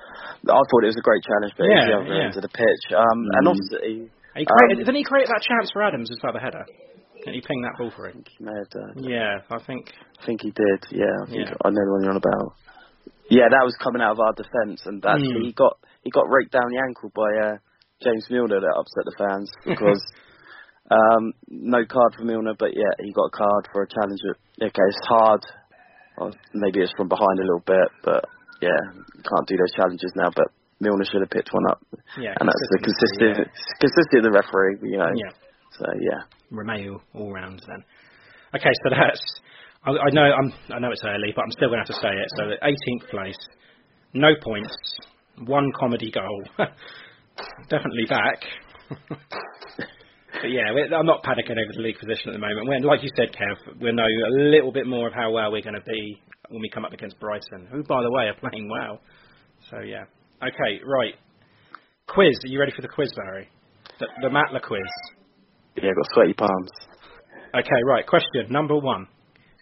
I 0.53 0.61
thought 0.69 0.85
it 0.85 0.93
was 0.93 1.01
a 1.01 1.07
great 1.07 1.25
challenge, 1.25 1.53
but 1.57 1.65
Yeah, 1.65 1.87
the 1.89 1.95
other 1.97 2.13
yeah. 2.13 2.25
end 2.29 2.37
of 2.37 2.45
the 2.45 2.53
pitch. 2.53 2.85
Um, 2.93 3.19
and 3.41 3.45
Mm. 3.47 3.51
obviously, 3.57 3.95
he 4.37 4.45
created, 4.45 4.79
Um, 4.79 4.85
didn't 4.85 5.01
he 5.01 5.05
create 5.05 5.29
that 5.29 5.43
chance 5.43 5.71
for 5.73 5.83
Adams 5.83 6.11
as 6.11 6.21
well, 6.23 6.33
the 6.33 6.41
header? 6.41 6.67
Didn't 7.25 7.35
he 7.35 7.41
ping 7.41 7.63
that 7.63 7.79
ball 7.79 7.91
for 7.91 8.09
him? 8.09 8.23
he 8.27 8.45
may 8.45 8.55
have 8.55 8.71
done. 8.71 8.95
Yeah, 9.03 9.41
I 9.51 9.59
think. 9.65 9.93
I 10.21 10.27
think 10.27 10.43
he 10.43 10.51
did. 10.53 10.81
Yeah, 10.93 11.17
I 11.23 11.27
think 11.27 11.49
Yeah. 11.49 11.55
I 11.65 11.71
know 11.71 11.85
the 11.85 11.93
one 11.93 12.03
you're 12.03 12.13
on 12.13 12.21
about. 12.21 12.53
Yeah, 13.29 13.49
that 13.51 13.65
was 13.65 13.75
coming 13.83 14.03
out 14.03 14.13
of 14.13 14.21
our 14.21 14.33
defence, 14.35 14.87
and 14.87 15.05
actually 15.05 15.43
Mm. 15.43 15.47
he 15.47 15.53
got 15.53 15.79
he 16.05 16.11
got 16.11 16.31
raked 16.31 16.53
down 16.53 16.71
the 16.71 16.79
ankle 16.79 17.11
by 17.11 17.27
uh, 17.35 17.57
James 18.03 18.31
Milner 18.31 18.61
that 18.61 18.77
upset 18.79 19.05
the 19.05 19.17
fans 19.19 19.51
because 19.67 20.03
um, 20.91 21.33
no 21.49 21.85
card 21.85 22.15
for 22.15 22.23
Milner, 22.25 22.55
but 22.57 22.71
yeah, 22.77 22.93
he 23.01 23.13
got 23.13 23.35
a 23.35 23.37
card 23.37 23.67
for 23.73 23.83
a 23.83 23.89
challenge. 23.89 24.21
Okay, 24.63 24.71
it's 24.71 25.07
hard. 25.09 25.43
Well, 26.19 26.33
maybe 26.55 26.81
it's 26.81 26.93
from 26.97 27.09
behind 27.09 27.39
a 27.39 27.43
little 27.43 27.65
bit, 27.67 27.89
but 28.05 28.25
yeah, 28.61 28.81
can't 29.03 29.47
do 29.47 29.57
those 29.57 29.73
challenges 29.77 30.13
now. 30.17 30.31
But 30.35 30.49
Milner 30.81 31.05
should 31.05 31.21
have 31.21 31.31
picked 31.31 31.53
one 31.53 31.65
up, 31.71 31.81
Yeah, 32.19 32.35
and 32.41 32.49
that's 32.49 32.67
the 32.73 32.81
consistent 32.85 33.49
consistency 33.81 34.17
of 34.19 34.25
the 34.25 34.33
referee. 34.33 34.79
You 34.83 34.99
know, 34.99 35.13
Yeah, 35.15 35.33
so 35.79 35.85
yeah. 36.01 36.21
Romeu 36.53 37.01
all 37.15 37.33
round 37.33 37.63
then. 37.67 37.85
Okay, 38.55 38.73
so 38.85 38.91
that's. 38.91 39.23
I, 39.85 39.91
I 39.91 40.11
know 40.13 40.25
I'm. 40.25 40.53
I 40.73 40.79
know 40.79 40.91
it's 40.91 41.05
early, 41.05 41.33
but 41.35 41.43
I'm 41.43 41.53
still 41.53 41.69
going 41.69 41.85
to 41.85 41.93
have 41.93 41.95
to 41.95 42.01
say 42.01 42.13
it. 42.13 42.29
So, 42.37 42.43
18th 42.65 43.11
place, 43.11 43.39
no 44.15 44.33
points, 44.43 44.75
one 45.45 45.71
comedy 45.79 46.11
goal, 46.11 46.43
definitely 47.69 48.07
back. 48.09 48.43
but 50.47 50.53
yeah, 50.55 50.97
I'm 50.97 51.07
not 51.07 51.25
panicking 51.25 51.59
over 51.59 51.73
the 51.75 51.83
league 51.83 51.99
position 51.99 52.31
at 52.31 52.35
the 52.35 52.39
moment. 52.39 52.69
When, 52.69 52.83
like 52.83 53.03
you 53.03 53.11
said, 53.17 53.35
Kev, 53.35 53.83
we 53.83 53.91
know 53.91 54.07
a 54.07 54.33
little 54.47 54.71
bit 54.71 54.87
more 54.87 55.09
of 55.09 55.13
how 55.13 55.33
well 55.33 55.51
we're 55.51 55.63
going 55.63 55.75
to 55.75 55.83
be 55.83 56.23
when 56.51 56.63
we 56.63 56.71
come 56.71 56.85
up 56.85 56.93
against 56.93 57.19
Brighton, 57.19 57.67
who, 57.69 57.83
by 57.83 58.01
the 58.01 58.11
way, 58.13 58.29
are 58.29 58.39
playing 58.39 58.69
well. 58.71 59.01
So 59.71 59.81
yeah. 59.81 60.05
Okay, 60.41 60.81
right. 60.87 61.15
Quiz. 62.07 62.39
Are 62.45 62.49
you 62.49 62.61
ready 62.61 62.71
for 62.77 62.83
the 62.83 62.89
quiz, 62.89 63.13
Barry? 63.17 63.49
The, 63.99 64.07
the 64.23 64.29
Matla 64.29 64.63
quiz. 64.63 64.81
Yeah, 65.75 65.91
I've 65.91 65.97
got 65.97 66.07
sweaty 66.15 66.35
palms. 66.35 66.71
Okay, 67.53 67.83
right. 67.89 68.07
Question 68.07 68.47
number 68.49 68.77
one. 68.77 69.09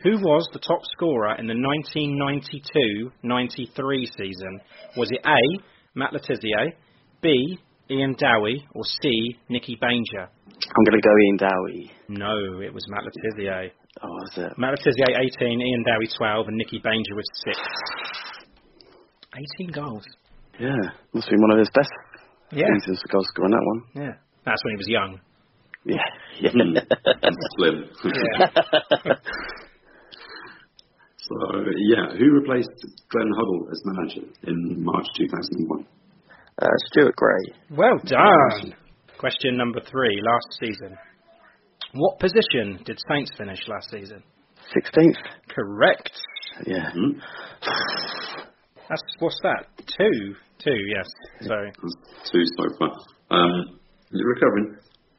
Who 0.02 0.18
was 0.18 0.46
the 0.52 0.58
top 0.58 0.80
scorer 0.92 1.36
in 1.38 1.46
the 1.46 1.54
1992-93 3.24 4.06
season? 4.18 4.60
Was 4.98 5.08
it 5.10 5.20
A. 5.24 5.38
Matt 5.94 6.12
Le 6.12 6.20
Tissier, 6.20 6.74
B. 7.22 7.58
Ian 7.90 8.14
Dowie, 8.18 8.64
or 8.74 8.82
C. 8.84 9.36
Nicky 9.48 9.76
Banger? 9.80 10.28
I'm 10.28 10.84
gonna 10.84 11.00
go 11.02 11.10
Ian 11.26 11.36
Dowie. 11.36 11.90
No, 12.08 12.60
it 12.60 12.72
was 12.72 12.84
Matt 12.88 13.04
Le 13.04 13.10
Tissier. 13.10 13.70
Oh, 14.02 14.18
is 14.32 14.38
it? 14.38 14.58
Matt 14.58 14.70
Le 14.72 14.76
Tissier 14.78 15.18
18, 15.38 15.60
Ian 15.60 15.84
Dowie 15.84 16.08
12, 16.16 16.48
and 16.48 16.56
Nicky 16.56 16.78
Banger 16.78 17.14
was 17.14 17.24
6. 17.44 17.58
18 19.60 19.72
goals. 19.72 20.04
Yeah, 20.58 20.70
must 21.12 21.28
be 21.28 21.36
one 21.36 21.50
of 21.52 21.58
his 21.58 21.70
best 21.74 21.90
Yeah. 22.52 22.66
seasons 22.80 23.00
for 23.02 23.08
goal 23.12 23.24
scoring 23.24 23.50
that 23.52 23.62
one. 23.64 23.82
Yeah. 24.06 24.14
That's 24.44 24.62
when 24.64 24.74
he 24.74 24.76
was 24.78 24.88
young. 24.88 25.20
Yeah, 25.84 25.96
yeah. 26.40 26.50
Mm. 26.54 26.78
Slim. 27.56 27.84
Yeah. 28.04 29.14
so 31.18 31.34
yeah, 31.88 32.16
who 32.18 32.30
replaced 32.32 32.70
Glenn 33.10 33.30
Hoddle 33.38 33.70
as 33.70 33.82
manager 33.84 34.22
in 34.46 34.82
March 34.84 35.06
2001? 35.16 35.86
Uh, 36.60 36.66
Stuart 36.86 37.16
Gray. 37.16 37.54
Well 37.70 37.98
done. 38.04 38.74
Question 39.18 39.56
number 39.56 39.80
three, 39.90 40.20
last 40.22 40.58
season. 40.60 40.96
What 41.94 42.18
position 42.18 42.82
did 42.84 42.98
Saints 43.08 43.30
finish 43.38 43.60
last 43.68 43.88
season? 43.90 44.22
16th. 44.76 45.16
Correct. 45.48 46.10
Yeah. 46.66 46.90
Hmm? 46.92 47.18
That's 48.88 49.02
what's 49.18 49.38
that? 49.42 49.66
Two, 49.78 50.34
two. 50.58 50.76
Yes. 50.94 51.06
So 51.42 51.54
That's 51.64 52.30
two 52.30 52.42
so 52.56 52.64
far. 52.78 52.90
Um, 53.30 53.78
you're 54.10 54.28
recovering. 54.28 54.76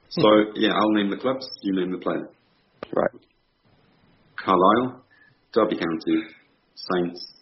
So 0.10 0.28
yeah, 0.56 0.72
I'll 0.74 0.92
name 0.92 1.10
the 1.10 1.18
clubs. 1.18 1.48
You 1.64 1.76
name 1.76 1.92
the 1.92 1.98
player. 1.98 2.28
Right. 2.94 3.22
Carlisle, 4.38 5.04
Derby 5.54 5.78
County, 5.78 6.22
Saints, 6.76 7.34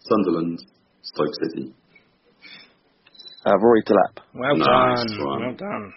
Sunderland, 0.00 0.58
Stoke 1.02 1.32
City. 1.42 1.72
Uh, 3.46 3.58
Rory 3.58 3.82
Delap. 3.82 4.22
well 4.34 4.56
Nice 4.56 5.04
done. 5.04 5.26
one. 5.26 5.40
Well 5.42 5.54
done. 5.54 5.92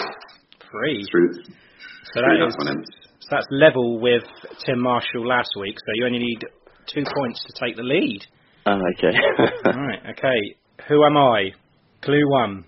Three. 0.70 1.06
Through, 1.12 1.34
So 2.14 2.22
that 2.22 2.38
that 2.40 2.48
is 2.48 2.56
one 2.58 2.84
so 3.20 3.28
that's 3.32 3.48
level 3.52 4.00
with 4.00 4.24
Tim 4.66 4.80
Marshall 4.82 5.28
last 5.28 5.50
week. 5.60 5.76
So 5.78 5.92
you 5.96 6.06
only 6.06 6.20
need 6.20 6.40
two 6.94 7.04
points 7.16 7.44
to 7.46 7.54
take 7.66 7.76
the 7.76 7.84
lead. 7.84 8.22
Oh, 8.66 8.80
okay. 8.98 9.18
right. 9.66 10.00
Okay. 10.12 10.56
Who 10.88 11.04
am 11.06 11.18
I? 11.18 11.52
Clue 12.02 12.30
one. 12.30 12.64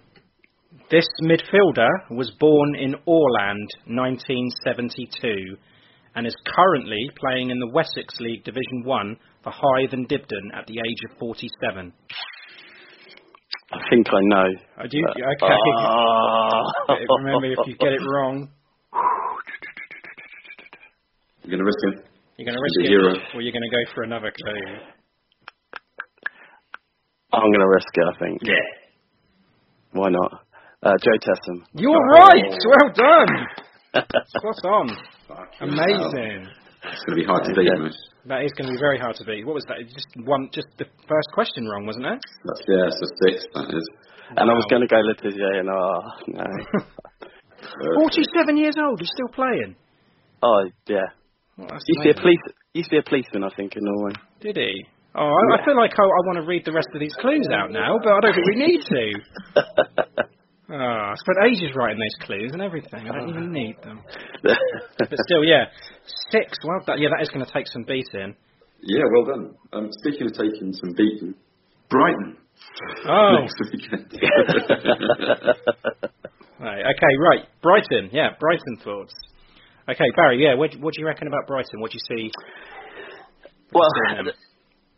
This 0.91 1.05
midfielder 1.23 1.87
was 2.11 2.31
born 2.39 2.75
in 2.75 2.95
Orland, 3.05 3.67
1972, 3.85 5.55
and 6.15 6.25
is 6.25 6.35
currently 6.47 7.09
playing 7.19 7.51
in 7.51 7.59
the 7.59 7.69
Wessex 7.73 8.19
League 8.19 8.43
Division 8.43 8.83
One 8.83 9.15
for 9.43 9.51
Hythe 9.51 9.93
and 9.93 10.09
Dibden 10.09 10.57
at 10.57 10.65
the 10.67 10.79
age 10.79 11.11
of 11.11 11.17
47. 11.19 11.93
I 13.71 13.77
think 13.89 14.07
I 14.09 14.19
know. 14.23 14.47
I 14.77 14.87
do. 14.87 14.97
Uh, 14.97 15.11
Okay. 15.11 15.53
ah. 15.77 16.61
Remember, 17.19 17.45
if 17.51 17.59
you 17.67 17.75
get 17.77 17.93
it 17.93 18.01
wrong, 18.01 18.49
You're 21.43 21.57
going 21.57 21.59
to 21.59 21.65
risk 21.65 21.79
it? 21.83 22.05
You're 22.37 22.45
going 22.45 22.57
to 22.57 22.61
risk 22.61 22.79
a 22.79 22.83
it, 22.83 22.87
hero. 22.89 23.13
or 23.35 23.41
you're 23.41 23.51
going 23.53 23.63
to 23.63 23.69
go 23.73 23.83
for 23.95 24.03
another 24.03 24.31
clue? 24.31 24.77
I'm 27.33 27.41
going 27.41 27.59
to 27.59 27.67
risk 27.67 27.87
it, 27.93 28.05
I 28.05 28.13
think. 28.19 28.41
Yeah. 28.43 28.53
Why 29.93 30.09
not? 30.09 30.41
Uh, 30.83 30.93
Jo 31.03 31.11
Tessem. 31.17 31.63
You're 31.73 32.05
right. 32.13 32.43
Well 32.43 32.91
done. 32.93 33.47
Spot 34.27 34.65
on. 34.65 34.89
Amazing. 35.61 36.47
It's 36.83 37.03
going 37.05 37.17
to 37.17 37.21
be 37.21 37.27
hard 37.27 37.43
to 37.45 37.53
beat, 37.53 37.67
mate. 37.75 37.95
That 38.27 38.43
is 38.45 38.51
going 38.55 38.67
to 38.71 38.75
be 38.75 38.79
very 38.79 38.99
hard 38.99 39.15
to 39.17 39.25
beat. 39.25 39.45
What 39.45 39.55
was 39.55 39.65
that? 39.67 39.79
Just 39.91 40.07
one, 40.23 40.49
just 40.53 40.67
the 40.77 40.85
first 41.07 41.29
question 41.33 41.67
wrong, 41.67 41.85
wasn't 41.85 42.05
it? 42.05 42.19
That's, 42.45 42.61
yeah, 42.67 42.87
it's 42.87 43.01
a 43.03 43.09
six, 43.27 43.45
that 43.53 43.67
is. 43.75 43.85
And 44.37 44.45
I 44.49 44.53
was 44.53 44.65
going 44.69 44.81
to 44.83 44.87
go 44.87 44.97
Le 45.01 45.15
Tissier, 45.15 45.59
and 45.59 45.69
oh, 45.69 46.01
no. 46.27 46.45
Uh, 47.59 47.99
Forty-seven 47.99 48.55
years 48.55 48.75
old. 48.79 48.99
He's 48.99 49.11
still 49.13 49.27
playing. 49.35 49.75
oh, 50.41 50.63
yeah. 50.87 51.11
Well, 51.57 51.67
that's 51.69 51.83
Used 51.87 51.99
to 51.99 52.13
be 52.13 52.17
a 52.17 52.21
police. 52.21 52.39
Used 52.73 52.89
to 52.89 52.95
be 52.95 52.99
a 52.99 53.03
policeman, 53.03 53.43
I 53.43 53.49
think, 53.55 53.75
in 53.75 53.83
Norway. 53.83 54.13
Did 54.39 54.55
he? 54.55 54.85
Oh, 55.13 55.27
I, 55.27 55.59
I 55.59 55.65
feel 55.65 55.75
like 55.75 55.91
I, 55.91 56.03
I 56.03 56.21
want 56.25 56.39
to 56.39 56.47
read 56.47 56.63
the 56.65 56.71
rest 56.71 56.87
of 56.93 57.01
these 57.01 57.13
clues 57.19 57.47
out 57.51 57.71
now, 57.71 57.99
but 58.01 58.13
I 58.13 58.19
don't 58.21 58.33
think 58.33 58.47
we 58.47 58.55
need 58.55 58.81
to. 58.87 59.03
Oh, 60.71 60.75
I 60.75 61.15
spent 61.17 61.37
ages 61.49 61.75
writing 61.75 61.97
those 61.97 62.27
clues 62.27 62.51
and 62.53 62.61
everything. 62.61 63.09
I 63.09 63.17
don't 63.17 63.29
even 63.29 63.51
need 63.51 63.75
them. 63.83 64.01
But 64.43 65.09
still, 65.25 65.43
yeah, 65.43 65.65
six. 66.31 66.57
Well, 66.63 66.79
that, 66.85 66.99
yeah, 66.99 67.09
that 67.09 67.23
is 67.23 67.29
going 67.29 67.45
to 67.45 67.51
take 67.51 67.67
some 67.67 67.83
beating. 67.83 68.35
yeah, 68.83 69.03
well 69.11 69.25
done. 69.25 69.55
Um, 69.73 69.89
speaking 69.91 70.27
of 70.27 70.33
taking 70.33 70.73
some 70.73 70.93
beating, 70.95 71.33
Brighton. 71.89 72.37
Oh, 73.07 73.37
Next 73.41 73.55
weekend. 73.71 74.13
right, 76.59 76.85
okay, 76.85 77.13
right. 77.19 77.45
Brighton, 77.61 78.09
yeah, 78.11 78.29
Brighton 78.39 78.77
thoughts. 78.83 79.13
Okay, 79.89 80.11
Barry, 80.15 80.43
yeah, 80.43 80.53
what, 80.55 80.75
what 80.79 80.93
do 80.93 81.01
you 81.01 81.07
reckon 81.07 81.27
about 81.27 81.47
Brighton? 81.47 81.79
What 81.79 81.91
do 81.91 81.97
you 81.97 82.17
see? 82.17 82.31
well, 83.73 83.89
seeing 84.09 84.31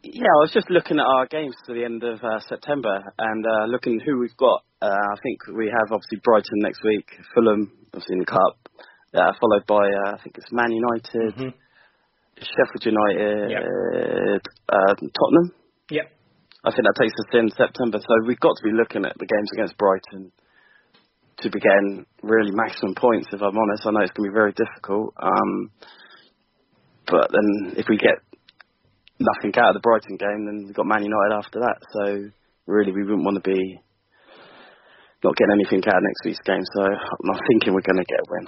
yeah, 0.03 0.23
I 0.23 0.41
was 0.41 0.51
just 0.51 0.69
looking 0.69 0.99
at 0.99 1.05
our 1.05 1.27
games 1.27 1.55
to 1.67 1.73
the 1.73 1.85
end 1.85 2.03
of 2.03 2.19
uh, 2.23 2.39
September 2.49 3.03
and 3.17 3.45
uh, 3.45 3.65
looking 3.67 3.99
who 3.99 4.19
we've 4.19 4.35
got. 4.35 4.63
Uh, 4.81 4.89
I 5.13 5.15
think 5.21 5.45
we 5.55 5.67
have 5.69 5.91
obviously 5.91 6.19
Brighton 6.23 6.57
next 6.65 6.81
week, 6.83 7.05
Fulham, 7.35 7.71
obviously 7.93 8.13
in 8.13 8.19
the 8.19 8.25
cup, 8.25 8.57
uh, 9.13 9.31
followed 9.39 9.65
by 9.67 9.85
uh, 9.85 10.17
I 10.17 10.17
think 10.23 10.37
it's 10.37 10.51
Man 10.51 10.71
United, 10.71 11.35
Mhm. 11.37 11.53
Sheffield 12.41 12.85
United, 12.85 14.41
uh, 14.69 14.95
Tottenham. 14.97 15.53
Yep. 15.91 16.07
I 16.63 16.71
think 16.71 16.83
that 16.85 16.97
takes 16.97 17.13
us 17.13 17.33
in 17.33 17.49
September. 17.49 17.99
So 17.99 18.13
we've 18.25 18.39
got 18.39 18.55
to 18.57 18.63
be 18.63 18.71
looking 18.71 19.05
at 19.05 19.13
the 19.17 19.25
games 19.25 19.49
against 19.53 19.77
Brighton 19.77 20.31
to 21.41 21.49
be 21.49 21.59
getting 21.59 22.05
really 22.23 22.51
maximum 22.51 22.95
points. 22.95 23.27
If 23.31 23.41
I'm 23.41 23.57
honest, 23.57 23.85
I 23.85 23.91
know 23.91 24.01
it's 24.01 24.11
going 24.13 24.29
to 24.29 24.33
be 24.33 24.33
very 24.33 24.53
difficult. 24.53 25.13
Um, 25.21 25.69
but 27.05 27.29
then 27.31 27.73
if 27.77 27.85
we 27.89 27.97
get 27.97 28.17
nothing 29.19 29.53
out 29.57 29.69
of 29.69 29.81
the 29.81 29.85
Brighton 29.85 30.17
game, 30.17 30.45
then 30.45 30.65
we've 30.65 30.75
got 30.75 30.85
Man 30.85 31.03
United 31.03 31.33
after 31.37 31.59
that. 31.61 31.77
So 31.93 32.29
really, 32.65 32.91
we 32.91 33.03
wouldn't 33.03 33.25
want 33.25 33.43
to 33.43 33.47
be 33.49 33.81
not 35.23 35.35
getting 35.37 35.53
anything 35.53 35.81
out 35.87 35.97
of 35.97 36.03
next 36.03 36.21
week's 36.25 36.43
game. 36.45 36.63
So 36.75 36.81
I'm 36.85 37.25
not 37.29 37.39
thinking 37.49 37.73
we're 37.73 37.85
going 37.85 38.01
to 38.01 38.09
get 38.09 38.19
a 38.19 38.27
win. 38.29 38.45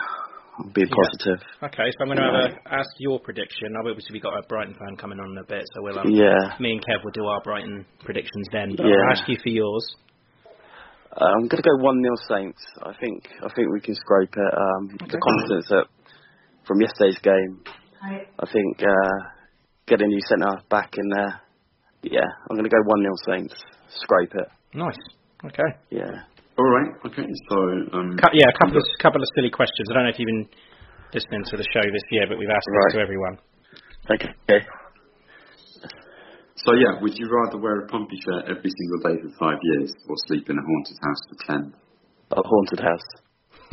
I'm 0.60 0.70
being 0.70 0.88
Yeah. 0.90 1.02
positive. 1.02 1.40
Okay, 1.70 1.88
so 1.94 1.98
I'm 2.02 2.08
going 2.14 2.18
to 2.22 2.30
have 2.30 2.40
a, 2.54 2.74
ask 2.74 2.90
your 3.00 3.20
prediction. 3.20 3.74
Obviously, 3.78 4.14
we've 4.14 4.22
got 4.22 4.38
a 4.38 4.46
Brighton 4.48 4.76
fan 4.78 4.96
coming 4.98 5.20
on 5.20 5.32
in 5.34 5.38
a 5.38 5.44
bit, 5.46 5.66
so 5.74 5.82
we'll 5.82 5.98
um, 5.98 6.10
Yeah. 6.10 6.58
me 6.60 6.74
and 6.78 6.82
Kev 6.86 7.04
will 7.04 7.12
do 7.14 7.26
our 7.26 7.42
Brighton 7.42 7.86
predictions 8.06 8.48
then. 8.52 8.74
But 8.78 8.86
Yeah. 8.86 8.96
I'll 9.06 9.18
ask 9.18 9.28
you 9.30 9.38
for 9.42 9.50
yours. 9.50 9.86
Uh, 11.16 11.26
I'm 11.26 11.48
going 11.48 11.62
to 11.62 11.70
go 11.70 11.78
one 11.84 12.02
0 12.02 12.16
Saints. 12.28 12.62
I 12.82 12.94
think 13.00 13.30
I 13.44 13.50
think 13.54 13.70
we 13.72 13.82
can 13.82 13.94
scrape 13.94 14.34
it. 14.34 14.54
Um, 14.58 14.98
The 15.10 15.20
confidence 15.22 15.68
that 15.70 15.86
from 16.66 16.82
yesterday's 16.82 17.20
game, 17.20 17.62
I 18.40 18.46
think 18.52 18.82
uh, 18.82 19.30
getting 19.86 20.08
new 20.08 20.22
centre 20.28 20.62
back 20.70 20.90
in 20.98 21.10
there. 21.10 21.40
Yeah, 22.02 22.26
I'm 22.50 22.58
going 22.58 22.64
to 22.68 22.70
go 22.70 22.82
one 22.86 23.02
0 23.02 23.14
Saints. 23.30 23.54
Scrape 23.90 24.34
it. 24.34 24.48
Nice. 24.74 24.98
Okay. 25.46 25.78
Yeah. 25.92 26.24
All 26.58 26.70
right. 26.70 26.92
Okay. 27.06 27.26
So, 27.50 27.56
um, 27.98 28.14
Cou- 28.18 28.34
yeah, 28.34 28.50
a 28.50 28.58
couple 28.62 28.78
of 28.78 28.84
couple 29.02 29.22
of 29.22 29.28
silly 29.36 29.50
questions. 29.50 29.90
I 29.90 29.94
don't 29.94 30.04
know 30.06 30.14
if 30.14 30.20
you've 30.20 30.30
been 30.30 30.48
listening 31.14 31.44
to 31.50 31.58
the 31.58 31.66
show 31.74 31.82
this 31.82 32.06
year, 32.12 32.26
but 32.30 32.38
we've 32.38 32.50
asked 32.50 32.68
Right. 32.70 32.84
this 32.88 32.94
to 32.94 33.02
everyone. 33.02 33.36
Okay. 34.12 34.32
so 36.56 36.74
yeah, 36.74 37.02
would 37.02 37.18
you 37.18 37.28
rather 37.30 37.58
wear 37.58 37.82
a 37.82 37.88
Pompey 37.88 38.18
shirt 38.22 38.46
every 38.46 38.70
single 38.70 39.00
day 39.10 39.16
for 39.22 39.30
five 39.40 39.60
years, 39.74 39.92
or 40.08 40.16
sleep 40.28 40.50
in 40.50 40.58
a 40.58 40.62
haunted 40.62 40.98
house 41.02 41.22
for 41.30 41.38
ten? 41.50 41.74
A 42.32 42.42
haunted 42.42 42.80
house. 42.82 43.08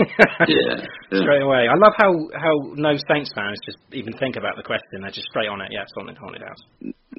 Yeah. 0.48 0.80
yeah. 1.12 1.20
Straight 1.20 1.42
away. 1.42 1.68
I 1.68 1.76
love 1.76 1.92
how 1.98 2.12
how 2.32 2.54
no 2.76 2.96
Saints 3.12 3.30
fans 3.36 3.58
just 3.66 3.76
even 3.92 4.16
think 4.16 4.36
about 4.36 4.56
the 4.56 4.62
question. 4.62 5.02
They're 5.02 5.10
just 5.10 5.28
straight 5.28 5.48
on 5.48 5.60
it. 5.60 5.68
Yeah, 5.70 5.82
it's 5.82 5.92
haunted 5.94 6.16
haunted 6.16 6.40
house. 6.40 6.62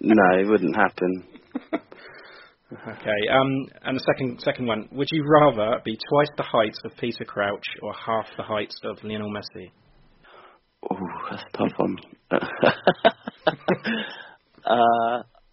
No, 0.01 0.39
it 0.39 0.47
wouldn't 0.49 0.75
happen. 0.75 1.23
Okay. 2.71 3.27
Um, 3.31 3.67
and 3.83 3.97
the 3.97 4.03
second 4.05 4.39
second 4.41 4.65
one. 4.65 4.87
Would 4.93 5.09
you 5.11 5.25
rather 5.27 5.81
be 5.83 5.97
twice 6.09 6.29
the 6.37 6.43
height 6.43 6.73
of 6.85 6.95
Peter 6.97 7.25
Crouch 7.25 7.65
or 7.81 7.93
half 7.93 8.25
the 8.37 8.43
height 8.43 8.71
of 8.85 9.03
Lionel 9.03 9.29
Messi? 9.31 9.71
Oh, 10.89 10.97
that's 11.29 11.43
a 11.53 11.57
tough 11.57 11.73
one. 11.77 11.97
uh, 12.31 12.39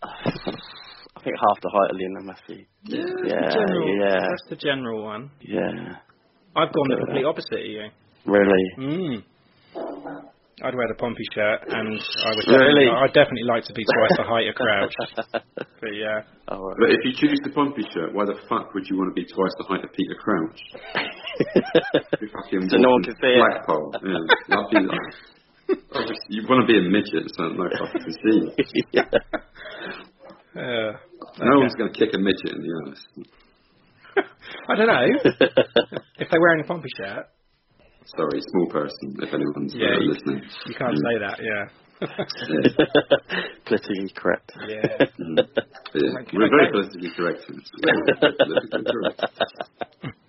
I 0.03 1.21
think 1.25 1.37
half 1.41 1.61
the 1.61 1.71
height 1.73 1.91
of 1.91 1.97
Lionel 1.97 2.23
Messi. 2.23 2.67
Yeah, 2.85 3.05
Yeah, 3.25 3.51
general, 3.51 3.97
yeah. 3.99 4.21
That's 4.21 4.45
the 4.51 4.57
general 4.57 5.03
one. 5.05 5.31
Yeah. 5.41 5.97
I've 6.55 6.73
gone 6.73 6.89
the 6.89 6.97
complete 7.05 7.25
opposite 7.25 7.61
of 7.61 7.67
you. 7.67 7.91
Really. 8.27 8.75
Mm. 8.79 9.25
I'd 10.63 10.75
wear 10.75 10.89
the 10.89 10.95
Pompey 10.99 11.23
shirt, 11.35 11.61
and 11.69 12.01
I 12.01 12.31
would 12.35 12.47
Really? 12.61 12.89
I'd 12.91 13.13
definitely 13.15 13.45
like 13.47 13.65
to 13.65 13.73
be 13.73 13.85
twice 13.85 14.17
the 14.19 14.25
height 14.25 14.49
of 14.49 14.55
Crouch. 14.55 14.95
But 15.81 15.95
yeah, 15.95 16.23
Oh, 16.49 16.59
right. 16.59 16.77
But 16.81 16.91
if 16.91 17.01
you 17.05 17.13
choose 17.15 17.39
the 17.45 17.51
Pompey 17.51 17.83
shirt, 17.95 18.13
why 18.13 18.25
the 18.25 18.35
fuck 18.49 18.75
would 18.75 18.83
you 18.91 18.99
want 18.99 19.15
to 19.15 19.15
be 19.15 19.23
twice 19.25 19.55
the 19.59 19.65
height 19.71 19.85
of 19.85 19.93
Peter 19.95 20.15
Crouch? 20.19 20.59
You 22.51 22.61
So 22.69 22.77
no 22.79 22.91
one 22.91 23.03
can 23.05 23.15
see 23.23 23.29
it. 23.29 23.39
flagpole. 23.39 23.95
Yeah. 24.03 24.19
That'd 24.49 24.71
be 24.71 24.81
like, 24.89 25.15
you 26.31 26.43
want 26.49 26.67
to 26.67 26.73
be 26.73 26.79
a 26.79 26.83
midget, 26.91 27.31
so 27.37 27.49
no 27.55 27.65
fucker 27.69 28.01
can 28.03 28.13
see. 28.13 28.39
you. 28.93 29.03
uh, 30.61 30.93
No 31.39 31.61
one's 31.61 31.75
going 31.77 31.93
to 31.93 31.99
kick 31.99 32.11
a 32.15 32.19
midget 32.19 32.53
in 32.57 32.63
the 32.63 32.91
ass. 32.91 33.01
I 34.69 34.75
don't 34.75 34.87
know 34.89 35.07
if 36.19 36.29
they're 36.31 36.41
wearing 36.41 36.65
a 36.65 36.67
Pompey 36.67 36.89
shirt. 36.97 37.27
Sorry, 38.17 38.41
small 38.51 38.67
person. 38.71 39.17
If 39.21 39.33
anyone's 39.35 39.75
Yeah, 39.75 39.95
uh, 39.95 39.99
you- 40.01 40.11
listening. 40.13 40.41
You 40.67 40.75
can't 40.75 40.97
Mm. 40.97 41.05
say 41.05 41.19
that. 41.19 41.39
Yeah. 41.43 41.65
Politically 43.67 44.09
correct. 44.17 44.53
Yeah. 44.69 45.07
Mm. 45.19 45.37
Yeah. 45.95 46.21
Okay. 46.21 46.37
We're 46.37 46.49
very 46.51 46.71
politically 46.71 47.11
correct. 47.17 47.41
Very 47.49 48.03
politically. 48.39 49.15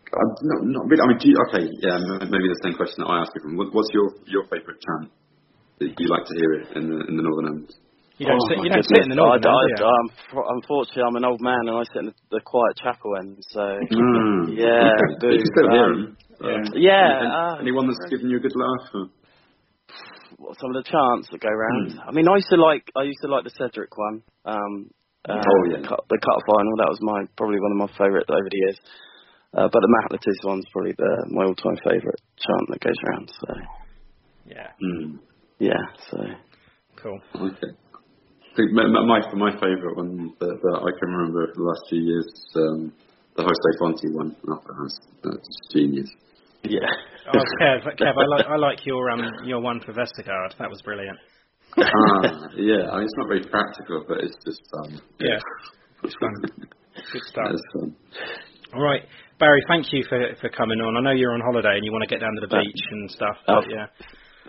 I'm 0.09 0.29
not, 0.41 0.59
not 0.65 0.83
really. 0.89 1.03
I 1.03 1.07
mean, 1.07 1.19
do 1.21 1.29
you, 1.29 1.37
okay, 1.47 1.63
yeah, 1.85 1.97
maybe 2.25 2.49
the 2.49 2.59
same 2.63 2.73
question 2.73 3.03
that 3.05 3.09
I 3.09 3.21
asked 3.21 3.31
you. 3.37 3.55
What, 3.55 3.73
what's 3.73 3.89
your 3.93 4.09
your 4.25 4.43
favourite 4.49 4.81
chant 4.81 5.11
that 5.79 5.93
you 5.99 6.07
like 6.09 6.25
to 6.25 6.35
hear 6.35 6.51
it 6.59 6.65
in 6.75 6.89
the 6.89 6.97
in 7.07 7.13
the 7.17 7.23
northern 7.23 7.47
end? 7.53 7.69
You 8.19 8.27
don't 8.27 8.35
Oh, 8.43 8.47
sit. 8.51 8.57
You 8.59 8.69
don't 8.69 8.83
sit 8.83 9.03
in 9.07 9.09
the 9.09 9.15
goodness. 9.15 9.39
northern. 9.39 9.47
I, 9.47 9.63
end, 9.63 9.79
do 9.79 9.83
you? 9.83 9.87
I, 9.87 9.95
I'm, 9.95 10.09
unfortunately, 10.59 11.03
I'm 11.07 11.15
an 11.15 11.25
old 11.25 11.39
man 11.41 11.63
and 11.71 11.75
I 11.79 11.83
sit 11.87 12.03
in 12.03 12.07
the, 12.11 12.15
the 12.35 12.41
quiet 12.43 12.75
chapel 12.75 13.15
end. 13.15 13.39
So 13.55 13.63
Mm. 13.79 14.51
Yeah, 14.59 14.91
Okay. 14.91 15.23
do, 15.23 15.27
You 15.31 15.39
can 15.39 15.51
still 15.55 15.69
hear 15.71 15.87
um, 15.87 15.95
them. 15.95 16.17
Um, 16.39 16.63
yeah, 16.75 17.07
any- 17.23 17.31
uh, 17.31 17.55
anyone 17.63 17.87
that's 17.87 18.03
given 18.11 18.27
you 18.29 18.37
a 18.37 18.43
good 18.43 18.55
laugh? 18.59 18.85
Or? 18.93 19.07
some 20.59 20.71
of 20.75 20.77
the 20.83 20.87
chants 20.87 21.27
that 21.31 21.39
go 21.41 21.49
round. 21.51 21.93
Hmm. 21.95 22.09
I 22.09 22.11
mean, 22.11 22.27
I 22.27 22.35
used 22.35 22.51
to 22.51 22.59
like 22.59 22.83
I 22.95 23.03
used 23.03 23.19
to 23.23 23.31
like 23.31 23.43
the 23.43 23.55
Cedric 23.57 23.95
one. 23.97 24.23
Um, 24.45 24.91
uh, 25.27 25.35
Oh, 25.39 25.59
yeah. 25.71 25.79
the 25.79 25.87
cut, 25.87 26.03
the 26.09 26.19
cut 26.19 26.39
final. 26.47 26.75
That 26.79 26.91
was 26.91 26.99
my 27.01 27.23
probably 27.37 27.59
one 27.59 27.71
of 27.71 27.79
my 27.79 27.91
favourite 27.97 28.27
over 28.29 28.47
the 28.51 28.57
years. 28.67 28.77
Uh, 29.55 29.67
but 29.71 29.79
the 29.79 29.87
Matt 29.89 30.11
Le 30.11 30.17
Tissier 30.19 30.45
one's 30.47 30.65
probably 30.71 30.93
the 30.93 31.25
my 31.31 31.43
all-time 31.43 31.75
favourite 31.83 32.19
chant 32.39 32.65
that 32.69 32.79
goes 32.83 32.99
around. 33.07 33.27
So 33.39 33.47
Yeah. 34.45 34.69
Mm. 34.83 35.19
yeah, 35.59 35.83
so 36.11 36.17
Cool. 37.01 37.19
Okay. 37.35 37.71
I 38.59 38.67
think 38.67 38.73
my, 38.73 38.87
my, 38.91 39.03
my, 39.07 39.19
my 39.39 39.51
favourite 39.55 39.95
one 39.95 40.35
that, 40.39 40.59
that 40.59 40.77
I 40.83 40.91
can 40.99 41.07
remember 41.15 41.47
for 41.47 41.55
the 41.55 41.63
last 41.63 41.79
few 41.87 42.03
years, 42.03 42.27
um, 42.59 42.91
the 43.37 43.43
Jose 43.47 43.71
Fonte 43.79 44.11
one. 44.11 44.35
Oh, 44.51 44.59
that's, 44.59 44.99
that's 45.23 45.47
genius. 45.71 46.11
yeah. 46.63 46.83
Oh, 47.31 47.39
Kev, 47.61 47.87
Kev, 47.95 48.15
I 48.19 48.25
like 48.27 48.45
I 48.47 48.57
like 48.57 48.85
your 48.85 49.11
um 49.11 49.23
your 49.45 49.61
one 49.61 49.79
for 49.85 49.93
Vestergaard. 49.93 50.57
That 50.59 50.69
was 50.69 50.81
brilliant. 50.81 51.17
ah, 51.77 52.51
yeah, 52.57 52.91
I 52.91 52.99
mean, 52.99 53.07
it's 53.07 53.15
not 53.15 53.27
very 53.29 53.47
practical, 53.47 54.03
but 54.05 54.17
it's 54.27 54.35
just 54.43 54.59
fun. 54.75 54.99
Yeah. 55.19 55.39
It's 56.03 56.15
fun. 56.19 56.33
Good 57.13 57.23
stuff. 57.31 57.47
It's 57.53 57.63
fun. 57.71 57.95
All 58.75 58.81
right, 58.81 59.03
Barry. 59.39 59.61
Thank 59.69 59.93
you 59.93 60.03
for 60.09 60.19
for 60.41 60.49
coming 60.49 60.81
on. 60.81 60.97
I 60.97 61.01
know 61.01 61.15
you're 61.15 61.33
on 61.33 61.39
holiday 61.39 61.77
and 61.77 61.85
you 61.85 61.93
want 61.93 62.03
to 62.03 62.09
get 62.09 62.19
down 62.19 62.35
to 62.35 62.41
the 62.41 62.59
beach 62.59 62.83
and 62.91 63.11
stuff. 63.11 63.37
oh. 63.47 63.61
Yeah. 63.69 63.87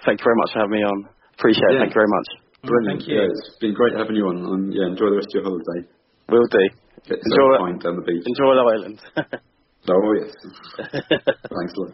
Thank 0.04 0.18
you 0.18 0.24
very 0.24 0.36
much 0.36 0.50
for 0.52 0.58
having 0.66 0.72
me 0.72 0.82
on. 0.82 1.06
Appreciate 1.38 1.62
it. 1.62 1.74
Yeah. 1.74 1.80
Thank 1.86 1.94
you 1.94 2.00
very 2.00 2.11
much. 2.11 2.49
Brilliant. 2.62 3.02
Yeah, 3.06 3.24
it's 3.24 3.56
been 3.61 3.74
great 3.74 3.94
having 3.96 4.16
you 4.16 4.26
on. 4.28 4.44
Um, 4.44 4.70
yeah, 4.72 4.86
enjoy 4.86 5.08
the 5.08 5.16
rest 5.16 5.32
of 5.32 5.40
your 5.40 5.44
holiday. 5.44 5.88
Will 6.28 6.46
do. 6.50 6.64
Get 7.08 7.18
enjoy, 7.24 7.54
a 7.56 7.58
pint 7.58 7.82
down 7.82 7.96
the 7.96 8.02
beach. 8.02 8.22
Enjoy 8.26 8.52
the 8.52 8.66
island. 8.68 9.00
oh 9.88 10.12
yes. 10.20 10.32
Thanks 11.16 11.72
a 11.72 11.80
lot. 11.80 11.92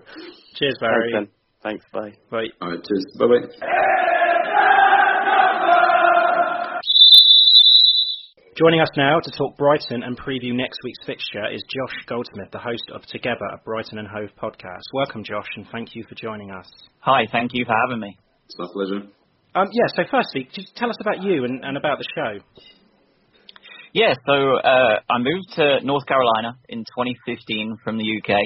Cheers, 0.57 0.77
Barry. 0.81 1.13
Thanks, 1.15 1.33
Thanks 1.63 1.85
Bye. 1.93 2.13
Bye. 2.31 2.47
All 2.61 2.71
right. 2.71 2.83
Cheers. 2.83 3.05
Bye. 3.19 3.27
Bye. 3.27 3.67
Joining 8.57 8.81
us 8.81 8.89
now 8.97 9.21
to 9.21 9.31
talk 9.33 9.57
Brighton 9.59 10.03
and 10.03 10.19
preview 10.19 10.55
next 10.55 10.79
week's 10.83 11.05
fixture 11.05 11.47
is 11.53 11.63
Josh 11.69 12.07
Goldsmith, 12.07 12.51
the 12.53 12.59
host 12.59 12.85
of 12.95 13.03
Together, 13.03 13.45
a 13.53 13.59
Brighton 13.59 13.99
and 13.99 14.09
Hove 14.09 14.31
podcast. 14.43 14.81
Welcome, 14.95 15.23
Josh, 15.25 15.49
and 15.57 15.67
thank 15.71 15.95
you 15.95 16.05
for 16.09 16.15
joining 16.15 16.51
us. 16.51 16.67
Hi, 17.01 17.27
thank 17.31 17.51
you 17.53 17.67
for 17.67 17.75
having 17.85 18.01
me. 18.01 18.17
It's 18.47 18.57
my 18.59 18.67
pleasure. 18.73 19.09
Um, 19.57 19.69
yeah, 19.73 19.89
so 19.97 20.03
firstly, 20.11 20.49
just 20.53 20.77
tell 20.77 20.91
us 20.91 20.97
about 21.01 21.23
you 21.23 21.45
and, 21.45 21.65
and 21.65 21.77
about 21.79 21.97
the 21.99 22.05
show. 22.15 22.45
Yeah, 23.95 24.13
so 24.29 24.35
uh, 24.61 25.01
I 25.09 25.17
moved 25.17 25.57
to 25.57 25.81
North 25.83 26.05
Carolina 26.05 26.59
in 26.69 26.81
2015 26.81 27.79
from 27.83 27.97
the 27.97 28.05
UK, 28.05 28.37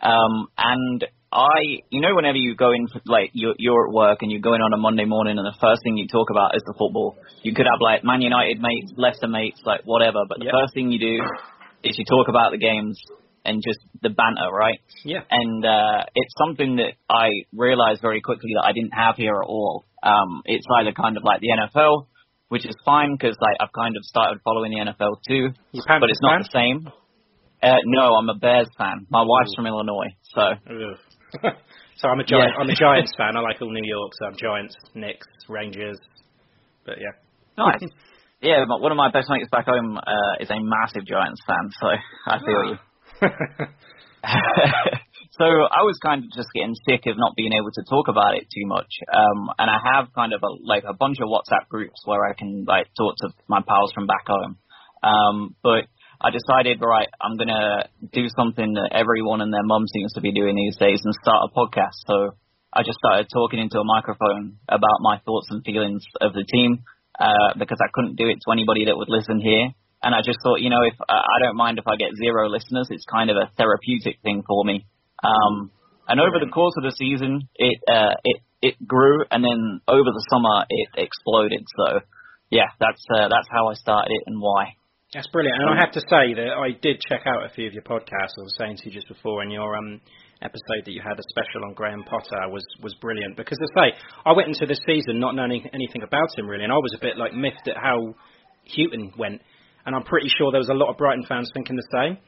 um, 0.00 0.46
and 0.56 1.04
I, 1.32 1.82
you 1.90 2.00
know, 2.00 2.14
whenever 2.14 2.36
you 2.36 2.54
go 2.54 2.70
in, 2.70 2.86
for, 2.86 3.00
like 3.06 3.30
you're, 3.32 3.54
you're 3.58 3.88
at 3.88 3.92
work 3.92 4.18
and 4.22 4.30
you 4.30 4.40
go 4.40 4.54
in 4.54 4.60
on 4.60 4.72
a 4.72 4.76
Monday 4.76 5.04
morning, 5.04 5.38
and 5.38 5.44
the 5.46 5.58
first 5.60 5.82
thing 5.82 5.96
you 5.96 6.06
talk 6.06 6.28
about 6.30 6.54
is 6.54 6.62
the 6.64 6.74
football. 6.78 7.16
You 7.42 7.52
could 7.52 7.66
have 7.66 7.80
like 7.80 8.04
Man 8.04 8.20
United 8.22 8.60
mates, 8.60 8.92
Leicester 8.96 9.26
mates, 9.26 9.60
like 9.66 9.80
whatever, 9.84 10.22
but 10.28 10.38
the 10.38 10.44
Yep. 10.44 10.54
first 10.54 10.74
thing 10.74 10.92
you 10.92 11.00
do 11.00 11.18
is 11.82 11.98
you 11.98 12.04
talk 12.04 12.28
about 12.28 12.52
the 12.52 12.58
games 12.58 13.00
and 13.44 13.60
just 13.66 13.80
the 14.02 14.10
banter, 14.10 14.46
right? 14.52 14.78
Yeah. 15.04 15.22
And 15.28 15.64
uh, 15.64 16.04
it's 16.14 16.34
something 16.38 16.76
that 16.76 16.94
I 17.10 17.30
realized 17.52 18.02
very 18.02 18.20
quickly 18.20 18.50
that 18.54 18.64
I 18.64 18.72
didn't 18.72 18.92
have 18.94 19.16
here 19.16 19.34
at 19.34 19.48
all. 19.48 19.84
Um, 20.02 20.42
it's 20.44 20.66
either 20.80 20.92
kind 20.92 21.16
of 21.16 21.22
like 21.24 21.40
the 21.40 21.48
NFL, 21.48 22.06
which 22.48 22.66
is 22.66 22.74
fine 22.84 23.16
because 23.16 23.36
like 23.40 23.56
I've 23.60 23.72
kind 23.72 23.96
of 23.96 24.02
started 24.04 24.40
following 24.44 24.72
the 24.72 24.92
NFL 24.92 25.22
too, 25.26 25.48
but 26.00 26.10
it's 26.10 26.20
not 26.22 26.42
the 26.42 26.50
same. 26.52 26.90
Uh, 27.62 27.76
no, 27.86 28.14
I'm 28.14 28.28
a 28.28 28.34
Bears 28.34 28.68
fan. 28.76 29.06
My 29.08 29.22
wife's 29.22 29.54
from 29.54 29.66
Illinois, 29.66 30.10
so 30.34 30.42
so 31.96 32.08
I'm 32.08 32.18
a 32.18 32.24
giant. 32.24 32.52
Yeah. 32.54 32.60
I'm 32.60 32.68
a 32.68 32.74
Giants 32.74 33.12
fan. 33.16 33.36
I 33.36 33.40
like 33.40 33.62
all 33.62 33.70
New 33.70 33.86
York, 33.86 34.12
so 34.18 34.26
I'm 34.26 34.36
Giants, 34.36 34.74
Knicks, 34.94 35.26
Rangers. 35.48 35.98
But 36.84 36.96
yeah. 36.98 37.14
nice. 37.56 37.80
yeah, 38.42 38.64
one 38.66 38.90
of 38.90 38.96
my 38.96 39.10
best 39.12 39.30
mates 39.30 39.48
back 39.52 39.66
home 39.66 39.96
uh, 39.96 40.34
is 40.40 40.50
a 40.50 40.58
massive 40.58 41.06
Giants 41.06 41.40
fan, 41.46 41.70
so 41.80 41.86
I 42.26 42.38
feel 42.40 42.64
you. 42.64 42.78
So 45.38 45.44
I 45.44 45.80
was 45.88 45.96
kind 46.02 46.24
of 46.24 46.30
just 46.30 46.52
getting 46.52 46.76
sick 46.84 47.06
of 47.06 47.16
not 47.16 47.36
being 47.36 47.52
able 47.52 47.72
to 47.72 47.84
talk 47.88 48.08
about 48.08 48.36
it 48.36 48.52
too 48.52 48.66
much. 48.68 48.92
Um, 49.08 49.48
and 49.58 49.70
I 49.70 49.80
have 49.80 50.12
kind 50.12 50.32
of 50.32 50.42
a, 50.44 50.52
like 50.60 50.84
a 50.86 50.92
bunch 50.92 51.18
of 51.20 51.28
WhatsApp 51.28 51.68
groups 51.68 52.02
where 52.04 52.28
I 52.28 52.34
can 52.34 52.64
like 52.68 52.88
talk 52.96 53.16
to 53.24 53.28
my 53.48 53.60
pals 53.66 53.92
from 53.94 54.06
back 54.06 54.26
home. 54.28 54.58
Um, 55.02 55.56
but 55.62 55.88
I 56.20 56.30
decided, 56.30 56.84
right, 56.84 57.08
I'm 57.20 57.36
gonna 57.36 57.88
do 58.12 58.28
something 58.36 58.74
that 58.74 58.90
everyone 58.92 59.40
and 59.40 59.52
their 59.52 59.64
mum 59.64 59.88
seems 59.88 60.12
to 60.14 60.20
be 60.20 60.32
doing 60.32 60.54
these 60.54 60.76
days 60.76 61.00
and 61.02 61.14
start 61.22 61.48
a 61.48 61.58
podcast. 61.58 61.96
So 62.06 62.36
I 62.72 62.82
just 62.82 62.98
started 62.98 63.26
talking 63.32 63.58
into 63.58 63.80
a 63.80 63.84
microphone 63.84 64.58
about 64.68 65.00
my 65.00 65.18
thoughts 65.24 65.48
and 65.50 65.64
feelings 65.64 66.04
of 66.20 66.34
the 66.34 66.44
team 66.44 66.84
uh, 67.18 67.56
because 67.58 67.78
I 67.80 67.88
couldn't 67.92 68.16
do 68.16 68.28
it 68.28 68.38
to 68.44 68.52
anybody 68.52 68.84
that 68.84 68.96
would 68.96 69.08
listen 69.08 69.40
here. 69.40 69.72
And 70.02 70.14
I 70.14 70.20
just 70.20 70.38
thought, 70.42 70.60
you 70.60 70.70
know, 70.70 70.82
if 70.82 70.94
uh, 71.00 71.12
I 71.12 71.42
don't 71.42 71.56
mind 71.56 71.78
if 71.78 71.86
I 71.86 71.96
get 71.96 72.10
zero 72.16 72.48
listeners, 72.48 72.88
it's 72.90 73.04
kind 73.04 73.30
of 73.30 73.36
a 73.36 73.50
therapeutic 73.56 74.20
thing 74.22 74.42
for 74.46 74.64
me. 74.64 74.84
Um, 75.22 75.70
and 76.08 76.20
over 76.20 76.38
the 76.38 76.50
course 76.50 76.74
of 76.76 76.84
the 76.84 76.94
season, 76.98 77.48
it 77.56 77.78
uh, 77.88 78.14
it 78.24 78.42
it 78.62 78.74
grew, 78.86 79.24
and 79.30 79.42
then 79.42 79.80
over 79.88 80.10
the 80.10 80.26
summer, 80.30 80.66
it 80.68 80.88
exploded. 80.96 81.64
So, 81.76 82.00
yeah, 82.50 82.70
that's 82.80 83.02
uh, 83.14 83.28
that's 83.28 83.48
how 83.50 83.68
I 83.68 83.74
started 83.74 84.10
it 84.10 84.22
and 84.26 84.40
why. 84.40 84.74
That's 85.14 85.28
brilliant. 85.28 85.60
And 85.60 85.68
I 85.68 85.76
have 85.78 85.92
to 85.92 86.00
say 86.00 86.32
that 86.34 86.56
I 86.56 86.72
did 86.80 86.96
check 87.06 87.26
out 87.26 87.44
a 87.44 87.52
few 87.52 87.66
of 87.66 87.74
your 87.74 87.82
podcasts. 87.82 88.32
I 88.32 88.48
was 88.48 88.56
saying 88.58 88.78
to 88.78 88.88
you 88.88 88.94
just 88.94 89.08
before, 89.08 89.42
and 89.42 89.52
your 89.52 89.76
um, 89.76 90.00
episode 90.40 90.86
that 90.86 90.92
you 90.92 91.02
had 91.02 91.18
a 91.18 91.26
special 91.28 91.68
on 91.68 91.74
Graham 91.74 92.02
Potter 92.04 92.48
was 92.48 92.64
was 92.82 92.94
brilliant 93.00 93.36
because, 93.36 93.58
as 93.62 93.68
I 93.76 93.90
say, 93.90 93.98
I 94.24 94.32
went 94.32 94.48
into 94.48 94.66
this 94.66 94.80
season 94.86 95.20
not 95.20 95.34
knowing 95.34 95.68
anything 95.74 96.02
about 96.02 96.36
him 96.36 96.48
really, 96.48 96.64
and 96.64 96.72
I 96.72 96.76
was 96.76 96.94
a 96.96 97.00
bit 97.00 97.16
like 97.16 97.34
miffed 97.34 97.68
at 97.68 97.76
how 97.76 98.14
Hughton 98.64 99.12
went, 99.18 99.42
and 99.86 99.94
I'm 99.94 100.04
pretty 100.04 100.28
sure 100.28 100.50
there 100.50 100.60
was 100.60 100.70
a 100.70 100.74
lot 100.74 100.90
of 100.90 100.96
Brighton 100.96 101.24
fans 101.28 101.50
thinking 101.52 101.76
the 101.76 101.88
same. 101.92 102.18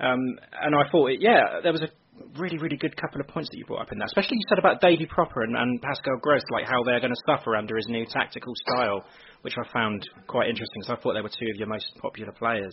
Um, 0.00 0.18
and 0.60 0.74
I 0.74 0.90
thought, 0.90 1.10
yeah, 1.20 1.60
there 1.62 1.72
was 1.72 1.82
a 1.82 1.88
really, 2.36 2.58
really 2.58 2.76
good 2.76 2.96
couple 2.96 3.20
of 3.20 3.28
points 3.28 3.48
that 3.50 3.58
you 3.58 3.64
brought 3.64 3.82
up 3.82 3.92
in 3.92 3.98
that, 3.98 4.06
especially 4.06 4.36
you 4.38 4.46
said 4.48 4.58
about 4.58 4.80
Davy 4.80 5.06
Pröpper 5.06 5.44
and, 5.44 5.56
and 5.56 5.80
Pascal 5.82 6.18
Gross, 6.20 6.42
like 6.50 6.64
how 6.66 6.82
they're 6.84 7.00
going 7.00 7.14
to 7.14 7.22
suffer 7.26 7.56
under 7.56 7.76
his 7.76 7.86
new 7.88 8.06
tactical 8.06 8.52
style, 8.66 9.04
which 9.42 9.54
I 9.58 9.64
found 9.72 10.08
quite 10.26 10.48
interesting. 10.48 10.82
So 10.82 10.94
I 10.94 10.96
thought 11.00 11.14
they 11.14 11.20
were 11.20 11.28
two 11.32 11.50
of 11.52 11.56
your 11.58 11.68
most 11.68 11.86
popular 12.00 12.32
players. 12.32 12.72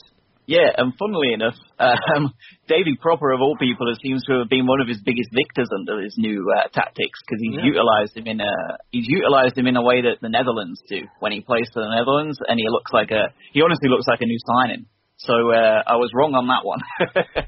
Yeah, 0.50 0.74
and 0.78 0.94
funnily 0.98 1.34
enough, 1.34 1.54
um, 1.78 2.34
Davy 2.68 2.98
Pröpper 2.98 3.36
of 3.36 3.42
all 3.42 3.56
people 3.60 3.86
seems 4.02 4.24
to 4.26 4.40
have 4.40 4.50
been 4.50 4.66
one 4.66 4.82
of 4.82 4.88
his 4.88 4.98
biggest 5.06 5.30
victors 5.30 5.70
under 5.78 6.02
his 6.02 6.16
new 6.18 6.42
uh, 6.58 6.68
tactics 6.74 7.20
because 7.22 7.40
he's 7.42 7.54
Yeah. 7.62 7.70
utilised 7.70 8.18
him 8.18 8.26
in 8.26 8.42
a 8.42 8.54
he's 8.90 9.06
utilised 9.08 9.58
him 9.58 9.68
in 9.68 9.76
a 9.78 9.84
way 9.84 10.02
that 10.02 10.18
the 10.22 10.30
Netherlands 10.30 10.82
do 10.90 11.06
when 11.20 11.32
he 11.34 11.42
plays 11.42 11.70
for 11.72 11.84
the 11.84 11.94
Netherlands, 11.94 12.40
and 12.48 12.58
he 12.58 12.66
looks 12.68 12.92
like 12.92 13.12
a 13.12 13.30
he 13.54 13.62
honestly 13.62 13.90
looks 13.90 14.08
like 14.08 14.22
a 14.22 14.26
new 14.26 14.40
signing. 14.48 14.88
So 15.18 15.34
uh, 15.52 15.84
I 15.86 15.98
was 15.98 16.10
wrong 16.16 16.34
on 16.34 16.48
that 16.48 16.66
one. 16.66 16.82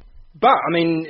But 0.40 0.56
I 0.56 0.72
mean, 0.72 1.06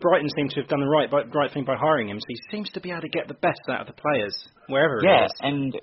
Brighton 0.00 0.28
seem 0.36 0.48
to 0.50 0.60
have 0.60 0.68
done 0.68 0.80
the 0.80 0.88
right 0.88 1.10
by, 1.10 1.22
right 1.34 1.52
thing 1.52 1.64
by 1.64 1.76
hiring 1.76 2.08
him. 2.08 2.18
So 2.20 2.26
he 2.28 2.38
seems 2.50 2.70
to 2.70 2.80
be 2.80 2.90
able 2.90 3.02
to 3.02 3.08
get 3.08 3.28
the 3.28 3.34
best 3.34 3.60
out 3.68 3.82
of 3.82 3.86
the 3.86 4.00
players 4.00 4.36
wherever 4.68 4.98
it 4.98 5.04
yeah, 5.04 5.26
and 5.40 5.74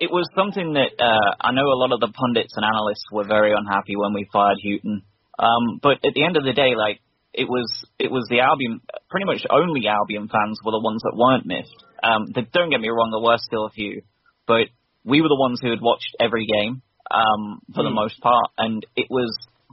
it 0.00 0.10
was 0.10 0.28
something 0.34 0.74
that 0.74 0.94
uh, 0.98 1.30
I 1.40 1.52
know 1.52 1.66
a 1.66 1.78
lot 1.78 1.92
of 1.92 2.00
the 2.00 2.12
pundits 2.12 2.54
and 2.56 2.64
analysts 2.64 3.06
were 3.12 3.26
very 3.26 3.52
unhappy 3.52 3.96
when 3.96 4.14
we 4.14 4.28
fired 4.32 4.58
Hughton. 4.62 5.02
Um, 5.38 5.78
but 5.82 5.98
at 6.06 6.14
the 6.14 6.24
end 6.24 6.36
of 6.36 6.44
the 6.44 6.52
day, 6.52 6.74
like 6.74 7.00
it 7.34 7.48
was, 7.48 7.66
it 7.98 8.10
was 8.10 8.26
the 8.30 8.40
Albion, 8.40 8.80
pretty 9.10 9.26
much 9.26 9.42
only 9.50 9.86
Albion 9.86 10.28
fans 10.28 10.58
were 10.64 10.72
the 10.72 10.82
ones 10.82 11.02
that 11.02 11.18
weren't 11.18 11.46
miffed. 11.46 11.84
Um, 12.02 12.32
th- 12.32 12.50
don't 12.52 12.70
get 12.70 12.80
me 12.80 12.88
wrong, 12.90 13.10
there 13.10 13.22
were 13.22 13.38
still 13.38 13.66
a 13.66 13.70
few, 13.70 14.02
but 14.46 14.70
we 15.04 15.20
were 15.20 15.28
the 15.28 15.38
ones 15.38 15.58
who 15.62 15.70
had 15.70 15.80
watched 15.82 16.14
every 16.20 16.46
game 16.46 16.82
um, 17.10 17.60
for 17.74 17.82
the 17.82 17.90
Hmm. 17.90 17.94
most 17.94 18.20
part, 18.20 18.50
and 18.58 18.84
it 18.96 19.06
was 19.10 19.30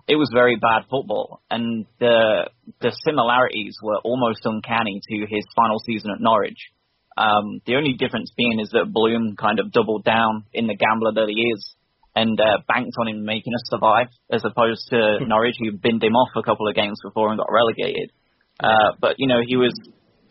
it 0.08 0.16
was 0.16 0.30
very 0.34 0.56
bad 0.56 0.84
football, 0.90 1.42
and 1.50 1.86
the 2.00 2.50
the 2.82 2.92
similarities 3.04 3.78
were 3.82 3.98
almost 4.04 4.46
uncanny 4.46 5.02
to 5.10 5.18
his 5.28 5.46
final 5.56 5.80
season 5.80 6.12
at 6.12 6.22
Norwich. 6.22 6.72
Um, 7.18 7.62
the 7.66 7.76
only 7.76 7.94
difference 7.94 8.32
being 8.36 8.60
is 8.60 8.70
that 8.72 8.92
Bloom 8.92 9.36
kind 9.40 9.60
of 9.60 9.72
doubled 9.72 10.04
down 10.04 10.46
in 10.54 10.68
the 10.68 10.76
gambler 10.76 11.14
that 11.14 11.30
he 11.30 11.42
is 11.42 11.76
and 12.16 12.40
uh, 12.40 12.60
banked 12.68 12.96
on 13.00 13.08
him 13.08 13.26
making 13.26 13.54
us 13.54 13.64
survive, 13.66 14.08
as 14.32 14.44
opposed 14.46 14.88
to 14.90 15.20
Norwich, 15.26 15.56
who 15.60 15.72
binned 15.72 16.04
him 16.04 16.16
off 16.16 16.30
a 16.36 16.44
couple 16.44 16.68
of 16.68 16.76
games 16.76 17.00
before 17.04 17.30
and 17.30 17.38
got 17.38 17.52
relegated. 17.52 18.12
Uh, 18.60 18.94
but 19.00 19.16
you 19.18 19.28
know, 19.28 19.42
he 19.46 19.58
was 19.58 19.74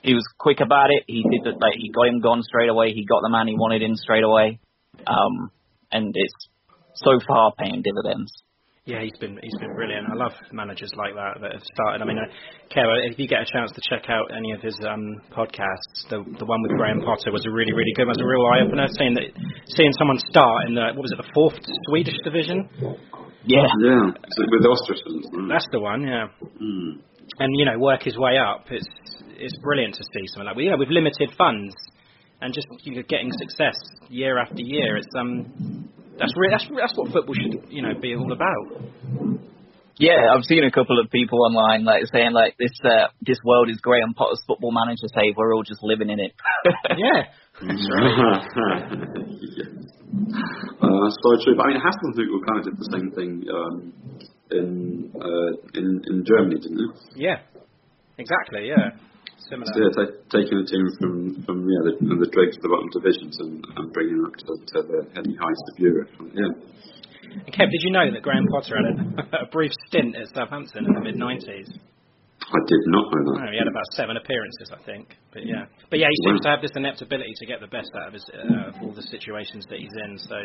he 0.02 0.14
was 0.14 0.24
quick 0.38 0.60
about 0.60 0.90
it. 0.90 1.02
He 1.06 1.24
did 1.30 1.42
the, 1.44 1.58
like 1.58 1.74
he 1.76 1.90
got 1.90 2.08
him 2.08 2.20
gone 2.20 2.42
straight 2.42 2.68
away. 2.68 2.92
He 2.92 3.04
got 3.04 3.22
the 3.22 3.30
man 3.30 3.48
he 3.48 3.54
wanted 3.54 3.82
in 3.82 3.96
straight 3.96 4.24
away, 4.24 4.60
um, 5.06 5.50
and 5.90 6.14
it's 6.14 6.48
so 6.94 7.18
far 7.26 7.52
paying 7.58 7.82
dividends. 7.82 8.43
Yeah, 8.86 9.00
he's 9.00 9.16
been 9.18 9.38
he's 9.40 9.56
been 9.60 9.72
brilliant. 9.72 10.12
I 10.12 10.14
love 10.14 10.32
managers 10.52 10.92
like 10.94 11.14
that 11.16 11.40
that 11.40 11.52
have 11.56 11.64
started. 11.72 12.02
I 12.02 12.04
mean, 12.04 12.18
uh, 12.20 12.28
Kara, 12.68 13.00
if 13.08 13.18
you 13.18 13.26
get 13.26 13.40
a 13.40 13.48
chance 13.48 13.72
to 13.72 13.80
check 13.88 14.10
out 14.12 14.28
any 14.36 14.52
of 14.52 14.60
his 14.60 14.76
um, 14.84 15.24
podcasts, 15.32 16.04
the 16.12 16.20
the 16.36 16.44
one 16.44 16.60
with 16.60 16.72
Graham 16.76 17.00
Potter 17.00 17.32
was 17.32 17.46
a 17.48 17.50
really 17.50 17.72
really 17.72 17.92
good. 17.96 18.04
one. 18.04 18.12
It 18.12 18.20
was 18.20 18.28
a 18.28 18.28
real 18.28 18.44
eye 18.52 18.60
opener. 18.60 18.84
Seeing 19.00 19.14
that 19.14 19.24
seeing 19.72 19.88
someone 19.96 20.18
start 20.28 20.68
in 20.68 20.74
the 20.74 20.92
what 20.92 21.00
was 21.00 21.12
it 21.12 21.16
the 21.16 21.30
fourth 21.32 21.56
Swedish 21.88 22.18
division? 22.24 22.68
Yeah, 23.48 23.64
Yeah, 23.80 24.12
so 24.12 24.40
with 24.52 24.60
the 24.60 24.68
Ostriches. 24.68 25.32
That's 25.48 25.66
the 25.72 25.80
one. 25.80 26.02
Yeah, 26.04 26.28
Mm. 26.60 27.00
and 27.40 27.48
you 27.56 27.64
know 27.64 27.78
work 27.78 28.02
his 28.02 28.18
way 28.18 28.36
up. 28.36 28.66
It's 28.70 28.84
it's 29.40 29.56
brilliant 29.64 29.94
to 29.94 30.04
see 30.12 30.26
something 30.28 30.44
like. 30.44 30.58
You 30.60 30.72
know, 30.72 30.76
with 30.76 30.90
limited 30.92 31.32
funds 31.38 31.72
and 32.42 32.52
just 32.52 32.66
you 32.84 32.96
know, 32.96 33.02
getting 33.08 33.32
success 33.32 33.80
year 34.10 34.36
after 34.36 34.60
year. 34.60 34.98
It's 34.98 35.08
um 35.18 35.83
that's 36.18 36.32
re- 36.36 36.50
that's 36.50 36.66
that's 36.76 36.96
what 36.96 37.12
football 37.12 37.34
should 37.34 37.70
you 37.70 37.82
know 37.82 37.94
be 38.00 38.14
all 38.14 38.32
about. 38.32 38.82
Yeah, 39.96 40.34
I've 40.34 40.42
seen 40.44 40.64
a 40.64 40.72
couple 40.72 40.98
of 40.98 41.10
people 41.10 41.44
online 41.44 41.84
like 41.84 42.02
saying 42.12 42.32
like 42.32 42.56
this 42.58 42.72
uh, 42.84 43.08
this 43.22 43.38
world 43.44 43.70
is 43.70 43.78
Graham 43.78 44.14
Potter's 44.14 44.42
football 44.46 44.72
manager 44.72 45.06
save. 45.14 45.36
We're 45.36 45.54
all 45.54 45.62
just 45.62 45.82
living 45.82 46.10
in 46.10 46.18
it. 46.18 46.32
Yeah. 46.96 47.24
yeah. 47.62 47.70
Uh, 50.82 50.98
that's 51.02 51.18
so 51.22 51.30
true. 51.44 51.54
But 51.56 51.66
I 51.66 51.68
mean, 51.68 51.80
Hasenhüttl 51.80 52.42
kind 52.46 52.58
of 52.58 52.64
did 52.64 52.76
the 52.76 52.88
same 52.90 53.10
thing 53.12 53.44
um, 53.50 53.92
in, 54.50 55.12
uh, 55.14 55.78
in 55.78 56.02
in 56.06 56.24
Germany, 56.26 56.60
didn't 56.60 56.80
it? 56.80 56.96
Yeah, 57.16 57.38
exactly. 58.18 58.68
Yeah, 58.68 58.98
similar. 59.50 59.68
So, 59.72 59.78
yeah, 59.80 59.92
ta- 59.94 60.16
taking 60.30 60.56
a 60.58 60.66
team 60.66 60.84
from 60.98 61.14
from 61.44 61.58
yeah 61.66 61.82
the, 61.86 61.92
from 61.98 62.18
the 62.20 62.30
dregs 62.30 62.56
of 62.56 62.62
the 62.62 62.72
bottom 62.72 62.88
divisions 62.90 63.34
and, 63.40 63.64
and 63.76 63.92
bringing 63.92 64.22
them 64.22 64.26
up 64.30 64.36
to, 64.38 64.52
to 64.54 64.78
the 64.86 65.00
heady 65.14 65.34
heights 65.36 65.64
of 65.72 65.74
Europe. 65.78 66.10
Yeah. 66.34 66.52
And 67.34 67.50
Kev, 67.50 67.66
did 67.66 67.82
you 67.82 67.90
know 67.90 68.06
that 68.12 68.22
Graham 68.22 68.46
Potter 68.46 68.78
had 68.78 68.86
a, 68.86 69.42
a 69.44 69.46
brief 69.50 69.72
stint 69.88 70.14
at 70.14 70.28
Southampton 70.34 70.86
in 70.86 70.92
the 70.94 71.02
mid 71.02 71.16
'90s? 71.16 71.70
I 72.44 72.60
did 72.68 72.84
not 72.92 73.08
know 73.08 73.22
that. 73.24 73.48
Oh, 73.48 73.52
he 73.52 73.58
had 73.58 73.68
about 73.68 73.88
seven 73.96 74.16
appearances, 74.16 74.68
I 74.68 74.80
think. 74.84 75.16
But 75.32 75.46
yeah, 75.46 75.64
but 75.88 75.98
yeah, 75.98 76.06
he 76.10 76.18
seems 76.28 76.40
to 76.42 76.48
have 76.50 76.60
this 76.60 76.72
inept 76.76 77.00
ability 77.00 77.32
to 77.40 77.46
get 77.46 77.60
the 77.60 77.72
best 77.72 77.88
out 77.96 78.08
of 78.08 78.14
his 78.14 78.26
uh, 78.28 78.68
of 78.68 78.74
all 78.82 78.92
the 78.92 79.06
situations 79.08 79.64
that 79.70 79.78
he's 79.78 79.94
in. 80.04 80.18
So, 80.18 80.36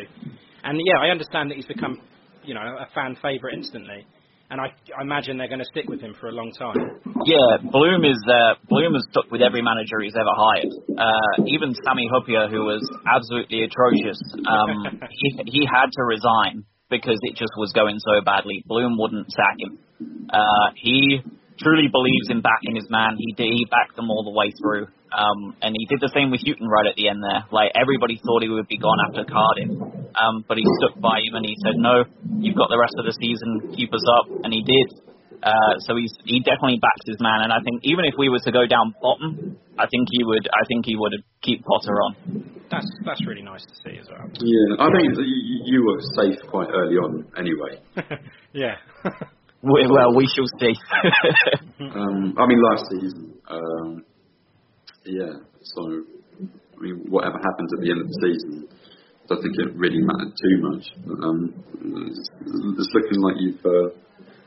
and 0.64 0.80
yeah, 0.80 0.98
I 0.98 1.10
understand 1.10 1.50
that 1.50 1.56
he's 1.56 1.68
become, 1.68 2.00
you 2.42 2.54
know, 2.54 2.62
a 2.62 2.88
fan 2.94 3.16
favourite 3.20 3.54
instantly, 3.54 4.06
and 4.50 4.60
I, 4.60 4.66
I 4.98 5.02
imagine 5.02 5.38
they're 5.38 5.48
going 5.48 5.62
to 5.62 5.70
stick 5.70 5.88
with 5.88 6.00
him 6.00 6.14
for 6.20 6.28
a 6.28 6.32
long 6.32 6.52
time. 6.52 6.76
Yeah, 7.24 7.70
Bloom 7.70 8.04
is 8.04 8.18
uh, 8.26 8.54
Bloom 8.68 8.94
has 8.94 9.06
stuck 9.10 9.30
with 9.30 9.42
every 9.42 9.62
manager 9.62 10.00
he's 10.02 10.16
ever 10.16 10.34
hired. 10.34 10.72
Uh, 10.98 11.44
even 11.46 11.74
Sami 11.84 12.08
Hyypiä, 12.10 12.50
who 12.50 12.64
was 12.66 12.82
absolutely 13.06 13.62
atrocious, 13.62 14.18
um, 14.46 15.00
he 15.10 15.28
he 15.46 15.62
had 15.70 15.86
to 15.86 16.02
resign 16.04 16.64
because 16.90 17.18
it 17.22 17.36
just 17.36 17.54
was 17.56 17.72
going 17.72 17.98
so 17.98 18.20
badly. 18.24 18.64
Bloom 18.66 18.98
wouldn't 18.98 19.30
sack 19.30 19.56
him. 19.58 19.78
Uh, 20.28 20.74
he 20.74 21.22
truly 21.62 21.88
believes 21.88 22.28
in 22.30 22.40
backing 22.40 22.74
his 22.74 22.88
man. 22.90 23.16
He 23.18 23.32
did, 23.32 23.52
he 23.52 23.66
backed 23.70 23.96
them 23.96 24.10
all 24.10 24.24
the 24.24 24.34
way 24.34 24.50
through. 24.60 24.88
Um, 25.10 25.58
and 25.62 25.74
he 25.74 25.86
did 25.90 25.98
the 25.98 26.12
same 26.14 26.30
with 26.30 26.40
Hughton 26.46 26.70
right 26.70 26.86
at 26.86 26.94
the 26.94 27.10
end 27.10 27.18
there. 27.18 27.42
Like 27.50 27.74
everybody 27.74 28.22
thought 28.22 28.42
he 28.42 28.48
would 28.48 28.70
be 28.70 28.78
gone 28.78 28.98
after 29.10 29.26
Cardiff, 29.26 29.70
um, 30.14 30.46
but 30.46 30.56
he 30.56 30.64
stuck 30.78 30.98
by 31.02 31.18
him 31.18 31.34
and 31.34 31.44
he 31.44 31.58
said, 31.66 31.74
"No, 31.76 32.06
you've 32.38 32.56
got 32.56 32.70
the 32.70 32.78
rest 32.78 32.94
of 32.94 33.04
the 33.04 33.14
season. 33.18 33.74
Keep 33.74 33.90
us 33.90 34.06
up," 34.22 34.30
and 34.46 34.54
he 34.54 34.62
did. 34.62 34.88
Uh, 35.42 35.74
so 35.88 35.96
he's 35.96 36.12
he 36.24 36.38
definitely 36.40 36.78
backs 36.78 37.06
his 37.06 37.18
man, 37.18 37.42
and 37.42 37.52
I 37.52 37.58
think 37.64 37.80
even 37.82 38.04
if 38.04 38.14
we 38.18 38.28
were 38.28 38.40
to 38.44 38.52
go 38.52 38.66
down 38.66 38.94
bottom, 39.00 39.56
I 39.78 39.86
think 39.88 40.06
he 40.12 40.22
would 40.22 40.46
I 40.52 40.62
think 40.68 40.84
he 40.86 40.96
would 40.96 41.14
keep 41.42 41.64
Potter 41.64 41.96
on. 42.06 42.60
That's 42.70 42.86
that's 43.04 43.24
really 43.26 43.42
nice 43.42 43.64
to 43.64 43.74
see 43.82 43.98
as 43.98 44.06
well. 44.06 44.30
Yeah, 44.38 44.78
I 44.78 44.88
think 44.94 45.16
that 45.16 45.26
you, 45.26 45.40
you 45.64 45.80
were 45.86 45.98
safe 46.14 46.38
quite 46.50 46.68
early 46.68 46.96
on 46.96 47.26
anyway. 47.36 47.80
yeah. 48.52 48.76
we, 49.62 49.86
well, 49.88 50.14
we 50.14 50.28
shall 50.28 50.46
see. 50.60 50.76
um, 51.80 52.34
I 52.36 52.46
mean, 52.46 52.62
last 52.62 52.84
season, 52.92 53.34
um, 53.48 54.04
yeah. 55.04 55.34
So, 55.62 55.80
I 56.40 56.80
mean, 56.80 57.06
whatever 57.08 57.38
happens 57.38 57.70
at 57.76 57.80
the 57.80 57.90
end 57.90 58.00
of 58.00 58.08
the 58.08 58.18
season, 58.22 58.68
I 58.68 59.34
don't 59.34 59.42
think 59.42 59.54
it 59.58 59.76
really 59.76 60.00
mattered 60.00 60.34
too 60.34 60.56
much. 60.60 60.84
Um, 61.22 61.38
it's, 62.08 62.30
it's 62.42 62.92
looking 62.94 63.20
like 63.20 63.36
you've, 63.38 63.64
uh, 63.64 63.94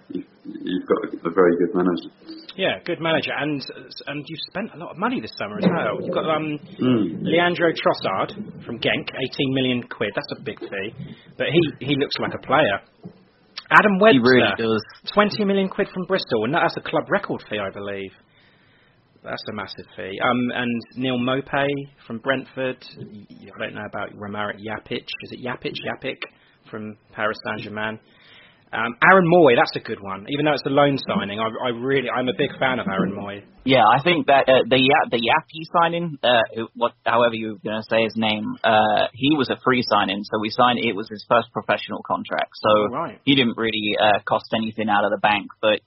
you've 0.10 0.30
you've 0.44 0.88
got 0.88 1.00
a, 1.08 1.30
a 1.30 1.32
very 1.32 1.56
good 1.58 1.74
manager. 1.74 2.10
Yeah, 2.56 2.78
good 2.86 3.00
manager, 3.02 3.32
and 3.34 3.64
and 4.08 4.26
you've 4.28 4.46
spent 4.50 4.70
a 4.76 4.78
lot 4.78 4.92
of 4.92 4.98
money 4.98 5.22
this 5.22 5.32
summer 5.40 5.58
as 5.58 5.66
well. 5.66 5.98
You've 6.04 6.14
got 6.14 6.30
um, 6.30 6.60
mm. 6.78 7.24
Leandro 7.24 7.72
Trossard 7.74 8.36
from 8.66 8.78
Genk, 8.78 9.10
18 9.10 9.54
million 9.54 9.84
quid. 9.90 10.12
That's 10.14 10.32
a 10.38 10.44
big 10.44 10.60
fee, 10.60 10.94
but 11.38 11.48
he 11.48 11.86
he 11.86 11.96
looks 11.96 12.16
like 12.20 12.34
a 12.36 12.46
player. 12.46 12.82
Adam 13.72 13.98
Webster, 14.00 14.20
he 14.20 14.20
really 14.22 14.54
does. 14.58 14.84
20 15.14 15.46
million 15.46 15.70
quid 15.70 15.88
from 15.94 16.06
Bristol, 16.06 16.46
and 16.46 16.54
that's 16.54 16.78
a 16.78 16.82
club 16.82 17.10
record 17.10 17.44
fee, 17.50 17.58
I 17.58 17.72
believe. 17.72 18.12
That's 19.24 19.44
a 19.50 19.54
massive 19.54 19.86
fee. 19.96 20.20
Um, 20.24 20.52
and 20.54 20.82
Neal 20.96 21.18
Maupay 21.18 21.68
from 22.06 22.20
Brentford. 22.20 22.78
I 23.00 23.60
don't 23.60 23.76
know 23.76 23.86
about 23.86 24.14
Romaric 24.16 24.60
Yapic. 24.60 25.06
Is 25.24 25.32
it 25.32 25.40
Yapic? 25.44 25.76
Yapic 25.86 26.18
from 26.70 26.98
Paris 27.14 27.38
Saint 27.46 27.62
Germain. 27.62 28.00
Um, 28.74 28.98
Aaron 29.06 29.30
Mooy, 29.30 29.56
that's 29.56 29.76
a 29.76 29.80
good 29.80 30.02
one. 30.02 30.26
Even 30.30 30.46
though 30.46 30.54
it's 30.54 30.66
a 30.66 30.70
loan 30.70 30.98
signing, 30.98 31.40
I, 31.40 31.46
I 31.64 31.70
really, 31.70 32.10
I'm 32.10 32.28
a 32.28 32.34
big 32.36 32.50
fan 32.60 32.80
of 32.80 32.88
Aaron 32.88 33.14
Mooy. 33.14 33.44
Yeah, 33.66 33.86
I 33.86 34.02
think 34.02 34.26
that 34.28 34.50
uh, 34.50 34.66
the 34.68 34.82
the 35.12 35.22
Yappy 35.22 35.62
signing, 35.80 36.18
uh, 36.24 36.66
what, 36.74 36.94
however 37.06 37.36
you're 37.36 37.60
going 37.64 37.78
to 37.78 37.88
say 37.88 38.04
his 38.04 38.16
name, 38.18 38.58
uh, 38.64 39.08
he 39.14 39.38
was 39.38 39.50
a 39.50 39.58
free 39.64 39.84
signing, 39.88 40.24
so 40.24 40.40
we 40.42 40.50
signed. 40.50 40.80
It 40.80 40.96
was 40.96 41.08
his 41.08 41.24
first 41.30 41.50
professional 41.54 42.02
contract, 42.02 42.50
so 42.56 42.92
right. 42.92 43.22
he 43.24 43.36
didn't 43.36 43.58
really 43.58 43.96
uh, 44.02 44.20
cost 44.26 44.46
anything 44.56 44.90
out 44.90 45.06
of 45.06 45.12
the 45.12 45.20
bank. 45.20 45.48
But 45.62 45.82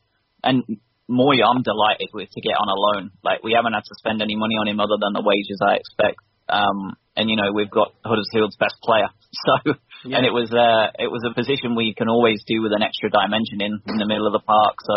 and 0.45 0.63
Mooy, 1.11 1.39
I'm 1.43 1.63
delighted 1.63 2.11
with 2.13 2.31
to 2.31 2.41
get 2.41 2.59
on 2.59 2.69
a 2.69 2.75
loan. 2.75 3.11
Like 3.23 3.43
we 3.43 3.53
haven't 3.55 3.75
had 3.75 3.87
to 3.87 3.95
spend 3.99 4.23
any 4.23 4.35
money 4.37 4.57
on 4.59 4.67
him 4.67 4.81
other 4.81 4.99
than 4.99 5.15
the 5.15 5.23
wages 5.23 5.61
I 5.63 5.77
expect. 5.79 6.19
Um, 6.49 6.95
and 7.17 7.31
you 7.31 7.37
know 7.37 7.53
we've 7.53 7.71
got 7.71 7.95
Huddersfield's 8.05 8.57
best 8.57 8.77
player, 8.83 9.09
so 9.47 9.75
Yeah. 10.05 10.19
and 10.19 10.27
it 10.27 10.31
was 10.35 10.51
uh, 10.53 10.93
it 10.99 11.11
was 11.11 11.23
a 11.27 11.35
position 11.35 11.75
we 11.75 11.95
can 11.95 12.09
always 12.09 12.43
do 12.47 12.63
with 12.63 12.73
an 12.73 12.83
extra 12.83 13.11
dimension 13.11 13.61
in 13.63 13.81
in 13.87 13.97
the 13.99 14.07
middle 14.07 14.27
of 14.27 14.33
the 14.35 14.45
park. 14.45 14.77
So 14.85 14.97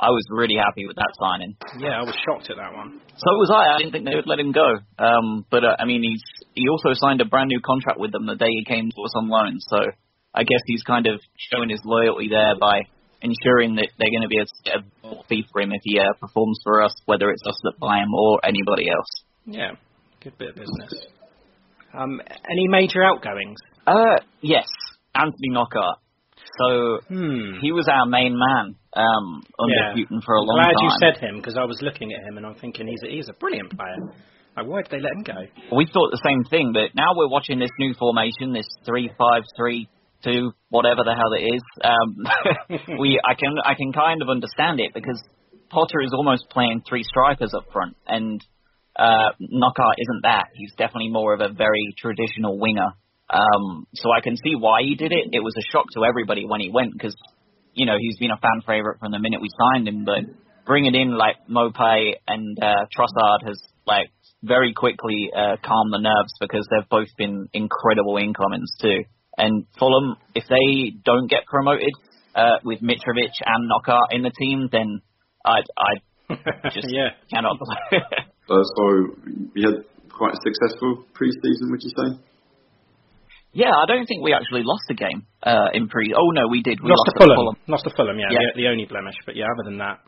I 0.00 0.10
was 0.10 0.24
really 0.30 0.56
happy 0.56 0.86
with 0.86 0.96
that 0.96 1.12
signing. 1.20 1.54
Yeah, 1.78 2.00
I 2.00 2.02
was 2.02 2.16
shocked 2.24 2.48
at 2.50 2.56
that 2.56 2.72
one. 2.72 2.98
So 3.20 3.28
was 3.36 3.52
I. 3.52 3.74
I 3.74 3.78
didn't 3.78 3.92
think 3.92 4.06
they 4.08 4.16
would 4.16 4.26
let 4.26 4.40
him 4.40 4.50
go. 4.50 4.80
Um, 4.98 5.44
but 5.50 5.62
uh, 5.62 5.76
I 5.78 5.84
mean, 5.84 6.02
he's 6.02 6.24
he 6.54 6.66
also 6.70 6.90
signed 6.94 7.20
a 7.20 7.28
brand 7.28 7.48
new 7.48 7.60
contract 7.60 8.00
with 8.00 8.10
them 8.10 8.26
the 8.26 8.34
day 8.40 8.50
he 8.50 8.64
came 8.64 8.90
to 8.90 9.00
us 9.04 9.14
on 9.14 9.28
loan. 9.28 9.58
So 9.60 9.78
I 10.34 10.42
guess 10.42 10.62
he's 10.66 10.82
kind 10.82 11.06
of 11.06 11.20
showing 11.52 11.68
his 11.68 11.82
loyalty 11.84 12.28
there 12.30 12.56
by 12.58 12.88
ensuring 13.22 13.76
that 13.76 13.88
they're 13.98 14.10
going 14.10 14.22
to 14.22 14.28
be 14.28 14.38
a, 14.38 14.78
a 14.78 15.22
fee 15.28 15.44
for 15.52 15.60
him 15.62 15.72
if 15.72 15.80
he 15.84 15.98
uh, 15.98 16.04
performs 16.20 16.58
for 16.64 16.82
us, 16.82 16.94
whether 17.06 17.30
it's 17.30 17.42
us 17.46 17.58
that 17.64 17.74
buy 17.80 17.98
him 17.98 18.12
or 18.14 18.40
anybody 18.44 18.88
else. 18.90 19.10
Yeah, 19.46 19.72
good 20.22 20.36
bit 20.38 20.50
of 20.50 20.54
business. 20.56 20.92
Um, 21.92 22.20
any 22.50 22.68
major 22.68 23.02
outgoings? 23.02 23.58
Uh, 23.86 24.20
yes, 24.40 24.66
Anthony 25.14 25.50
Knockaert. 25.50 25.98
So 26.58 26.98
Hmm. 27.08 27.60
he 27.60 27.72
was 27.72 27.86
our 27.88 28.06
main 28.06 28.36
man 28.38 28.74
um, 28.94 29.42
under 29.58 29.74
Yeah. 29.74 29.94
Putin 29.94 30.22
for 30.24 30.34
a 30.36 30.40
long 30.40 30.56
Glad 30.56 30.64
time. 30.66 30.74
Glad 30.74 30.84
you 30.84 30.90
said 31.00 31.16
him 31.20 31.36
because 31.36 31.56
I 31.56 31.64
was 31.64 31.80
looking 31.82 32.12
at 32.12 32.22
him 32.22 32.36
and 32.38 32.46
I'm 32.46 32.54
thinking 32.54 32.86
he's 32.86 33.02
a, 33.02 33.10
he's 33.10 33.28
a 33.28 33.34
brilliant 33.34 33.70
player. 33.76 33.96
Like, 34.56 34.66
why 34.66 34.82
did 34.82 34.90
they 34.90 35.00
let 35.00 35.12
him 35.12 35.22
go? 35.22 35.76
we 35.76 35.86
thought 35.86 36.10
the 36.10 36.20
same 36.24 36.42
thing, 36.44 36.72
but 36.72 36.94
now 36.94 37.14
we're 37.14 37.28
watching 37.28 37.58
this 37.58 37.70
new 37.78 37.94
formation, 37.94 38.52
this 38.52 38.66
three 38.84 39.10
two, 40.22 40.52
whatever 40.68 41.02
the 41.04 41.14
hell 41.14 41.32
it 41.32 41.44
is. 41.44 41.62
Um, 41.82 42.98
we 43.00 43.20
I 43.24 43.34
can 43.34 43.56
I 43.64 43.74
can 43.74 43.92
kind 43.92 44.22
of 44.22 44.28
understand 44.28 44.80
it 44.80 44.92
because 44.94 45.22
Potter 45.70 46.00
is 46.02 46.12
almost 46.12 46.50
playing 46.50 46.82
three 46.88 47.02
strikers 47.02 47.54
up 47.54 47.64
front, 47.72 47.96
and 48.06 48.40
uh, 48.96 49.30
Knockaert 49.38 49.96
isn't 49.98 50.22
that. 50.22 50.48
He's 50.54 50.72
definitely 50.76 51.10
more 51.10 51.34
of 51.34 51.40
a 51.40 51.52
very 51.52 51.94
traditional 51.96 52.58
winger. 52.58 52.92
Um, 53.30 53.86
so 53.94 54.10
I 54.10 54.20
can 54.20 54.36
see 54.36 54.56
why 54.58 54.82
he 54.82 54.96
did 54.96 55.12
it. 55.12 55.28
It 55.32 55.40
was 55.40 55.54
a 55.56 55.62
shock 55.70 55.86
to 55.94 56.04
everybody 56.04 56.44
when 56.46 56.60
he 56.60 56.70
went 56.70 56.92
because 56.92 57.14
you 57.74 57.86
know 57.86 57.96
he's 57.98 58.18
been 58.18 58.32
a 58.32 58.36
fan 58.36 58.62
favorite 58.66 58.98
from 58.98 59.12
the 59.12 59.18
minute 59.18 59.40
we 59.40 59.48
signed 59.56 59.86
him, 59.86 60.04
but 60.04 60.26
bringing 60.66 60.94
in 60.94 61.16
like 61.16 61.36
Maupay 61.48 62.14
and 62.26 62.58
uh, 62.60 62.86
Trossard 62.96 63.46
has 63.46 63.60
like 63.86 64.10
very 64.42 64.72
quickly 64.72 65.30
uh, 65.34 65.56
calmed 65.64 65.92
the 65.92 65.98
nerves 65.98 66.32
because 66.40 66.66
they've 66.70 66.88
both 66.88 67.08
been 67.16 67.48
incredible 67.52 68.16
incomings 68.16 68.72
too. 68.80 69.04
And 69.40 69.64
Fulham, 69.78 70.16
if 70.34 70.44
they 70.48 70.92
don't 71.02 71.28
get 71.30 71.46
promoted 71.46 71.92
uh, 72.34 72.60
with 72.62 72.80
Mitrovic 72.80 73.32
and 73.40 73.68
Knockaert 73.68 74.12
in 74.12 74.22
the 74.22 74.30
team, 74.30 74.68
then 74.70 75.00
I 75.44 75.64
I 75.76 76.68
just 76.76 76.88
yeah. 76.92 77.16
cannot. 77.32 77.56
Uh, 78.50 78.66
so 78.74 78.82
we 79.54 79.62
had 79.62 79.86
quite 80.10 80.34
a 80.34 80.40
successful 80.42 81.06
pre-season, 81.14 81.70
would 81.70 81.78
you 81.86 81.92
say? 81.94 82.18
yeah, 83.52 83.70
I 83.70 83.86
don't 83.86 84.06
think 84.06 84.22
we 84.22 84.34
actually 84.34 84.62
lost 84.64 84.90
a 84.90 84.94
game 84.94 85.26
uh, 85.42 85.70
in 85.72 85.88
pre. 85.88 86.12
Oh 86.18 86.30
no, 86.30 86.48
we 86.48 86.60
did. 86.62 86.82
We 86.82 86.90
lost, 86.90 87.06
lost, 87.06 87.18
to 87.18 87.30
at 87.30 87.36
Fulham. 87.36 87.56
Lost 87.68 87.84
to 87.84 87.90
Fulham, 87.94 88.18
yeah, 88.18 88.26
Yeah. 88.30 88.38
The, 88.54 88.62
the 88.62 88.68
only 88.68 88.86
blemish. 88.86 89.14
But 89.24 89.36
yeah, 89.36 89.46
other 89.54 89.70
than 89.70 89.78
that, 89.78 90.00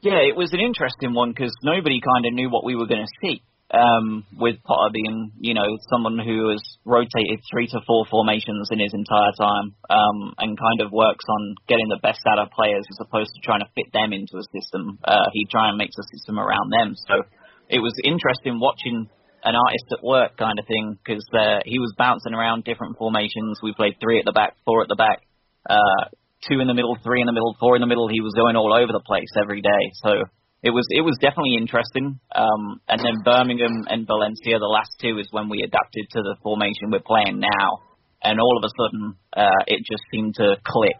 Yeah, 0.00 0.20
it 0.24 0.36
was 0.36 0.52
an 0.52 0.60
interesting 0.60 1.12
one 1.12 1.32
because 1.32 1.52
nobody 1.62 2.00
kind 2.00 2.24
of 2.24 2.32
knew 2.32 2.48
what 2.48 2.64
we 2.64 2.76
were 2.76 2.86
going 2.86 3.04
to 3.04 3.12
see. 3.20 3.42
Um, 3.72 4.24
with 4.38 4.62
Potter 4.62 4.92
being, 4.92 5.32
you 5.40 5.54
know, 5.54 5.66
someone 5.90 6.20
who 6.20 6.50
has 6.52 6.62
rotated 6.84 7.40
three 7.50 7.66
to 7.68 7.80
four 7.86 8.04
formations 8.06 8.68
in 8.70 8.78
his 8.78 8.92
entire 8.94 9.32
time, 9.34 9.74
um, 9.90 10.34
and 10.38 10.54
kind 10.54 10.80
of 10.84 10.92
works 10.92 11.24
on 11.26 11.56
getting 11.66 11.88
the 11.88 11.98
best 12.02 12.20
out 12.28 12.38
of 12.38 12.52
players 12.52 12.84
as 12.86 12.98
opposed 13.00 13.34
to 13.34 13.40
trying 13.42 13.60
to 13.60 13.72
fit 13.74 13.90
them 13.92 14.12
into 14.12 14.36
a 14.36 14.46
system. 14.54 14.98
Uh, 15.02 15.26
he 15.32 15.48
try 15.50 15.70
and 15.70 15.78
makes 15.78 15.96
a 15.98 16.06
system 16.14 16.38
around 16.38 16.70
them. 16.70 16.94
So 17.08 17.24
it 17.68 17.80
was 17.80 17.94
interesting 18.04 18.60
watching 18.60 19.08
an 19.44 19.54
artist 19.54 19.86
at 19.92 20.04
work 20.04 20.36
kind 20.36 20.58
of 20.58 20.66
thing 20.66 20.96
because 21.00 21.24
uh, 21.32 21.60
he 21.64 21.78
was 21.78 21.92
bouncing 21.96 22.32
around 22.32 22.64
different 22.64 22.96
formations. 22.96 23.60
We 23.62 23.74
played 23.74 23.96
three 24.00 24.18
at 24.18 24.24
the 24.24 24.32
back, 24.32 24.56
four 24.64 24.82
at 24.82 24.88
the 24.88 24.96
back, 24.96 25.20
uh, 25.68 26.08
two 26.48 26.60
in 26.60 26.66
the 26.66 26.74
middle, 26.74 26.96
three 27.04 27.20
in 27.20 27.26
the 27.26 27.32
middle, 27.32 27.56
four 27.60 27.76
in 27.76 27.80
the 27.80 27.86
middle. 27.86 28.08
He 28.08 28.20
was 28.20 28.32
going 28.34 28.56
all 28.56 28.72
over 28.72 28.92
the 28.92 29.04
place 29.04 29.28
every 29.36 29.60
day. 29.60 29.92
So 30.02 30.24
it 30.64 30.72
was 30.72 30.88
it 30.88 31.02
was 31.04 31.16
definitely 31.20 31.60
interesting. 31.60 32.18
Um, 32.34 32.80
and 32.88 32.98
then 33.04 33.20
Birmingham 33.22 33.84
and 33.86 34.06
Valencia, 34.08 34.58
the 34.58 34.64
last 34.64 34.96
two, 34.98 35.18
is 35.20 35.28
when 35.30 35.48
we 35.52 35.60
adapted 35.60 36.08
to 36.16 36.20
the 36.24 36.36
formation 36.42 36.90
we're 36.90 37.04
playing 37.04 37.38
now. 37.38 37.84
And 38.24 38.40
all 38.40 38.56
of 38.56 38.64
a 38.64 38.72
sudden, 38.72 39.14
uh, 39.36 39.60
it 39.68 39.84
just 39.84 40.00
seemed 40.10 40.36
to 40.36 40.56
click, 40.64 40.96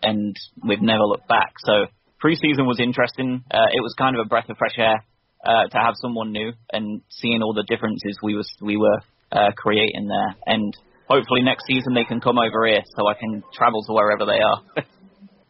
and 0.00 0.36
we've 0.62 0.80
never 0.80 1.02
looked 1.02 1.26
back. 1.26 1.50
So 1.66 1.90
preseason 2.22 2.70
was 2.70 2.78
interesting. 2.78 3.42
Uh, 3.50 3.66
it 3.74 3.82
was 3.82 3.92
kind 3.98 4.14
of 4.14 4.24
a 4.24 4.28
breath 4.28 4.48
of 4.48 4.56
fresh 4.56 4.78
air 4.78 5.02
uh, 5.44 5.66
to 5.66 5.78
have 5.78 5.94
someone 6.00 6.30
new 6.30 6.52
and 6.72 7.02
seeing 7.10 7.42
all 7.42 7.54
the 7.54 7.66
differences 7.66 8.16
we 8.22 8.36
was 8.36 8.48
we 8.62 8.76
were 8.76 9.00
uh, 9.32 9.50
creating 9.56 10.06
there. 10.06 10.36
And 10.46 10.72
hopefully 11.08 11.42
next 11.42 11.66
season 11.66 11.94
they 11.94 12.04
can 12.04 12.20
come 12.20 12.38
over 12.38 12.66
here 12.66 12.82
so 12.96 13.08
I 13.08 13.14
can 13.18 13.42
travel 13.52 13.82
to 13.82 13.92
wherever 13.92 14.24
they 14.26 14.38
are. 14.38 14.62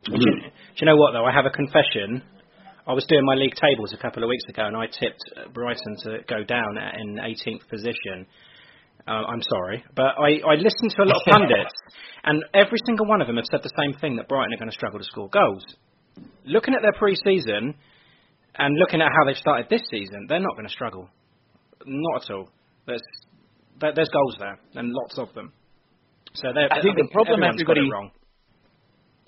do, 0.05 0.13
you, 0.17 0.33
do 0.41 0.79
you 0.81 0.87
know 0.87 0.97
what 0.97 1.13
though? 1.13 1.27
I 1.27 1.33
have 1.33 1.45
a 1.45 1.51
confession. 1.51 2.23
I 2.89 2.93
was 2.95 3.05
doing 3.07 3.23
my 3.27 3.35
league 3.35 3.55
tables 3.55 3.93
a 3.93 3.99
couple 4.01 4.23
of 4.25 4.29
weeks 4.31 4.45
ago, 4.49 4.65
and 4.65 4.75
I 4.75 4.87
tipped 4.87 5.21
Brighton 5.53 5.97
to 6.05 6.19
go 6.27 6.43
down 6.43 6.79
in 6.99 7.17
18th 7.21 7.69
position. 7.69 8.27
Uh, 9.07 9.11
I'm 9.29 9.43
sorry, 9.43 9.85
but 9.95 10.17
I, 10.19 10.41
I 10.49 10.55
listened 10.57 10.91
to 10.97 11.03
a 11.03 11.05
lot 11.05 11.17
of 11.17 11.23
pundits, 11.31 11.75
and 12.25 12.43
every 12.55 12.79
single 12.87 13.07
one 13.07 13.21
of 13.21 13.27
them 13.27 13.37
have 13.37 13.45
said 13.51 13.61
the 13.63 13.73
same 13.79 13.93
thing 14.01 14.17
that 14.17 14.27
Brighton 14.29 14.55
are 14.55 14.57
going 14.57 14.71
to 14.71 14.75
struggle 14.75 14.99
to 14.99 15.05
score 15.05 15.29
goals. 15.29 15.63
Looking 16.47 16.75
at 16.75 16.81
their 16.81 16.93
pre-season 16.95 17.75
and 18.57 18.75
looking 18.79 19.01
at 19.03 19.09
how 19.13 19.27
they've 19.27 19.37
started 19.37 19.67
this 19.69 19.83
season, 19.91 20.27
they're 20.29 20.41
not 20.41 20.57
going 20.57 20.67
to 20.67 20.73
struggle. 20.73 21.09
Not 21.85 22.25
at 22.25 22.35
all. 22.35 22.49
There's 22.87 23.03
there's 23.81 24.09
goals 24.09 24.37
there, 24.41 24.59
and 24.75 24.93
lots 24.93 25.19
of 25.19 25.33
them. 25.35 25.53
So 26.35 26.49
they're- 26.55 26.69
I 26.73 26.81
think 26.83 26.97
the 26.97 27.09
problem 27.13 27.43
everyone's 27.45 27.63
got 27.63 27.77
it 27.77 27.81
everybody- 27.85 27.91
wrong. 27.93 28.11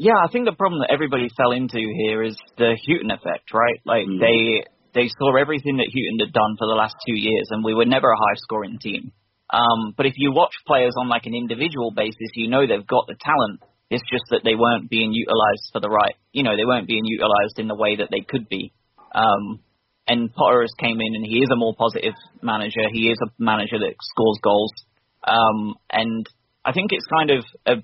Yeah, 0.01 0.16
I 0.16 0.32
think 0.32 0.48
the 0.48 0.57
problem 0.57 0.80
that 0.80 0.88
everybody 0.88 1.28
fell 1.36 1.53
into 1.53 1.76
here 1.76 2.24
is 2.24 2.32
the 2.57 2.72
Hughton 2.72 3.12
effect, 3.12 3.53
right? 3.53 3.78
Like 3.84 4.09
Mm. 4.09 4.18
they 4.18 4.64
they 4.92 5.09
saw 5.09 5.36
everything 5.36 5.76
that 5.76 5.92
Hughton 5.92 6.18
had 6.18 6.32
done 6.32 6.57
for 6.59 6.66
the 6.66 6.74
last 6.74 6.96
two 7.07 7.14
years, 7.14 7.48
and 7.51 7.62
we 7.62 7.74
were 7.74 7.84
never 7.84 8.09
a 8.11 8.16
high 8.16 8.34
scoring 8.36 8.78
team. 8.80 9.12
Um, 9.51 9.92
but 9.96 10.07
if 10.07 10.14
you 10.16 10.32
watch 10.32 10.55
players 10.66 10.94
on 10.98 11.09
like 11.09 11.26
an 11.26 11.34
individual 11.34 11.90
basis, 11.90 12.32
you 12.34 12.48
know 12.48 12.66
they've 12.66 12.86
got 12.86 13.07
the 13.09 13.14
talent. 13.20 13.61
It's 13.90 14.03
just 14.11 14.24
that 14.30 14.40
they 14.42 14.55
weren't 14.55 14.88
being 14.88 15.12
utilized 15.12 15.68
for 15.72 15.80
the 15.80 15.90
right, 15.90 16.14
you 16.32 16.44
know, 16.44 16.57
they 16.57 16.64
weren't 16.64 16.88
being 16.88 17.05
utilized 17.05 17.59
in 17.59 17.68
the 17.68 17.74
way 17.74 17.96
that 17.96 18.09
they 18.11 18.20
could 18.20 18.48
be. 18.48 18.72
Um, 19.14 19.61
and 20.09 20.32
Potter 20.32 20.62
has 20.62 20.72
came 20.80 21.01
in 21.01 21.14
and 21.14 21.26
he 21.26 21.42
is 21.42 21.51
a 21.51 21.57
more 21.57 21.74
positive 21.76 22.14
manager. 22.40 22.88
He 22.90 23.11
is 23.11 23.18
a 23.22 23.30
manager 23.38 23.78
that 23.78 23.94
scores 24.01 24.38
goals. 24.42 24.72
Um, 25.26 25.74
and 25.92 26.24
I 26.64 26.72
think 26.72 26.92
it's 26.92 27.07
kind 27.07 27.30
of, 27.30 27.44
a, 27.66 27.74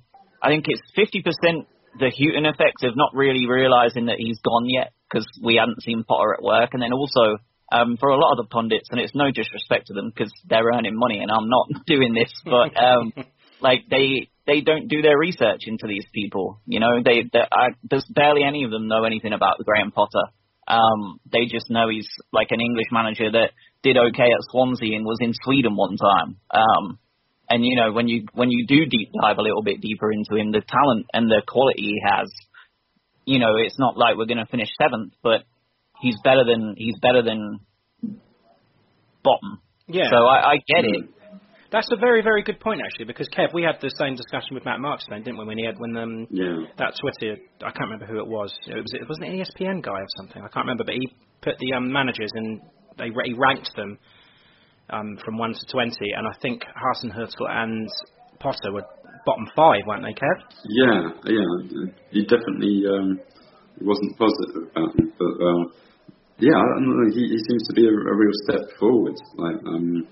I 0.42 0.48
think 0.48 0.66
it's 0.68 0.82
50% 0.96 1.66
the 1.98 2.10
Hughton 2.10 2.46
effect 2.46 2.84
of 2.84 2.96
not 2.96 3.14
really 3.14 3.46
realizing 3.46 4.06
that 4.06 4.18
he's 4.18 4.40
gone 4.40 4.68
yet 4.68 4.92
because 5.08 5.26
we 5.42 5.56
hadn't 5.56 5.82
seen 5.82 6.04
Potter 6.04 6.34
at 6.34 6.42
work. 6.42 6.70
And 6.72 6.82
then 6.82 6.92
also, 6.92 7.38
um, 7.72 7.96
for 7.98 8.10
a 8.10 8.18
lot 8.18 8.32
of 8.32 8.38
the 8.38 8.48
pundits, 8.50 8.88
and 8.90 9.00
it's 9.00 9.14
no 9.14 9.30
disrespect 9.30 9.88
to 9.88 9.94
them 9.94 10.12
because 10.14 10.32
they're 10.48 10.70
earning 10.72 10.96
money 10.96 11.18
and 11.18 11.30
I'm 11.30 11.48
not 11.48 11.66
doing 11.86 12.14
this, 12.14 12.32
but 12.44 12.76
um, 12.76 13.12
like 13.60 13.84
they 13.90 14.30
they 14.46 14.60
don't 14.60 14.88
do 14.88 15.02
their 15.02 15.18
research 15.18 15.62
into 15.66 15.86
these 15.88 16.06
people. 16.14 16.60
You 16.66 16.80
know, 16.80 17.02
they, 17.04 17.22
they 17.32 17.40
I, 17.40 17.68
there's 17.82 18.06
barely 18.08 18.44
any 18.44 18.64
of 18.64 18.70
them 18.70 18.86
know 18.86 19.04
anything 19.04 19.32
about 19.32 19.58
Graham 19.64 19.90
Potter. 19.90 20.30
Um, 20.68 21.20
they 21.30 21.46
just 21.46 21.70
know 21.70 21.88
he's 21.88 22.08
like 22.32 22.48
an 22.50 22.60
English 22.60 22.86
manager 22.92 23.30
that 23.30 23.50
did 23.82 23.96
okay 23.96 24.30
at 24.30 24.50
Swansea 24.50 24.96
and 24.96 25.04
was 25.04 25.18
in 25.20 25.32
Sweden 25.44 25.76
one 25.76 25.96
time. 25.96 26.36
Um, 26.50 26.98
and 27.48 27.64
you 27.64 27.76
know, 27.76 27.92
when 27.92 28.08
you 28.08 28.26
when 28.34 28.50
you 28.50 28.66
do 28.66 28.86
deep 28.86 29.10
dive 29.22 29.38
a 29.38 29.42
little 29.42 29.62
bit 29.62 29.80
deeper 29.80 30.10
into 30.10 30.36
him, 30.36 30.52
the 30.52 30.62
talent 30.62 31.06
and 31.12 31.30
the 31.30 31.42
quality 31.46 31.82
he 31.82 32.02
has, 32.04 32.28
you 33.24 33.38
know, 33.38 33.54
it's 33.56 33.78
not 33.78 33.96
like 33.96 34.16
we're 34.16 34.26
going 34.26 34.38
to 34.38 34.46
finish 34.46 34.68
seventh, 34.80 35.12
but 35.22 35.44
he's 36.00 36.16
better 36.24 36.44
than 36.44 36.74
he's 36.76 36.96
better 37.00 37.22
than 37.22 37.60
bottom. 39.22 39.60
Yeah. 39.88 40.10
So 40.10 40.26
I, 40.26 40.52
I 40.52 40.54
get 40.56 40.84
it. 40.84 41.10
That's 41.72 41.90
a 41.92 41.96
very, 41.96 42.22
very 42.22 42.42
good 42.42 42.60
point 42.60 42.80
actually, 42.84 43.06
because 43.06 43.28
Kev, 43.28 43.52
we 43.52 43.62
had 43.62 43.76
the 43.80 43.90
same 43.98 44.14
discussion 44.14 44.54
with 44.54 44.64
Matt 44.64 44.80
Marks 44.80 45.04
then, 45.10 45.22
didn't 45.22 45.38
we? 45.38 45.44
When 45.44 45.58
he 45.58 45.66
had 45.66 45.78
when 45.78 45.96
um 45.96 46.26
Yeah. 46.30 46.66
that 46.78 46.94
Twitter, 47.00 47.36
I 47.60 47.70
can't 47.70 47.90
remember 47.90 48.06
who 48.06 48.18
it 48.18 48.26
was. 48.26 48.54
It 48.66 48.74
was 48.74 48.92
it 48.94 49.08
wasn't 49.08 49.26
an 49.26 49.38
ESPN 49.38 49.82
guy 49.82 50.00
or 50.00 50.06
something. 50.16 50.42
I 50.42 50.48
can't 50.48 50.64
remember, 50.64 50.84
but 50.84 50.94
he 50.94 51.12
put 51.42 51.58
the 51.58 51.72
um, 51.76 51.92
managers 51.92 52.30
and 52.34 52.60
they 52.98 53.10
he 53.24 53.34
ranked 53.34 53.70
them 53.76 53.98
um, 54.90 55.18
from 55.24 55.38
one 55.38 55.52
to 55.52 55.66
twenty, 55.70 56.12
and 56.16 56.26
I 56.26 56.34
think 56.40 56.62
Hasenhüttl 56.62 57.48
and 57.48 57.88
Potter 58.38 58.72
were 58.72 58.84
bottom 59.24 59.46
five, 59.56 59.82
weren't 59.86 60.04
they, 60.04 60.14
Kev? 60.14 60.38
Yeah, 60.64 61.10
yeah. 61.24 61.92
He 62.10 62.22
definitely 62.22 62.84
um, 62.86 63.20
wasn't 63.80 64.16
positive 64.18 64.70
about 64.70 64.94
him, 64.98 65.12
but 65.18 65.34
uh, 65.42 65.62
yeah, 66.38 66.54
I 66.54 66.62
don't 66.74 66.86
know, 66.86 67.10
he, 67.12 67.26
he 67.26 67.38
seems 67.48 67.66
to 67.68 67.74
be 67.74 67.86
a, 67.86 67.90
a 67.90 68.14
real 68.14 68.36
step 68.44 68.60
forward. 68.78 69.16
Like, 69.36 69.56
um, 69.66 70.06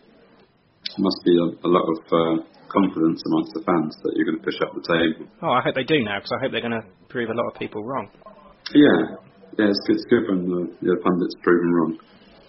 must 0.98 1.20
be 1.24 1.34
a, 1.36 1.46
a 1.66 1.70
lot 1.70 1.86
of 1.90 1.98
uh, 2.06 2.42
confidence 2.68 3.22
amongst 3.26 3.52
the 3.54 3.62
fans 3.66 3.96
that 4.02 4.12
you're 4.14 4.26
going 4.26 4.38
to 4.38 4.44
push 4.44 4.58
up 4.62 4.74
the 4.74 4.82
table. 4.82 5.30
Oh, 5.42 5.50
I 5.50 5.60
hope 5.60 5.74
they 5.74 5.84
do 5.84 6.02
now, 6.02 6.18
because 6.18 6.32
I 6.32 6.42
hope 6.42 6.52
they're 6.52 6.64
going 6.64 6.80
to 6.80 6.86
prove 7.08 7.30
a 7.30 7.34
lot 7.34 7.46
of 7.52 7.58
people 7.58 7.82
wrong. 7.82 8.08
Yeah, 8.72 9.18
yeah, 9.58 9.70
it's 9.70 9.80
good. 9.86 9.96
It's 9.96 10.06
good 10.10 10.24
when 10.28 10.46
the, 10.46 10.60
the 10.82 10.96
pundits 11.02 11.34
proven 11.42 11.70
wrong. 11.72 11.98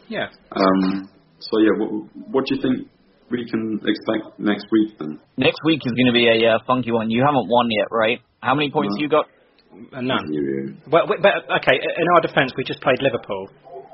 Yeah. 0.07 0.27
Um, 0.51 1.09
so 1.51 1.59
yeah, 1.59 1.73
what, 1.77 1.89
what 2.31 2.41
do 2.45 2.55
you 2.55 2.61
think 2.61 2.87
we 3.31 3.45
can 3.49 3.79
expect 3.85 4.39
next 4.39 4.65
week 4.71 4.97
then? 4.99 5.19
Next 5.37 5.59
week 5.65 5.81
is 5.85 5.93
going 5.93 6.07
to 6.07 6.13
be 6.13 6.27
a 6.27 6.55
uh, 6.55 6.59
funky 6.67 6.91
one. 6.91 7.09
You 7.09 7.23
haven't 7.25 7.47
won 7.49 7.67
yet, 7.71 7.87
right? 7.91 8.19
How 8.41 8.53
many 8.55 8.69
points 8.71 8.95
No. 8.97 9.01
you 9.01 9.09
got? 9.09 9.25
Uh, 9.93 10.01
none. 10.01 10.25
You, 10.31 10.75
Well, 10.87 11.07
we- 11.09 11.17
but 11.21 11.45
okay. 11.61 11.75
In 11.75 12.07
our 12.15 12.21
defence, 12.21 12.53
we 12.57 12.63
just 12.63 12.81
played 12.81 13.01
Liverpool, 13.01 13.49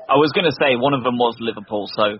I 0.08 0.16
was 0.20 0.30
going 0.34 0.44
to 0.44 0.56
say 0.60 0.76
one 0.76 0.92
of 0.94 1.02
them 1.04 1.16
was 1.16 1.34
Liverpool, 1.40 1.88
so. 1.96 2.18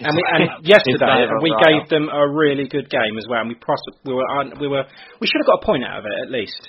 and 0.00 0.12
we 0.14 0.22
and 0.32 0.50
yesterday 0.66 0.98
kind 1.00 1.24
of 1.24 1.30
a 1.30 1.42
we 1.42 1.50
write-off. 1.50 1.88
gave 1.88 1.88
them 1.88 2.08
a 2.12 2.28
really 2.28 2.68
good 2.68 2.90
game 2.90 3.16
as 3.16 3.24
well. 3.30 3.40
And 3.40 3.48
we 3.48 3.54
pros- 3.56 3.80
we 4.04 4.12
were 4.12 4.26
we 4.60 4.68
were 4.68 4.84
we 5.20 5.26
should 5.26 5.40
have 5.40 5.46
got 5.48 5.62
a 5.62 5.64
point 5.64 5.84
out 5.84 6.00
of 6.00 6.04
it 6.04 6.16
at 6.26 6.30
least. 6.30 6.60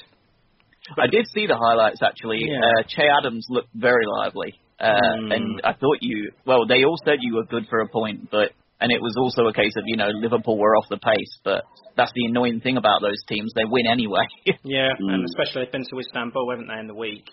I 0.97 1.07
did 1.07 1.27
see 1.33 1.47
the 1.47 1.57
highlights 1.57 1.99
actually. 2.03 2.39
Yeah. 2.47 2.59
Uh, 2.63 2.83
Che 2.87 3.03
Adams 3.19 3.45
looked 3.49 3.69
very 3.75 4.05
lively, 4.19 4.53
uh, 4.81 4.99
Mm. 5.17 5.33
and 5.35 5.61
I 5.63 5.73
thought 5.73 5.97
you. 6.01 6.31
Well, 6.45 6.65
they 6.67 6.83
all 6.83 6.97
said 7.05 7.19
you 7.21 7.35
were 7.35 7.45
good 7.45 7.67
for 7.69 7.79
a 7.81 7.87
point, 7.87 8.29
but 8.31 8.51
and 8.81 8.91
it 8.91 8.99
was 9.01 9.15
also 9.17 9.47
a 9.47 9.53
case 9.53 9.73
of 9.77 9.83
you 9.85 9.95
know 9.95 10.09
Liverpool 10.09 10.57
were 10.57 10.75
off 10.75 10.89
the 10.89 10.97
pace, 10.97 11.39
but 11.43 11.63
that's 11.95 12.11
the 12.13 12.25
annoying 12.25 12.61
thing 12.61 12.77
about 12.77 13.01
those 13.01 13.21
teams. 13.29 13.53
They 13.55 13.65
win 13.65 13.85
anyway. 13.87 14.25
Yeah, 14.63 14.89
and 14.97 15.21
Mm. 15.21 15.25
especially 15.25 15.63
they've 15.65 15.71
been 15.71 15.85
to 15.89 15.99
Istanbul, 15.99 16.49
haven't 16.49 16.67
they, 16.67 16.79
in 16.79 16.87
the 16.87 16.95
week? 16.95 17.25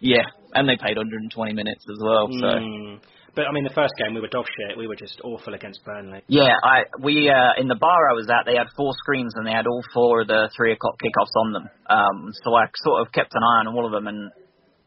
yeah, 0.00 0.24
and 0.54 0.68
they 0.68 0.76
played 0.76 0.96
120 0.96 1.52
minutes 1.52 1.84
as 1.88 1.98
well. 2.02 2.26
So. 2.26 2.46
Mm. 2.58 3.00
But 3.34 3.46
I 3.48 3.52
mean, 3.52 3.64
the 3.64 3.72
first 3.72 3.94
game 3.96 4.12
we 4.14 4.20
were 4.20 4.28
dog 4.28 4.44
shit. 4.44 4.76
We 4.76 4.86
were 4.86 4.96
just 4.96 5.18
awful 5.24 5.54
against 5.54 5.82
Burnley. 5.86 6.20
Yeah, 6.28 6.52
I 6.62 6.84
we 7.00 7.30
uh, 7.30 7.52
in 7.60 7.66
the 7.68 7.76
bar 7.80 8.10
I 8.10 8.12
was 8.12 8.28
at, 8.28 8.44
they 8.44 8.56
had 8.56 8.66
four 8.76 8.92
screens 8.98 9.32
and 9.36 9.46
they 9.46 9.52
had 9.52 9.66
all 9.66 9.80
four 9.94 10.20
of 10.22 10.26
the 10.28 10.50
three 10.56 10.72
o'clock 10.72 10.96
kickoffs 11.00 11.32
on 11.40 11.52
them. 11.52 11.66
Um, 11.88 12.30
so 12.44 12.54
I 12.54 12.66
sort 12.84 13.00
of 13.00 13.12
kept 13.12 13.32
an 13.34 13.40
eye 13.42 13.60
on 13.60 13.68
all 13.68 13.86
of 13.86 13.92
them, 13.92 14.06
and 14.06 14.30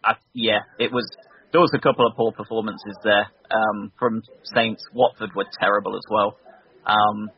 I, 0.03 0.13
yeah, 0.33 0.59
it 0.77 0.91
was 0.91 1.05
there 1.51 1.61
was 1.61 1.71
a 1.73 1.79
couple 1.79 2.05
of 2.07 2.15
poor 2.15 2.31
performances 2.31 2.97
there 3.03 3.27
um, 3.51 3.91
from 3.97 4.21
Saints. 4.55 4.83
Watford 4.93 5.31
were 5.35 5.45
terrible 5.59 5.95
as 5.95 6.03
well. 6.09 6.37
Um, 6.85 7.29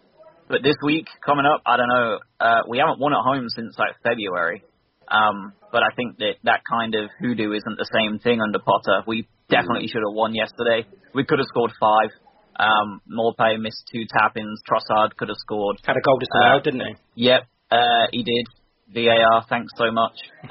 but 0.49 0.63
this 0.63 0.75
week 0.83 1.07
coming 1.25 1.45
up, 1.45 1.61
I 1.65 1.77
don't 1.77 1.89
know. 1.89 2.19
Uh, 2.39 2.61
we 2.67 2.77
haven't 2.79 2.99
won 2.99 3.13
at 3.13 3.21
home 3.23 3.47
since 3.49 3.75
like 3.77 3.95
February. 4.03 4.63
Um, 5.07 5.53
but 5.71 5.83
I 5.83 5.89
think 5.95 6.17
that 6.17 6.35
that 6.43 6.61
kind 6.69 6.95
of 6.95 7.09
hoodoo 7.19 7.51
isn't 7.53 7.77
the 7.77 7.89
same 7.93 8.19
thing 8.19 8.41
under 8.41 8.59
Potter. 8.59 9.03
We 9.07 9.27
definitely 9.49 9.87
should 9.87 10.03
have 10.03 10.15
won 10.15 10.35
yesterday. 10.35 10.85
We 11.13 11.23
could 11.23 11.39
have 11.39 11.47
scored 11.47 11.71
five. 11.79 12.09
Um, 12.59 13.01
Maupay 13.07 13.59
missed 13.59 13.87
two 13.91 14.03
tap-ins. 14.09 14.61
Trossard 14.67 15.15
could 15.15 15.29
have 15.29 15.37
scored. 15.37 15.77
Had 15.85 15.95
a 15.95 16.01
goal 16.01 16.19
disallowed, 16.19 16.61
Uh, 16.61 16.63
didn't 16.63 16.81
he? 16.81 17.23
Yep, 17.27 17.41
uh, 17.71 18.05
he 18.11 18.23
did. 18.23 18.47
VAR, 18.93 19.45
thanks 19.49 19.71
so 19.77 19.91
much. 19.91 20.15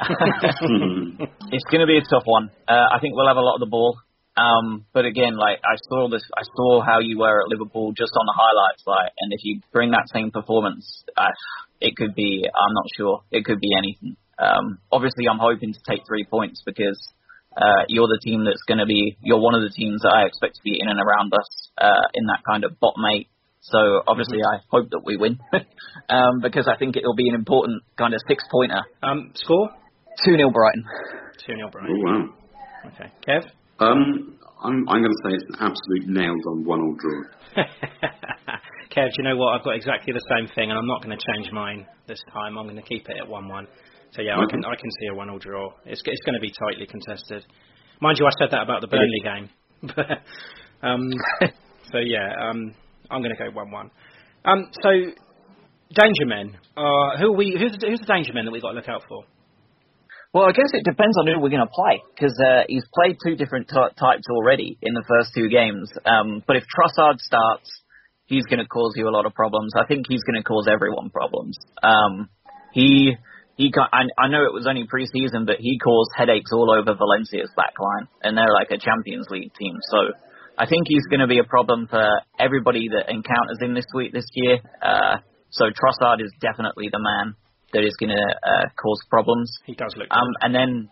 it's 1.52 1.64
going 1.70 1.80
to 1.80 1.86
be 1.86 1.98
a 1.98 2.04
tough 2.10 2.24
one. 2.24 2.50
Uh, 2.68 2.86
I 2.92 2.98
think 3.00 3.14
we'll 3.14 3.28
have 3.28 3.36
a 3.36 3.40
lot 3.40 3.54
of 3.54 3.60
the 3.60 3.70
ball. 3.70 3.96
Um, 4.36 4.84
but 4.92 5.06
again, 5.06 5.36
like 5.36 5.58
I 5.64 5.76
saw 5.88 6.08
this, 6.10 6.22
I 6.36 6.42
saw 6.56 6.82
how 6.84 7.00
you 7.00 7.18
were 7.18 7.40
at 7.40 7.48
Liverpool 7.48 7.92
just 7.96 8.12
on 8.12 8.26
the 8.26 8.36
highlights, 8.36 8.82
like, 8.86 9.12
and 9.18 9.32
if 9.32 9.40
you 9.42 9.60
bring 9.72 9.92
that 9.92 10.08
same 10.12 10.30
performance, 10.30 11.04
uh, 11.16 11.32
it 11.80 11.96
could 11.96 12.14
be. 12.14 12.44
I'm 12.44 12.74
not 12.74 12.84
sure. 12.96 13.22
It 13.30 13.46
could 13.46 13.60
be 13.60 13.72
anything. 13.76 14.16
Um, 14.38 14.78
obviously, 14.92 15.24
I'm 15.30 15.38
hoping 15.40 15.72
to 15.72 15.80
take 15.88 16.02
three 16.06 16.26
points 16.28 16.62
because 16.66 17.00
uh, 17.56 17.88
you're 17.88 18.08
the 18.08 18.20
team 18.22 18.44
that's 18.44 18.62
going 18.68 18.78
to 18.78 18.86
be. 18.86 19.16
You're 19.22 19.40
one 19.40 19.54
of 19.54 19.62
the 19.62 19.72
teams 19.72 20.02
that 20.02 20.12
I 20.12 20.26
expect 20.26 20.56
to 20.56 20.62
be 20.62 20.78
in 20.78 20.88
and 20.88 21.00
around 21.00 21.32
us 21.32 21.48
uh, 21.78 22.06
in 22.12 22.26
that 22.26 22.44
kind 22.44 22.64
of 22.64 22.78
bottom 22.78 23.04
eight. 23.16 23.28
So 23.72 24.02
obviously, 24.06 24.38
I 24.38 24.58
hope 24.70 24.90
that 24.90 25.02
we 25.04 25.16
win 25.16 25.38
um, 26.08 26.40
because 26.40 26.68
I 26.68 26.76
think 26.76 26.96
it'll 26.96 27.16
be 27.16 27.28
an 27.28 27.34
important 27.34 27.82
kind 27.98 28.14
of 28.14 28.20
six 28.28 28.44
pointer. 28.50 28.82
Um, 29.02 29.32
score? 29.34 29.70
Two 30.24 30.36
0 30.36 30.50
Brighton. 30.50 30.84
Two 31.44 31.54
0 31.54 31.70
oh 31.74 31.80
wow. 32.04 32.34
Okay, 32.86 33.10
Kev. 33.26 33.42
Um, 33.80 34.38
I'm 34.62 34.88
I'm 34.88 35.02
going 35.02 35.12
to 35.12 35.22
say 35.28 35.34
it's 35.34 35.44
an 35.48 35.56
absolute 35.60 36.06
nailed 36.06 36.42
on 36.46 36.64
one 36.64 36.80
all 36.80 36.96
draw. 36.98 37.64
Kev, 38.94 39.10
do 39.10 39.14
you 39.18 39.24
know 39.24 39.36
what? 39.36 39.58
I've 39.58 39.64
got 39.64 39.74
exactly 39.74 40.12
the 40.12 40.24
same 40.36 40.48
thing, 40.54 40.70
and 40.70 40.78
I'm 40.78 40.86
not 40.86 41.02
going 41.02 41.16
to 41.16 41.24
change 41.34 41.52
mine 41.52 41.86
this 42.06 42.20
time. 42.32 42.56
I'm 42.56 42.66
going 42.66 42.76
to 42.76 42.82
keep 42.82 43.08
it 43.08 43.16
at 43.20 43.28
one-one. 43.28 43.66
So 44.12 44.22
yeah, 44.22 44.38
I 44.38 44.46
can 44.48 44.64
I 44.64 44.76
can 44.76 44.90
see 45.00 45.08
a 45.12 45.14
one-all 45.14 45.38
draw. 45.38 45.68
It's 45.84 46.00
it's 46.04 46.22
going 46.24 46.34
to 46.34 46.40
be 46.40 46.52
tightly 46.52 46.86
contested. 46.86 47.44
Mind 48.00 48.18
you, 48.18 48.26
I 48.26 48.30
said 48.38 48.50
that 48.52 48.62
about 48.62 48.80
the 48.80 48.88
Burnley 48.88 49.20
game. 49.22 49.50
Um, 50.82 51.10
so 51.90 51.98
yeah, 51.98 52.34
um, 52.38 52.74
I'm 53.10 53.22
going 53.22 53.34
to 53.36 53.42
go 53.42 53.50
one-one. 53.50 53.90
Um, 54.44 54.70
so 54.82 54.90
danger 55.94 56.26
men. 56.26 56.56
Uh, 56.76 57.16
who 57.18 57.32
are 57.32 57.36
we? 57.36 57.56
Who's 57.58 57.72
the, 57.78 57.86
who's 57.88 58.00
the 58.00 58.06
danger 58.06 58.32
men 58.32 58.44
that 58.44 58.52
we've 58.52 58.62
got 58.62 58.70
to 58.70 58.76
look 58.76 58.88
out 58.88 59.02
for? 59.08 59.24
Well, 60.32 60.44
I 60.44 60.52
guess 60.52 60.68
it 60.72 60.84
depends 60.84 61.16
on 61.16 61.26
who 61.26 61.40
we're 61.40 61.54
going 61.54 61.64
to 61.64 61.72
play 61.72 62.02
because 62.14 62.36
uh, 62.44 62.64
he's 62.68 62.84
played 62.94 63.16
two 63.24 63.36
different 63.36 63.68
t- 63.68 63.94
types 63.98 64.26
already 64.30 64.76
in 64.82 64.92
the 64.92 65.04
first 65.08 65.30
two 65.34 65.48
games. 65.48 65.90
Um, 66.04 66.42
but 66.46 66.56
if 66.56 66.64
Trossard 66.64 67.18
starts, 67.20 67.70
he's 68.26 68.44
going 68.44 68.58
to 68.58 68.66
cause 68.66 68.92
you 68.96 69.08
a 69.08 69.14
lot 69.14 69.24
of 69.24 69.32
problems. 69.34 69.72
I 69.74 69.86
think 69.86 70.06
he's 70.08 70.22
going 70.24 70.36
to 70.36 70.44
cause 70.44 70.68
everyone 70.70 71.08
problems. 71.10 71.56
Um, 71.82 72.28
he 72.72 73.16
he 73.56 73.70
got, 73.70 73.88
I, 73.92 74.04
I 74.18 74.28
know 74.28 74.44
it 74.44 74.52
was 74.52 74.66
only 74.68 74.84
preseason, 74.84 75.46
but 75.46 75.56
he 75.58 75.78
caused 75.78 76.10
headaches 76.14 76.50
all 76.52 76.70
over 76.70 76.94
Valencia's 76.94 77.50
backline, 77.56 78.06
and 78.22 78.36
they're 78.36 78.52
like 78.52 78.70
a 78.70 78.76
Champions 78.76 79.28
League 79.30 79.54
team. 79.58 79.76
So 79.90 80.12
I 80.58 80.64
think 80.66 80.88
he's 80.88 81.04
going 81.10 81.20
to 81.20 81.28
be 81.28 81.38
a 81.38 81.44
problem 81.44 81.86
for 81.86 82.04
everybody 82.40 82.88
that 82.88 83.12
encounters 83.12 83.60
him 83.60 83.74
this 83.74 83.86
week 83.94 84.12
this 84.12 84.28
year. 84.34 84.58
Uh, 84.80 85.20
so 85.50 85.68
Trossard 85.68 86.24
is 86.24 86.32
definitely 86.40 86.88
the 86.90 87.00
man 87.00 87.36
that 87.72 87.84
is 87.84 87.96
going 88.00 88.10
to 88.10 88.24
uh, 88.24 88.66
cause 88.80 89.00
problems. 89.10 89.52
He 89.66 89.74
does 89.74 89.92
look. 89.96 90.08
Um, 90.10 90.32
and 90.40 90.54
then 90.54 90.88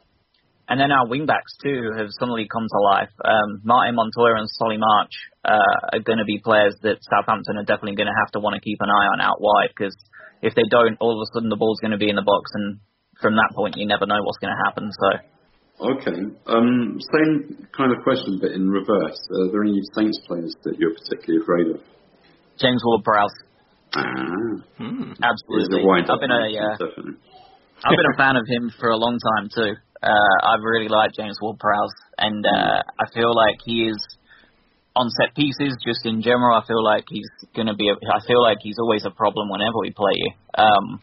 and 0.68 0.80
then 0.80 0.92
our 0.92 1.04
wingbacks 1.04 1.60
too 1.60 1.92
have 1.96 2.08
suddenly 2.16 2.48
come 2.48 2.64
to 2.64 2.80
life. 2.80 3.12
Um, 3.24 3.60
Martin 3.64 3.96
Montoya 3.96 4.40
and 4.40 4.48
Solly 4.48 4.80
March 4.80 5.12
uh, 5.44 5.96
are 5.96 6.00
going 6.00 6.18
to 6.18 6.24
be 6.24 6.40
players 6.40 6.76
that 6.82 7.04
Southampton 7.04 7.60
are 7.60 7.68
definitely 7.68 7.96
going 7.96 8.08
to 8.08 8.20
have 8.24 8.32
to 8.32 8.40
want 8.40 8.56
to 8.56 8.64
keep 8.64 8.80
an 8.80 8.88
eye 8.88 9.08
on 9.12 9.20
out 9.20 9.40
wide 9.40 9.72
because 9.76 9.96
if 10.40 10.54
they 10.54 10.64
don't, 10.68 10.96
all 11.00 11.12
of 11.12 11.20
a 11.20 11.28
sudden 11.32 11.48
the 11.48 11.60
ball's 11.60 11.80
going 11.80 11.92
to 11.92 12.00
be 12.00 12.08
in 12.08 12.16
the 12.16 12.24
box, 12.24 12.52
and 12.52 12.80
from 13.20 13.36
that 13.36 13.52
point 13.56 13.76
you 13.76 13.86
never 13.86 14.04
know 14.04 14.20
what's 14.24 14.40
going 14.40 14.52
to 14.52 14.64
happen. 14.64 14.88
So 14.92 15.08
Okay. 15.80 16.18
Um, 16.46 16.98
same 17.12 17.66
kind 17.76 17.90
of 17.92 18.02
question, 18.04 18.38
but 18.40 18.52
in 18.52 18.70
reverse. 18.70 19.18
Are 19.30 19.50
there 19.50 19.62
any 19.62 19.80
Saints 19.96 20.20
players 20.26 20.54
that 20.64 20.78
you're 20.78 20.94
particularly 20.94 21.42
afraid 21.42 21.66
of? 21.74 21.80
James 22.58 22.80
Ward-Prowse. 22.84 23.34
Ah. 23.94 24.04
Hmm. 24.78 25.12
Absolutely. 25.22 25.78
He's 25.78 25.84
a 25.84 25.86
wind-up 25.86 26.14
I've 26.14 26.20
been 26.20 26.30
a 26.30 26.48
yeah. 26.48 26.72
Definitely. 26.78 27.18
I've 27.84 27.96
been 27.96 28.12
a 28.14 28.16
fan 28.16 28.36
of 28.36 28.46
him 28.46 28.72
for 28.78 28.90
a 28.90 28.96
long 28.96 29.18
time 29.18 29.48
too. 29.54 29.74
Uh, 30.02 30.36
I've 30.46 30.62
really 30.62 30.88
liked 30.88 31.16
James 31.16 31.38
Ward-Prowse, 31.40 31.96
and 32.18 32.44
uh, 32.46 32.82
I 33.00 33.10
feel 33.12 33.34
like 33.34 33.56
he 33.64 33.88
is 33.88 33.98
on 34.96 35.10
set 35.10 35.34
pieces. 35.34 35.76
Just 35.84 36.06
in 36.06 36.22
general, 36.22 36.54
I 36.54 36.66
feel 36.66 36.82
like 36.82 37.04
he's 37.08 37.28
going 37.54 37.66
to 37.66 37.74
be. 37.74 37.88
A, 37.88 37.94
I 37.94 38.20
feel 38.26 38.42
like 38.42 38.58
he's 38.62 38.78
always 38.78 39.04
a 39.04 39.10
problem 39.10 39.48
whenever 39.50 39.78
we 39.80 39.90
play 39.90 40.12
you. 40.14 40.30
Um, 40.56 41.02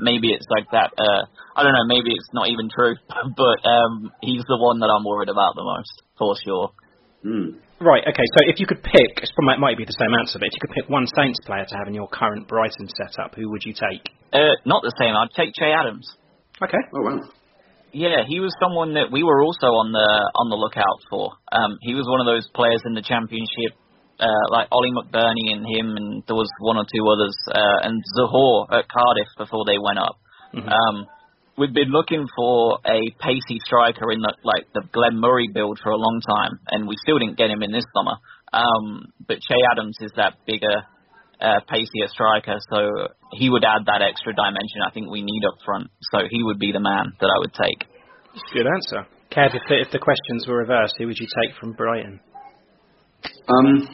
maybe 0.00 0.32
it's 0.32 0.46
like 0.50 0.70
that. 0.72 0.92
Uh, 0.96 1.26
I 1.56 1.62
don't 1.62 1.72
know. 1.72 1.86
Maybe 1.86 2.10
it's 2.10 2.30
not 2.32 2.48
even 2.48 2.70
true, 2.70 2.96
but 3.36 3.58
um, 3.68 4.12
he's 4.22 4.44
the 4.48 4.58
one 4.58 4.80
that 4.80 4.90
I'm 4.90 5.04
worried 5.04 5.28
about 5.28 5.54
the 5.54 5.64
most 5.64 6.02
for 6.18 6.34
sure. 6.44 6.70
Hmm. 7.22 7.58
Right, 7.80 8.02
okay, 8.02 8.26
so 8.34 8.42
if 8.50 8.58
you 8.58 8.66
could 8.66 8.82
pick, 8.82 9.22
it 9.22 9.30
might, 9.38 9.60
might 9.60 9.78
be 9.78 9.84
the 9.84 9.94
same 9.94 10.10
answer, 10.18 10.40
but 10.42 10.50
if 10.50 10.54
you 10.54 10.62
could 10.66 10.74
pick 10.74 10.90
one 10.90 11.06
Saints 11.14 11.38
player 11.46 11.62
to 11.62 11.76
have 11.78 11.86
in 11.86 11.94
your 11.94 12.08
current 12.08 12.48
Brighton 12.48 12.88
setup, 12.90 13.36
who 13.36 13.50
would 13.50 13.62
you 13.64 13.72
take? 13.72 14.02
Uh, 14.32 14.58
not 14.66 14.82
the 14.82 14.90
same. 14.98 15.14
I'd 15.14 15.30
take 15.36 15.54
Che 15.54 15.70
Adams. 15.70 16.10
Okay. 16.60 16.82
Oh 16.92 17.02
wow. 17.02 17.22
Yeah, 17.92 18.26
he 18.26 18.40
was 18.40 18.52
someone 18.60 18.94
that 18.94 19.10
we 19.10 19.22
were 19.22 19.42
also 19.42 19.66
on 19.78 19.92
the 19.92 20.10
on 20.34 20.50
the 20.50 20.58
lookout 20.58 21.00
for. 21.08 21.32
Um, 21.52 21.78
he 21.80 21.94
was 21.94 22.04
one 22.04 22.20
of 22.20 22.26
those 22.26 22.44
players 22.52 22.82
in 22.84 22.92
the 22.92 23.00
championship, 23.00 23.78
uh, 24.20 24.44
like 24.50 24.68
Oli 24.72 24.90
McBurnie 24.90 25.52
and 25.52 25.66
him, 25.66 25.96
and 25.96 26.22
there 26.26 26.36
was 26.36 26.50
one 26.60 26.76
or 26.76 26.84
two 26.84 27.04
others, 27.06 27.36
uh, 27.52 27.86
and 27.86 28.02
Zohore 28.18 28.66
at 28.72 28.88
Cardiff 28.88 29.30
before 29.36 29.64
they 29.66 29.78
went 29.78 29.98
up. 29.98 30.16
Mhm. 30.54 30.68
Um, 30.70 31.06
we've 31.56 31.74
been 31.74 31.90
looking 31.90 32.26
for 32.36 32.78
a 32.86 33.10
pacey 33.20 33.58
striker 33.64 34.10
in 34.12 34.20
the 34.20 34.32
like 34.42 34.66
the 34.74 34.82
Glenn 34.92 35.18
Murray 35.18 35.48
build 35.52 35.78
for 35.82 35.90
a 35.90 35.96
long 35.96 36.20
time, 36.26 36.58
and 36.70 36.88
we 36.88 36.96
still 37.02 37.18
didn't 37.18 37.36
get 37.36 37.50
him 37.50 37.62
in 37.62 37.72
this 37.72 37.84
summer. 37.94 38.16
Um, 38.52 39.12
but 39.26 39.38
Che 39.40 39.56
Adams 39.72 39.96
is 40.00 40.12
that 40.16 40.34
bigger, 40.46 40.82
uh, 41.40 41.60
pacier 41.68 42.08
striker, 42.08 42.56
so 42.72 43.08
he 43.32 43.50
would 43.50 43.64
add 43.64 43.84
that 43.86 44.00
extra 44.00 44.32
dimension 44.32 44.80
I 44.86 44.90
think 44.90 45.10
we 45.10 45.22
need 45.22 45.44
up 45.44 45.54
front. 45.64 45.88
So 46.12 46.20
he 46.30 46.42
would 46.42 46.58
be 46.58 46.72
the 46.72 46.80
man 46.80 47.12
that 47.20 47.28
I 47.28 47.38
would 47.38 47.52
take. 47.52 47.86
Good 48.54 48.66
answer. 48.66 49.06
Kev, 49.30 49.54
if 49.54 49.62
the, 49.68 49.80
if 49.80 49.90
the 49.90 49.98
questions 49.98 50.46
were 50.48 50.56
reversed, 50.56 50.94
who 50.98 51.06
would 51.06 51.18
you 51.18 51.26
take 51.42 51.54
from 51.56 51.72
Brighton? 51.72 52.20
Um, 53.48 53.88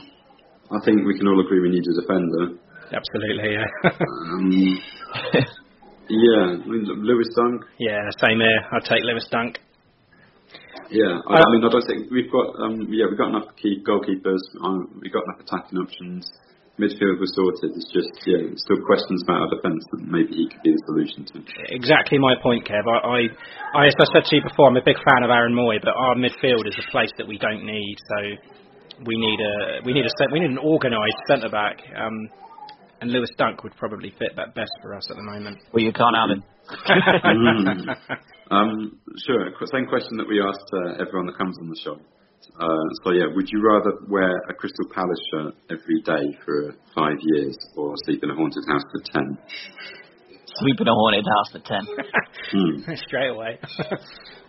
I 0.71 0.79
think 0.85 1.05
we 1.07 1.19
can 1.19 1.29
all 1.29 1.41
agree 1.41 1.61
we 1.61 1.71
need 1.71 1.85
a 1.85 1.95
defender. 2.01 2.57
Absolutely, 2.93 3.59
yeah. 3.59 3.91
Um, 3.91 4.51
yeah, 6.09 6.61
I 6.61 6.67
mean, 6.69 6.85
Lewis 6.85 7.29
Dunk. 7.37 7.65
yeah, 7.79 8.01
same 8.21 8.41
here. 8.41 8.61
I'd 8.73 8.85
take 8.85 9.03
Lewis 9.05 9.27
Dunk. 9.31 9.59
Yeah, 10.91 11.21
I, 11.27 11.41
I 11.41 11.49
mean, 11.51 11.65
I 11.65 11.71
don't 11.73 11.87
think 11.87 12.11
we've 12.11 12.31
got. 12.31 12.61
Um, 12.61 12.87
yeah, 12.91 13.07
we've 13.09 13.19
got 13.19 13.29
enough 13.29 13.57
key 13.57 13.83
goalkeepers. 13.83 14.41
Um, 14.63 15.01
we've 15.01 15.13
got 15.13 15.25
enough 15.25 15.41
attacking 15.41 15.79
options. 15.79 16.29
Midfield 16.79 17.23
was 17.23 17.31
sorted. 17.39 17.71
It's 17.79 17.89
just 17.95 18.11
yeah, 18.27 18.51
it's 18.51 18.67
still 18.67 18.83
questions 18.85 19.23
about 19.23 19.47
our 19.47 19.51
defence 19.55 19.81
that 19.95 20.03
maybe 20.03 20.35
he 20.35 20.51
could 20.51 20.61
be 20.63 20.75
the 20.75 20.83
solution 20.91 21.25
to. 21.31 21.39
Exactly 21.71 22.19
my 22.19 22.35
point, 22.43 22.67
Kev. 22.67 22.83
I, 22.85 22.99
I, 22.99 23.21
I, 23.75 23.87
as 23.87 23.95
I 23.95 24.07
said 24.13 24.27
to 24.27 24.37
you 24.37 24.43
before, 24.43 24.69
I'm 24.69 24.77
a 24.77 24.85
big 24.85 24.99
fan 24.99 25.23
of 25.23 25.31
Aaron 25.31 25.55
Mooy, 25.55 25.79
but 25.81 25.95
our 25.95 26.17
midfield 26.19 26.67
is 26.67 26.75
a 26.77 26.91
place 26.91 27.15
that 27.17 27.27
we 27.27 27.39
don't 27.39 27.65
need. 27.65 27.97
So 28.11 28.19
we 29.03 29.15
need 29.17 29.41
a 29.41 29.83
we 29.85 29.93
need 29.93 30.07
a 30.07 30.15
cent- 30.19 30.33
we 30.33 30.41
need 30.41 30.51
an 30.51 30.59
organised 30.59 31.19
centre 31.29 31.49
back. 31.49 31.79
Um, 31.97 32.29
and 33.01 33.11
Lewis 33.11 33.31
Dunk 33.37 33.63
would 33.65 33.77
probably 33.77 34.11
fit 34.19 34.33
that 34.37 34.55
best 34.55 34.71
for 34.81 34.95
us 34.95 35.05
at 35.11 35.17
the 35.17 35.23
moment. 35.23 35.59
Well, 35.73 35.83
you 35.83 35.93
can't 35.93 36.17
have 36.17 36.31
him. 36.31 36.43
Mm. 37.25 37.97
um, 38.51 39.01
sure. 39.27 39.51
Same 39.73 39.87
question 39.87 40.17
that 40.17 40.29
we 40.29 40.41
asked 40.41 40.71
uh, 40.73 41.03
everyone 41.03 41.27
that 41.27 41.37
comes 41.37 41.57
on 41.61 41.69
the 41.69 41.77
show. 41.85 41.97
Uh, 42.61 42.87
so 43.03 43.11
yeah, 43.13 43.27
would 43.35 43.49
you 43.51 43.61
rather 43.61 43.93
wear 44.09 44.31
a 44.49 44.55
Crystal 44.55 44.87
Palace 44.95 45.21
shirt 45.31 45.55
every 45.71 46.01
day 46.05 46.39
for 46.45 46.75
five 46.95 47.17
years, 47.21 47.57
or 47.77 47.95
sleep 48.07 48.23
in 48.23 48.31
a 48.31 48.35
haunted 48.35 48.65
house 48.69 48.83
for 48.93 49.03
ten? 49.13 49.37
Sleep 50.57 50.81
in 50.81 50.89
a 50.89 50.93
haunted 50.95 51.25
house 51.27 51.51
for 51.53 51.61
ten. 51.69 51.85
Hmm. 52.53 52.95
Straight 53.09 53.31
away. 53.31 53.59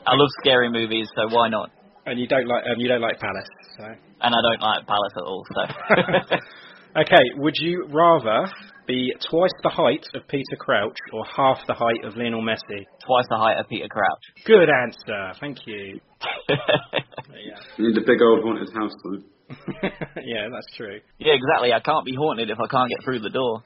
I 0.08 0.14
love 0.16 0.30
scary 0.42 0.70
movies, 0.70 1.10
so 1.16 1.36
why 1.36 1.50
not? 1.50 1.72
and 2.06 2.20
you 2.20 2.28
don't 2.28 2.48
like 2.48 2.64
um, 2.70 2.76
you 2.78 2.88
don't 2.88 3.02
like 3.02 3.20
Palace. 3.20 3.48
So. 3.78 3.84
And 3.84 4.34
I 4.34 4.40
don't 4.42 4.62
like 4.62 4.88
Palace 4.88 5.14
at 5.18 5.24
all, 5.24 5.44
so. 5.54 6.36
Okay, 6.98 7.36
would 7.36 7.56
you 7.58 7.90
rather 7.92 8.50
be 8.88 9.14
twice 9.30 9.52
the 9.64 9.70
height 9.70 10.06
of 10.14 10.26
Peter 10.30 10.56
Crouch 10.58 10.96
or 11.12 11.26
half 11.26 11.58
the 11.68 11.74
height 11.74 12.06
of 12.06 12.16
Lionel 12.16 12.42
Messi? 12.42 12.86
Twice 13.06 13.26
the 13.30 13.36
height 13.36 13.60
of 13.60 13.68
Peter 13.68 13.90
Crouch. 13.90 14.24
Good 14.46 14.70
answer. 14.70 15.34
Thank 15.42 15.68
you. 15.68 16.00
yeah. 16.50 17.60
You 17.76 17.90
need 17.90 17.98
a 17.98 18.06
big 18.06 18.22
old 18.22 18.44
haunted 18.46 18.70
house 18.74 18.94
though. 19.04 19.20
yeah, 20.24 20.48
that's 20.50 20.72
true. 20.78 21.02
yeah, 21.20 21.34
exactly. 21.34 21.74
I 21.74 21.82
can't 21.82 22.06
be 22.06 22.16
haunted 22.16 22.50
if 22.50 22.58
I 22.64 22.68
can't 22.72 22.90
get 22.90 23.04
through 23.04 23.20
the 23.20 23.30
door. 23.30 23.62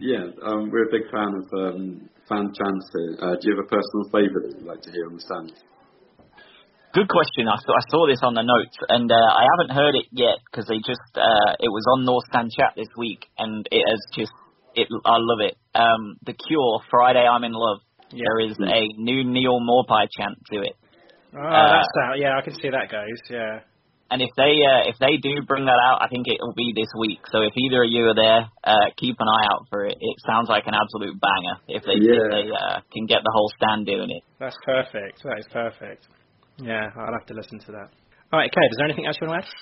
yeah, 0.00 0.24
um, 0.46 0.70
we're 0.70 0.86
a 0.86 0.92
big 0.92 1.10
fan 1.10 1.34
of 1.34 1.52
um, 1.52 2.08
fan 2.28 2.52
chants 2.54 2.90
here. 2.94 3.16
Uh, 3.20 3.34
do 3.34 3.50
you 3.50 3.56
have 3.56 3.64
a 3.64 3.68
personal 3.68 4.04
favourite 4.12 4.46
that 4.46 4.54
you'd 4.56 4.68
like 4.68 4.82
to 4.82 4.92
hear 4.92 5.06
on 5.06 5.14
the 5.14 5.20
stand? 5.20 5.52
Good 6.94 7.08
question. 7.08 7.48
I 7.48 7.56
saw, 7.60 7.72
I 7.76 7.84
saw 7.90 8.06
this 8.08 8.20
on 8.22 8.34
the 8.34 8.42
notes, 8.42 8.76
and 8.88 9.12
uh, 9.12 9.14
I 9.14 9.44
haven't 9.44 9.76
heard 9.76 9.94
it 9.94 10.06
yet 10.10 10.40
because 10.50 10.66
they 10.68 10.78
just 10.78 11.04
uh, 11.14 11.52
it 11.60 11.68
was 11.68 11.84
on 11.92 12.04
North 12.04 12.24
Stand 12.32 12.50
Chat 12.56 12.72
this 12.76 12.88
week, 12.96 13.28
and 13.36 13.68
it 13.70 13.84
has 13.84 14.00
just 14.16 14.32
it. 14.74 14.88
I 15.04 15.20
love 15.20 15.40
it. 15.44 15.56
Um, 15.74 16.16
the 16.24 16.32
Cure, 16.32 16.80
Friday, 16.90 17.28
I'm 17.28 17.44
in 17.44 17.52
love. 17.52 17.80
Yeah. 18.10 18.24
There 18.24 18.40
is 18.40 18.56
a 18.56 18.88
new 18.96 19.22
Neal 19.22 19.60
Maupay 19.60 20.08
chant 20.16 20.40
to 20.50 20.62
it, 20.64 20.76
Oh, 21.36 21.38
Uh, 21.44 21.68
that's 21.76 21.92
out. 22.08 22.18
Yeah, 22.18 22.38
I 22.38 22.42
can 22.42 22.54
see 22.56 22.70
that 22.70 22.88
goes. 22.90 23.20
Yeah. 23.28 23.60
and 24.10 24.22
if 24.22 24.30
they 24.36 24.56
uh, 24.64 24.88
if 24.88 24.96
they 24.98 25.20
do 25.20 25.44
bring 25.44 25.66
that 25.66 25.76
out, 25.76 26.00
I 26.00 26.08
think 26.08 26.24
it 26.26 26.40
will 26.40 26.56
be 26.56 26.72
this 26.74 26.88
week. 26.98 27.20
So 27.28 27.42
if 27.44 27.52
either 27.52 27.84
of 27.84 27.90
you 27.92 28.08
are 28.08 28.14
there, 28.16 28.48
uh, 28.64 28.88
keep 28.96 29.16
an 29.20 29.28
eye 29.28 29.46
out 29.52 29.68
for 29.68 29.84
it. 29.84 29.96
It 30.00 30.16
sounds 30.24 30.48
like 30.48 30.64
an 30.66 30.72
absolute 30.74 31.20
banger 31.20 31.56
if 31.68 31.84
they 31.84 32.00
if 32.00 32.24
Yeah. 32.24 32.28
they 32.32 32.44
uh, 32.48 32.80
can 32.96 33.04
get 33.04 33.20
the 33.20 33.32
whole 33.36 33.52
stand 33.60 33.84
doing 33.84 34.08
it. 34.08 34.24
That's 34.40 34.56
perfect. 34.64 35.20
That 35.24 35.38
is 35.38 35.46
perfect. 35.52 36.08
Yeah, 36.58 36.90
I'll 36.96 37.12
have 37.14 37.26
to 37.26 37.34
listen 37.34 37.58
to 37.66 37.72
that. 37.72 37.88
All 38.32 38.38
right, 38.40 38.50
Kev, 38.50 38.66
is 38.70 38.76
there 38.78 38.86
anything 38.86 39.06
else 39.06 39.16
you 39.20 39.28
want 39.28 39.42
to 39.42 39.48
add? 39.48 39.54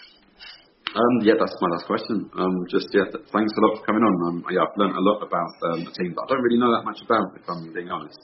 Um, 0.97 1.15
yeah, 1.29 1.37
that's 1.37 1.53
my 1.61 1.69
last 1.77 1.87
question. 1.87 2.31
Um, 2.39 2.55
just 2.73 2.89
yeah, 2.95 3.05
th- 3.13 3.29
thanks 3.29 3.53
a 3.53 3.61
lot 3.61 3.79
for 3.81 3.85
coming 3.85 4.01
on. 4.03 4.15
Um, 4.33 4.37
yeah, 4.49 4.65
I've 4.65 4.77
learned 4.81 4.97
a 4.97 5.05
lot 5.05 5.21
about 5.21 5.53
um, 5.69 5.85
the 5.85 5.93
team 5.93 6.17
that 6.17 6.25
I 6.25 6.29
don't 6.33 6.41
really 6.43 6.57
know 6.61 6.73
that 6.73 6.89
much 6.89 7.01
about, 7.05 7.37
if 7.37 7.45
I'm 7.45 7.69
being 7.75 7.91
honest. 7.93 8.17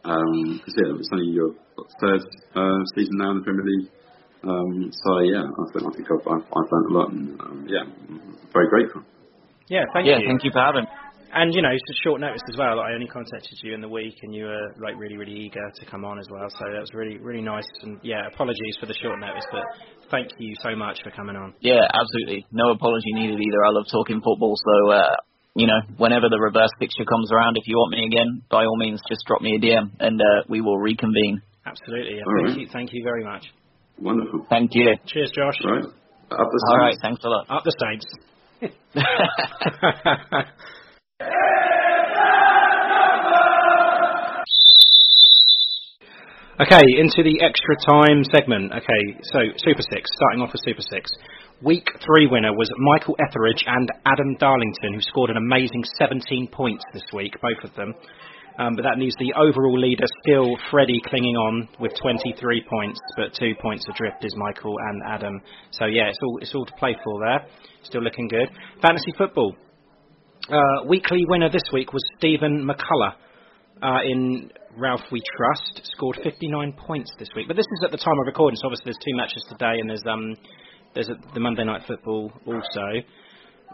Because 0.00 0.74
yeah, 0.78 0.96
it's 0.96 1.10
only 1.12 1.30
your 1.36 1.52
what, 1.76 1.88
third 2.00 2.22
uh, 2.56 2.80
season 2.96 3.16
now 3.20 3.36
in 3.36 3.38
the 3.38 3.44
Premier 3.44 3.66
League. 3.66 3.88
Um, 4.44 4.72
so 4.88 5.10
yeah, 5.28 5.44
I 5.44 5.64
think 5.72 5.84
I 5.84 5.92
think 5.96 6.06
I've, 6.08 6.24
I've, 6.24 6.46
I've 6.48 6.70
learnt 6.72 6.88
a 6.88 6.94
lot, 6.96 7.08
and 7.12 7.26
um, 7.40 7.58
yeah, 7.68 7.84
I'm 7.84 8.38
very 8.52 8.68
grateful. 8.72 9.02
Yeah, 9.68 9.84
thank 9.92 10.08
yeah, 10.08 10.18
you. 10.18 10.28
thank 10.28 10.44
you 10.44 10.52
for 10.52 10.64
having. 10.64 10.86
And 11.34 11.52
you 11.52 11.62
know, 11.62 11.70
it's 11.70 11.82
a 11.90 11.98
short 12.02 12.20
notice 12.20 12.42
as 12.48 12.56
well. 12.56 12.78
I 12.78 12.92
only 12.94 13.08
contacted 13.08 13.58
you 13.62 13.74
in 13.74 13.80
the 13.80 13.88
week, 13.88 14.14
and 14.22 14.34
you 14.34 14.44
were 14.44 14.74
like 14.78 14.94
really, 14.96 15.16
really 15.16 15.34
eager 15.34 15.66
to 15.80 15.86
come 15.86 16.04
on 16.04 16.18
as 16.18 16.26
well. 16.30 16.48
So 16.48 16.64
that 16.70 16.80
was 16.80 16.94
really, 16.94 17.18
really 17.18 17.42
nice. 17.42 17.66
And 17.82 17.98
yeah, 18.02 18.28
apologies 18.32 18.76
for 18.78 18.86
the 18.86 18.94
short 19.02 19.18
notice, 19.18 19.44
but 19.50 19.64
thank 20.10 20.30
you 20.38 20.54
so 20.62 20.76
much 20.76 21.02
for 21.02 21.10
coming 21.10 21.34
on. 21.34 21.52
Yeah, 21.60 21.82
absolutely. 21.90 22.46
No 22.52 22.70
apology 22.70 23.12
needed 23.12 23.40
either. 23.40 23.64
I 23.66 23.70
love 23.70 23.86
talking 23.90 24.22
football, 24.22 24.54
so 24.54 24.92
uh, 24.92 25.16
you 25.54 25.66
know, 25.66 25.80
whenever 25.96 26.28
the 26.28 26.38
reverse 26.38 26.70
fixture 26.78 27.04
comes 27.04 27.32
around, 27.32 27.56
if 27.56 27.66
you 27.66 27.76
want 27.76 27.92
me 27.92 28.06
again, 28.06 28.42
by 28.50 28.64
all 28.64 28.76
means, 28.76 29.00
just 29.08 29.26
drop 29.26 29.42
me 29.42 29.56
a 29.56 29.60
DM 29.60 29.90
and 30.00 30.20
uh, 30.20 30.42
we 30.48 30.60
will 30.60 30.78
reconvene. 30.78 31.42
Absolutely. 31.66 32.16
Yeah, 32.16 32.22
thank 32.26 32.48
right. 32.48 32.58
you, 32.58 32.68
thank 32.72 32.92
you 32.92 33.02
very 33.02 33.24
much. 33.24 33.46
Wonderful. 33.98 34.46
Thank 34.50 34.74
you. 34.74 34.94
Cheers, 35.06 35.32
Josh. 35.34 35.58
Right. 35.64 35.84
Up 35.84 36.48
the 36.50 36.66
All 36.70 36.78
right, 36.78 36.96
thanks 37.00 37.22
a 37.24 37.28
lot. 37.28 37.46
Up 37.48 37.64
the 37.64 37.74
Saints. 37.80 38.06
Okay, 46.60 46.86
into 47.02 47.26
the 47.26 47.42
extra 47.42 47.74
time 47.82 48.22
segment. 48.30 48.70
Okay, 48.70 49.18
so 49.34 49.40
Super 49.58 49.82
Six, 49.90 50.06
starting 50.14 50.40
off 50.40 50.52
with 50.52 50.62
Super 50.62 50.86
Six. 50.86 51.10
Week 51.62 51.82
three 52.06 52.28
winner 52.30 52.54
was 52.54 52.70
Michael 52.78 53.16
Etheridge 53.18 53.64
and 53.66 53.90
Adam 54.06 54.36
Darlington, 54.38 54.94
who 54.94 55.00
scored 55.00 55.30
an 55.30 55.36
amazing 55.36 55.82
17 55.98 56.46
points 56.52 56.84
this 56.92 57.02
week, 57.12 57.34
both 57.42 57.58
of 57.64 57.74
them. 57.74 57.92
Um, 58.60 58.76
but 58.76 58.82
that 58.82 59.02
leaves 59.02 59.16
the 59.18 59.34
overall 59.34 59.80
leader 59.80 60.06
still 60.22 60.54
Freddie 60.70 61.02
clinging 61.06 61.34
on 61.34 61.68
with 61.80 61.90
23 62.00 62.38
points, 62.70 63.00
but 63.16 63.34
two 63.34 63.54
points 63.60 63.84
adrift 63.90 64.24
is 64.24 64.32
Michael 64.36 64.76
and 64.78 65.02
Adam. 65.10 65.42
So 65.72 65.86
yeah, 65.86 66.06
it's 66.06 66.18
all 66.22 66.38
it's 66.40 66.54
all 66.54 66.66
to 66.66 66.74
play 66.78 66.94
for 67.02 67.18
there. 67.18 67.50
Still 67.82 68.02
looking 68.02 68.28
good. 68.28 68.46
Fantasy 68.80 69.10
football. 69.18 69.56
Uh, 70.50 70.84
weekly 70.86 71.20
winner 71.28 71.48
this 71.50 71.62
week 71.72 71.92
was 71.92 72.02
Stephen 72.18 72.68
McCullough 72.68 73.14
uh, 73.82 74.00
in 74.04 74.50
Ralph 74.76 75.00
We 75.10 75.22
Trust. 75.36 75.80
Scored 75.96 76.18
59 76.22 76.74
points 76.86 77.10
this 77.18 77.28
week. 77.34 77.48
But 77.48 77.56
this 77.56 77.66
is 77.66 77.84
at 77.84 77.90
the 77.90 77.96
time 77.96 78.18
of 78.20 78.26
recording, 78.26 78.56
so 78.56 78.66
obviously 78.66 78.84
there's 78.86 79.04
two 79.04 79.16
matches 79.16 79.44
today, 79.48 79.80
and 79.80 79.88
there's 79.88 80.02
um 80.08 80.34
there's 80.94 81.08
the 81.32 81.40
Monday 81.40 81.64
night 81.64 81.82
football 81.86 82.30
also. 82.46 83.02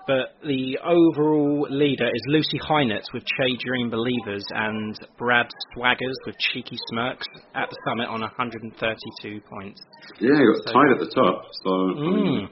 But 0.07 0.35
the 0.47 0.79
overall 0.83 1.67
leader 1.71 2.07
is 2.07 2.23
Lucy 2.29 2.59
Hynett 2.59 3.03
with 3.13 3.23
Che 3.25 3.57
Dream 3.65 3.91
Believers 3.91 4.45
and 4.51 4.99
Brad 5.19 5.47
Swaggers 5.77 6.15
with 6.27 6.37
Cheeky 6.53 6.77
Smirks 6.89 7.27
at 7.55 7.69
the 7.69 7.77
summit 7.87 8.09
on 8.09 8.21
132 8.21 9.41
points. 9.51 9.81
Yeah, 10.21 10.31
you 10.39 10.55
got 10.55 10.69
So- 10.69 10.73
tied 10.73 10.93
at 10.93 10.99
the 11.01 11.11
top. 11.15 11.45
So 11.65 11.71
Mm. 11.71 12.49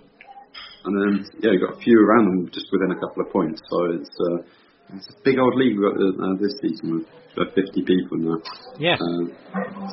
And 0.84 0.92
then 0.94 1.12
yeah, 1.40 1.50
we've 1.50 1.60
got 1.60 1.76
a 1.76 1.80
few 1.80 1.98
around 1.98 2.24
them 2.26 2.50
just 2.52 2.66
within 2.72 2.92
a 2.92 2.98
couple 3.00 3.22
of 3.26 3.32
points. 3.32 3.60
So 3.70 3.76
it's 3.98 4.14
uh, 4.30 4.38
it's 4.96 5.08
a 5.08 5.18
big 5.24 5.38
old 5.38 5.54
league 5.56 5.78
we've 5.78 5.86
got 5.86 5.98
uh, 5.98 6.36
this 6.40 6.54
season 6.62 7.02
with 7.02 7.06
uh, 7.38 7.50
50 7.54 7.82
people 7.82 8.16
now. 8.18 8.38
Yeah. 8.78 8.96
Uh, 8.96 9.24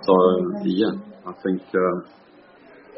so 0.05 0.13
yeah, 0.63 0.93
I 1.25 1.33
think 1.43 1.61
uh, 1.73 1.97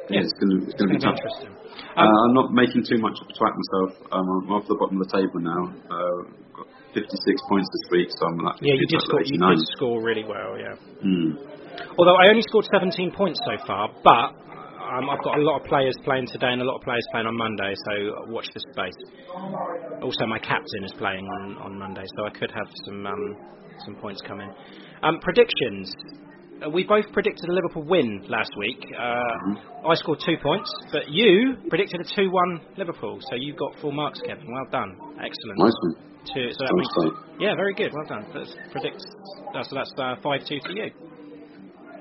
yeah, 0.09 0.23
it's 0.23 0.35
going 0.39 0.51
to 0.51 0.57
it's 0.67 0.77
going 0.77 0.89
to 0.91 0.95
be 0.95 1.03
tough. 1.03 1.15
interesting. 1.15 1.53
Uh, 1.97 2.05
I'm 2.05 2.33
not 2.33 2.53
making 2.53 2.85
too 2.85 3.01
much 3.01 3.17
of 3.21 3.25
a 3.25 3.33
twat 3.33 3.53
myself. 3.57 3.89
Um, 4.11 4.25
I'm 4.45 4.51
off 4.53 4.67
the 4.67 4.77
bottom 4.77 5.01
of 5.01 5.09
the 5.09 5.13
table 5.17 5.41
now. 5.41 5.63
Uh, 5.89 6.17
got 6.53 6.67
56 6.93 7.09
points 7.49 7.69
this 7.73 7.85
week, 7.91 8.09
so 8.13 8.21
I'm 8.29 8.37
like 8.37 8.61
Yeah, 8.61 8.77
you 8.77 8.85
did 8.85 9.01
score. 9.01 9.21
You 9.25 9.37
did 9.37 9.65
score 9.77 9.97
really 10.01 10.25
well. 10.25 10.57
Yeah. 10.57 10.77
Hmm. 11.01 11.57
Although 11.97 12.17
I 12.17 12.29
only 12.29 12.43
scored 12.45 12.65
17 12.73 13.11
points 13.11 13.39
so 13.45 13.53
far, 13.65 13.89
but 14.03 14.33
um, 14.95 15.09
I've 15.09 15.23
got 15.23 15.37
a 15.37 15.41
lot 15.41 15.61
of 15.61 15.67
players 15.67 15.93
playing 16.03 16.27
today 16.27 16.47
and 16.51 16.61
a 16.61 16.65
lot 16.65 16.77
of 16.77 16.81
players 16.83 17.03
playing 17.11 17.27
on 17.27 17.35
Monday, 17.37 17.73
so 17.85 18.31
watch 18.31 18.47
this 18.53 18.63
space. 18.73 18.97
Also, 20.01 20.25
my 20.25 20.39
captain 20.39 20.83
is 20.83 20.93
playing 20.97 21.25
on, 21.25 21.57
on 21.57 21.79
Monday, 21.79 22.03
so 22.17 22.25
I 22.25 22.29
could 22.31 22.51
have 22.51 22.67
some 22.85 23.05
um, 23.05 23.35
some 23.85 23.95
points 23.95 24.21
coming. 24.27 24.49
Um, 25.03 25.19
predictions. 25.21 25.91
Uh, 26.65 26.69
we 26.71 26.83
both 26.83 27.05
predicted 27.13 27.47
a 27.49 27.53
Liverpool 27.53 27.83
win 27.83 28.25
last 28.29 28.49
week. 28.57 28.83
Uh, 28.97 29.87
I 29.87 29.93
scored 29.93 30.19
two 30.25 30.37
points, 30.41 30.71
but 30.91 31.03
you 31.07 31.55
predicted 31.69 32.01
a 32.01 32.19
2-1 32.19 32.77
Liverpool, 32.79 33.19
so 33.29 33.35
you 33.35 33.53
got 33.53 33.79
full 33.79 33.91
marks, 33.91 34.19
Kevin. 34.25 34.51
Well 34.51 34.65
done. 34.71 34.97
Excellent. 35.23 35.59
Nice 35.59 35.73
one. 35.83 35.95
Two, 36.33 36.49
so 36.51 36.57
that 36.65 36.73
makes, 36.75 37.15
yeah, 37.39 37.55
very 37.55 37.73
good. 37.75 37.91
Well 37.93 38.07
done. 38.09 38.25
That's 38.33 38.53
predict. 38.71 39.01
That's 39.53 39.69
that's 39.71 39.91
uh, 39.99 40.15
five 40.23 40.41
two 40.49 40.59
to 40.59 40.73
you. 40.73 40.89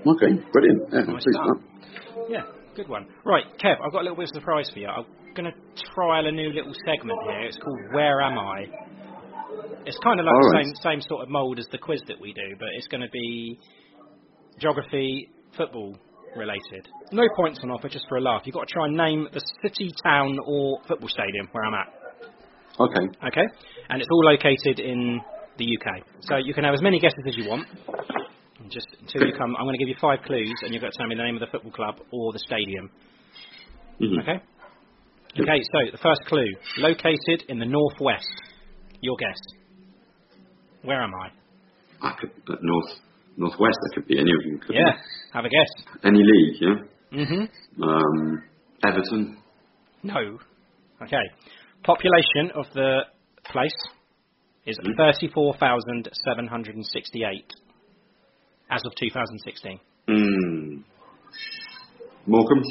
Okay, 0.07 0.35
brilliant. 0.53 0.83
Yeah, 0.91 1.01
Nice 1.01 1.23
pleased 1.25 1.29
start. 1.33 1.49
with 1.49 1.61
that. 1.61 2.31
Yeah, 2.31 2.43
good 2.77 2.89
one. 2.89 3.07
Right, 3.25 3.45
Kev, 3.59 3.77
I've 3.85 3.91
got 3.91 4.01
a 4.01 4.05
little 4.05 4.17
bit 4.17 4.29
of 4.31 4.37
a 4.37 4.41
surprise 4.41 4.71
for 4.73 4.79
you. 4.79 4.87
I'm 4.87 5.07
going 5.35 5.51
to 5.51 5.83
trial 5.95 6.27
a 6.27 6.31
new 6.31 6.51
little 6.51 6.75
segment 6.85 7.19
here. 7.25 7.41
It's 7.41 7.59
called 7.59 7.81
Where 7.93 8.21
Am 8.21 8.39
I? 8.39 8.67
It's 9.87 9.99
kind 10.05 10.21
of 10.21 10.27
like 10.27 10.35
All 10.35 10.51
the 10.51 10.57
right. 10.57 10.67
same 10.67 10.75
same 10.83 11.01
sort 11.09 11.23
of 11.23 11.31
mould 11.31 11.59
as 11.59 11.67
the 11.73 11.79
quiz 11.79 12.03
that 12.09 12.21
we 12.21 12.33
do, 12.35 12.57
but 12.59 12.69
it's 12.77 12.87
going 12.89 13.01
to 13.01 13.09
be 13.11 13.59
geography, 14.59 15.31
football 15.57 15.97
related. 16.37 16.87
No 17.13 17.23
points 17.37 17.61
on 17.63 17.71
offer, 17.71 17.89
just 17.89 18.05
for 18.09 18.19
a 18.19 18.21
laugh. 18.21 18.43
You've 18.45 18.55
got 18.55 18.69
to 18.69 18.73
try 18.75 18.87
and 18.87 18.97
name 18.97 19.29
the 19.33 19.41
city, 19.63 19.93
town, 20.05 20.39
or 20.45 20.81
football 20.87 21.09
stadium 21.09 21.49
where 21.53 21.65
I'm 21.65 21.75
at. 21.75 21.87
Okay. 22.79 23.29
Okay, 23.29 23.47
and 23.89 24.03
it's 24.03 24.09
all 24.11 24.25
located 24.25 24.81
in 24.81 25.21
the 25.57 25.65
UK. 25.65 26.03
So 26.23 26.37
you 26.37 26.53
can 26.53 26.65
have 26.65 26.75
as 26.75 26.83
many 26.83 27.01
guesses 27.01 27.25
as 27.27 27.37
you 27.37 27.49
want. 27.49 27.67
Just 28.71 28.87
until 29.01 29.27
you 29.27 29.33
come, 29.37 29.55
I'm 29.57 29.65
going 29.65 29.75
to 29.75 29.79
give 29.79 29.89
you 29.89 29.95
five 30.01 30.21
clues, 30.27 30.55
and 30.63 30.73
you've 30.75 30.83
got 30.83 30.93
to 30.93 30.99
tell 30.99 31.07
me 31.07 31.15
the 31.15 31.23
name 31.23 31.35
of 31.37 31.41
the 31.41 31.47
football 31.47 31.71
club 31.73 31.97
or 32.11 32.33
the 32.33 32.39
stadium. 32.41 32.91
Mhm. 34.01 34.21
Okay. 34.23 34.41
Okay. 35.41 35.61
So 35.73 35.79
the 35.93 35.99
first 35.99 36.21
clue: 36.27 36.47
located 36.79 37.45
in 37.49 37.59
the 37.59 37.67
northwest. 37.67 38.27
Your 39.01 39.17
guess. 39.17 39.39
Where 40.83 41.03
am 41.03 41.13
I? 41.15 41.31
I 42.03 42.13
could 42.21 42.31
uh, 42.49 42.57
north 42.63 42.91
northwest. 43.37 43.79
That 43.83 43.91
could 43.95 44.07
be 44.09 44.19
any 44.19 44.31
of 44.33 44.43
them. 44.43 44.59
couldn't 44.61 44.77
Yeah. 44.77 44.91
it? 44.95 45.01
Have 45.33 45.45
a 45.45 45.49
guess. 45.49 45.69
Any 46.03 46.23
league, 46.23 46.61
yeah. 46.61 46.77
Mhm. 47.13 47.49
Um, 47.83 48.43
Everton. 48.85 49.39
No. 50.03 50.39
Okay. 51.03 51.23
Population 51.83 52.51
of 52.55 52.67
the 52.75 53.07
place 53.45 53.77
is 54.65 54.79
Mhm. 54.79 54.97
34,768 54.97 57.55
as 58.71 58.83
of 58.85 58.93
2016. 58.99 59.81
Hmm. 60.09 60.83
Morecambe. 62.27 62.63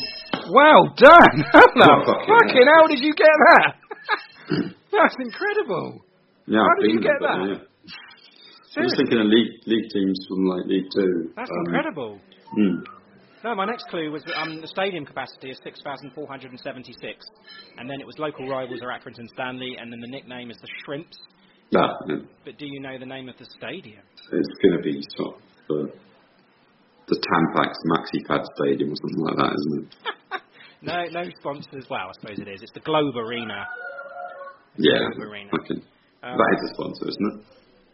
Well 0.52 0.84
done! 0.98 1.36
Hello. 1.54 1.88
Oh, 1.88 2.04
fucking 2.06 2.28
Fucking 2.28 2.68
hell 2.68 2.88
did 2.88 3.00
you 3.00 3.14
get 3.16 3.36
that? 3.48 3.76
That's 4.92 5.16
incredible. 5.20 6.04
Yeah. 6.46 6.60
How 6.60 6.68
I've 6.76 6.82
did 6.84 6.92
you 6.92 7.00
get 7.02 7.18
there, 7.20 7.30
that? 7.30 7.60
Yeah. 8.76 8.78
I 8.78 8.82
was 8.84 8.94
thinking 8.98 9.20
of 9.20 9.28
league 9.28 9.52
league 9.68 9.88
teams 9.90 10.20
from 10.28 10.46
like 10.48 10.66
League 10.68 10.88
Two. 10.94 11.32
That's 11.36 11.50
Um, 11.50 11.58
incredible. 11.66 12.20
hmm. 12.52 12.84
No, 13.46 13.56
my 13.56 13.66
next 13.66 13.86
clue 13.90 14.12
was 14.12 14.24
um, 14.36 14.60
the 14.60 14.68
stadium 14.68 15.06
capacity 15.06 15.52
is 15.52 15.60
6,476. 15.64 17.26
And 17.78 17.88
then 17.90 18.02
it 18.02 18.06
was 18.08 18.18
local 18.18 18.48
rivals 18.50 18.82
are 18.82 18.90
Accrington 18.90 19.28
Stanley, 19.34 19.78
and 19.80 19.94
then 19.94 20.00
the 20.02 20.08
nickname 20.08 20.50
is 20.50 20.58
the 20.58 20.68
Shrimps. 20.84 21.16
That 21.72 21.92
yeah. 22.10 22.16
But 22.44 22.58
do 22.58 22.66
you 22.66 22.80
know 22.82 22.98
the 23.00 23.06
name 23.06 23.30
of 23.30 23.38
the 23.38 23.46
stadium? 23.58 24.02
it's 24.34 24.50
going 24.62 24.76
to 24.78 24.82
be 24.84 25.00
sort 25.16 25.36
of 25.36 25.42
the 25.68 25.92
the 27.08 27.16
Tampax 27.16 27.74
Maxi 27.86 28.26
Pad 28.28 28.42
Stadium 28.58 28.92
or 28.92 28.96
something 28.96 29.24
like 29.26 29.38
that, 29.38 29.54
isn't 29.54 29.84
it? 29.84 29.96
No, 30.82 31.04
no 31.10 31.24
sponsors. 31.40 31.84
As 31.86 31.90
well, 31.90 32.10
I 32.10 32.14
suppose 32.20 32.38
it 32.38 32.48
is. 32.48 32.62
It's 32.62 32.72
the 32.74 32.80
Globe 32.82 33.16
Arena. 33.18 33.66
Yeah. 34.78 35.10
Globe 35.16 35.32
Arena. 35.32 35.50
Okay. 35.54 35.82
Um, 36.22 36.38
that 36.38 36.52
is 36.58 36.70
a 36.70 36.74
sponsor, 36.76 37.10
isn't 37.10 37.26
it? 37.34 37.46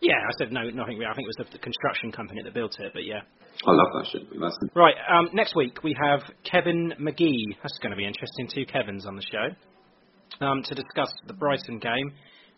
Yeah, 0.01 0.17
I 0.17 0.31
said 0.39 0.51
no, 0.51 0.63
nothing. 0.71 0.97
real. 0.97 1.07
I 1.09 1.13
think 1.13 1.25
it 1.25 1.33
was 1.37 1.47
the, 1.47 1.57
the 1.57 1.63
construction 1.63 2.11
company 2.11 2.41
that 2.43 2.53
built 2.53 2.75
it, 2.79 2.91
but 2.93 3.05
yeah. 3.05 3.21
I 3.65 3.71
love 3.71 3.87
that 3.93 4.07
shit. 4.11 4.23
That's 4.39 4.57
Right, 4.75 4.95
um, 5.13 5.29
next 5.33 5.55
week 5.55 5.83
we 5.83 5.95
have 6.03 6.21
Kevin 6.43 6.93
McGee. 6.99 7.55
That's 7.61 7.77
going 7.81 7.91
to 7.91 7.97
be 7.97 8.05
interesting. 8.05 8.49
Two 8.53 8.65
Kevins 8.65 9.05
on 9.05 9.15
the 9.15 9.21
show 9.21 10.45
um, 10.45 10.63
to 10.63 10.75
discuss 10.75 11.13
the 11.27 11.33
Brighton 11.33 11.79
game 11.79 12.11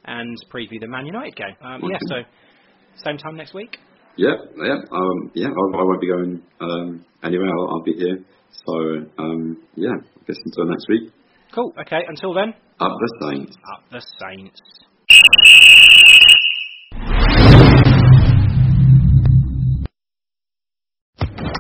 and 0.06 0.38
preview 0.54 0.80
the 0.80 0.88
Man 0.88 1.06
United 1.06 1.36
game. 1.36 1.56
Um, 1.62 1.82
yeah, 1.84 1.98
so 2.08 2.16
same 3.04 3.18
time 3.18 3.36
next 3.36 3.54
week. 3.54 3.78
Yeah, 4.16 4.36
yeah, 4.64 4.78
um, 4.92 5.32
yeah. 5.34 5.48
I, 5.48 5.78
I 5.80 5.84
won't 5.84 6.02
be 6.02 6.08
going 6.08 6.42
um, 6.62 7.06
anywhere. 7.24 7.50
I'll, 7.50 7.70
I'll 7.76 7.84
be 7.84 7.94
here. 7.94 8.20
So 8.66 8.74
um, 9.18 9.58
yeah, 9.76 9.90
I 9.90 10.22
guess 10.28 10.38
until 10.46 10.66
next 10.66 10.86
week. 10.88 11.12
Cool. 11.54 11.74
Okay. 11.82 12.02
Until 12.08 12.34
then, 12.34 12.54
Up 12.80 12.92
the 13.00 13.28
Saints. 13.30 13.56
up 13.74 13.84
the 13.92 14.02
Saints. 14.20 14.60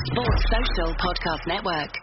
Sports 0.07 0.43
Social 0.49 0.93
Podcast 0.95 1.47
Network. 1.47 2.02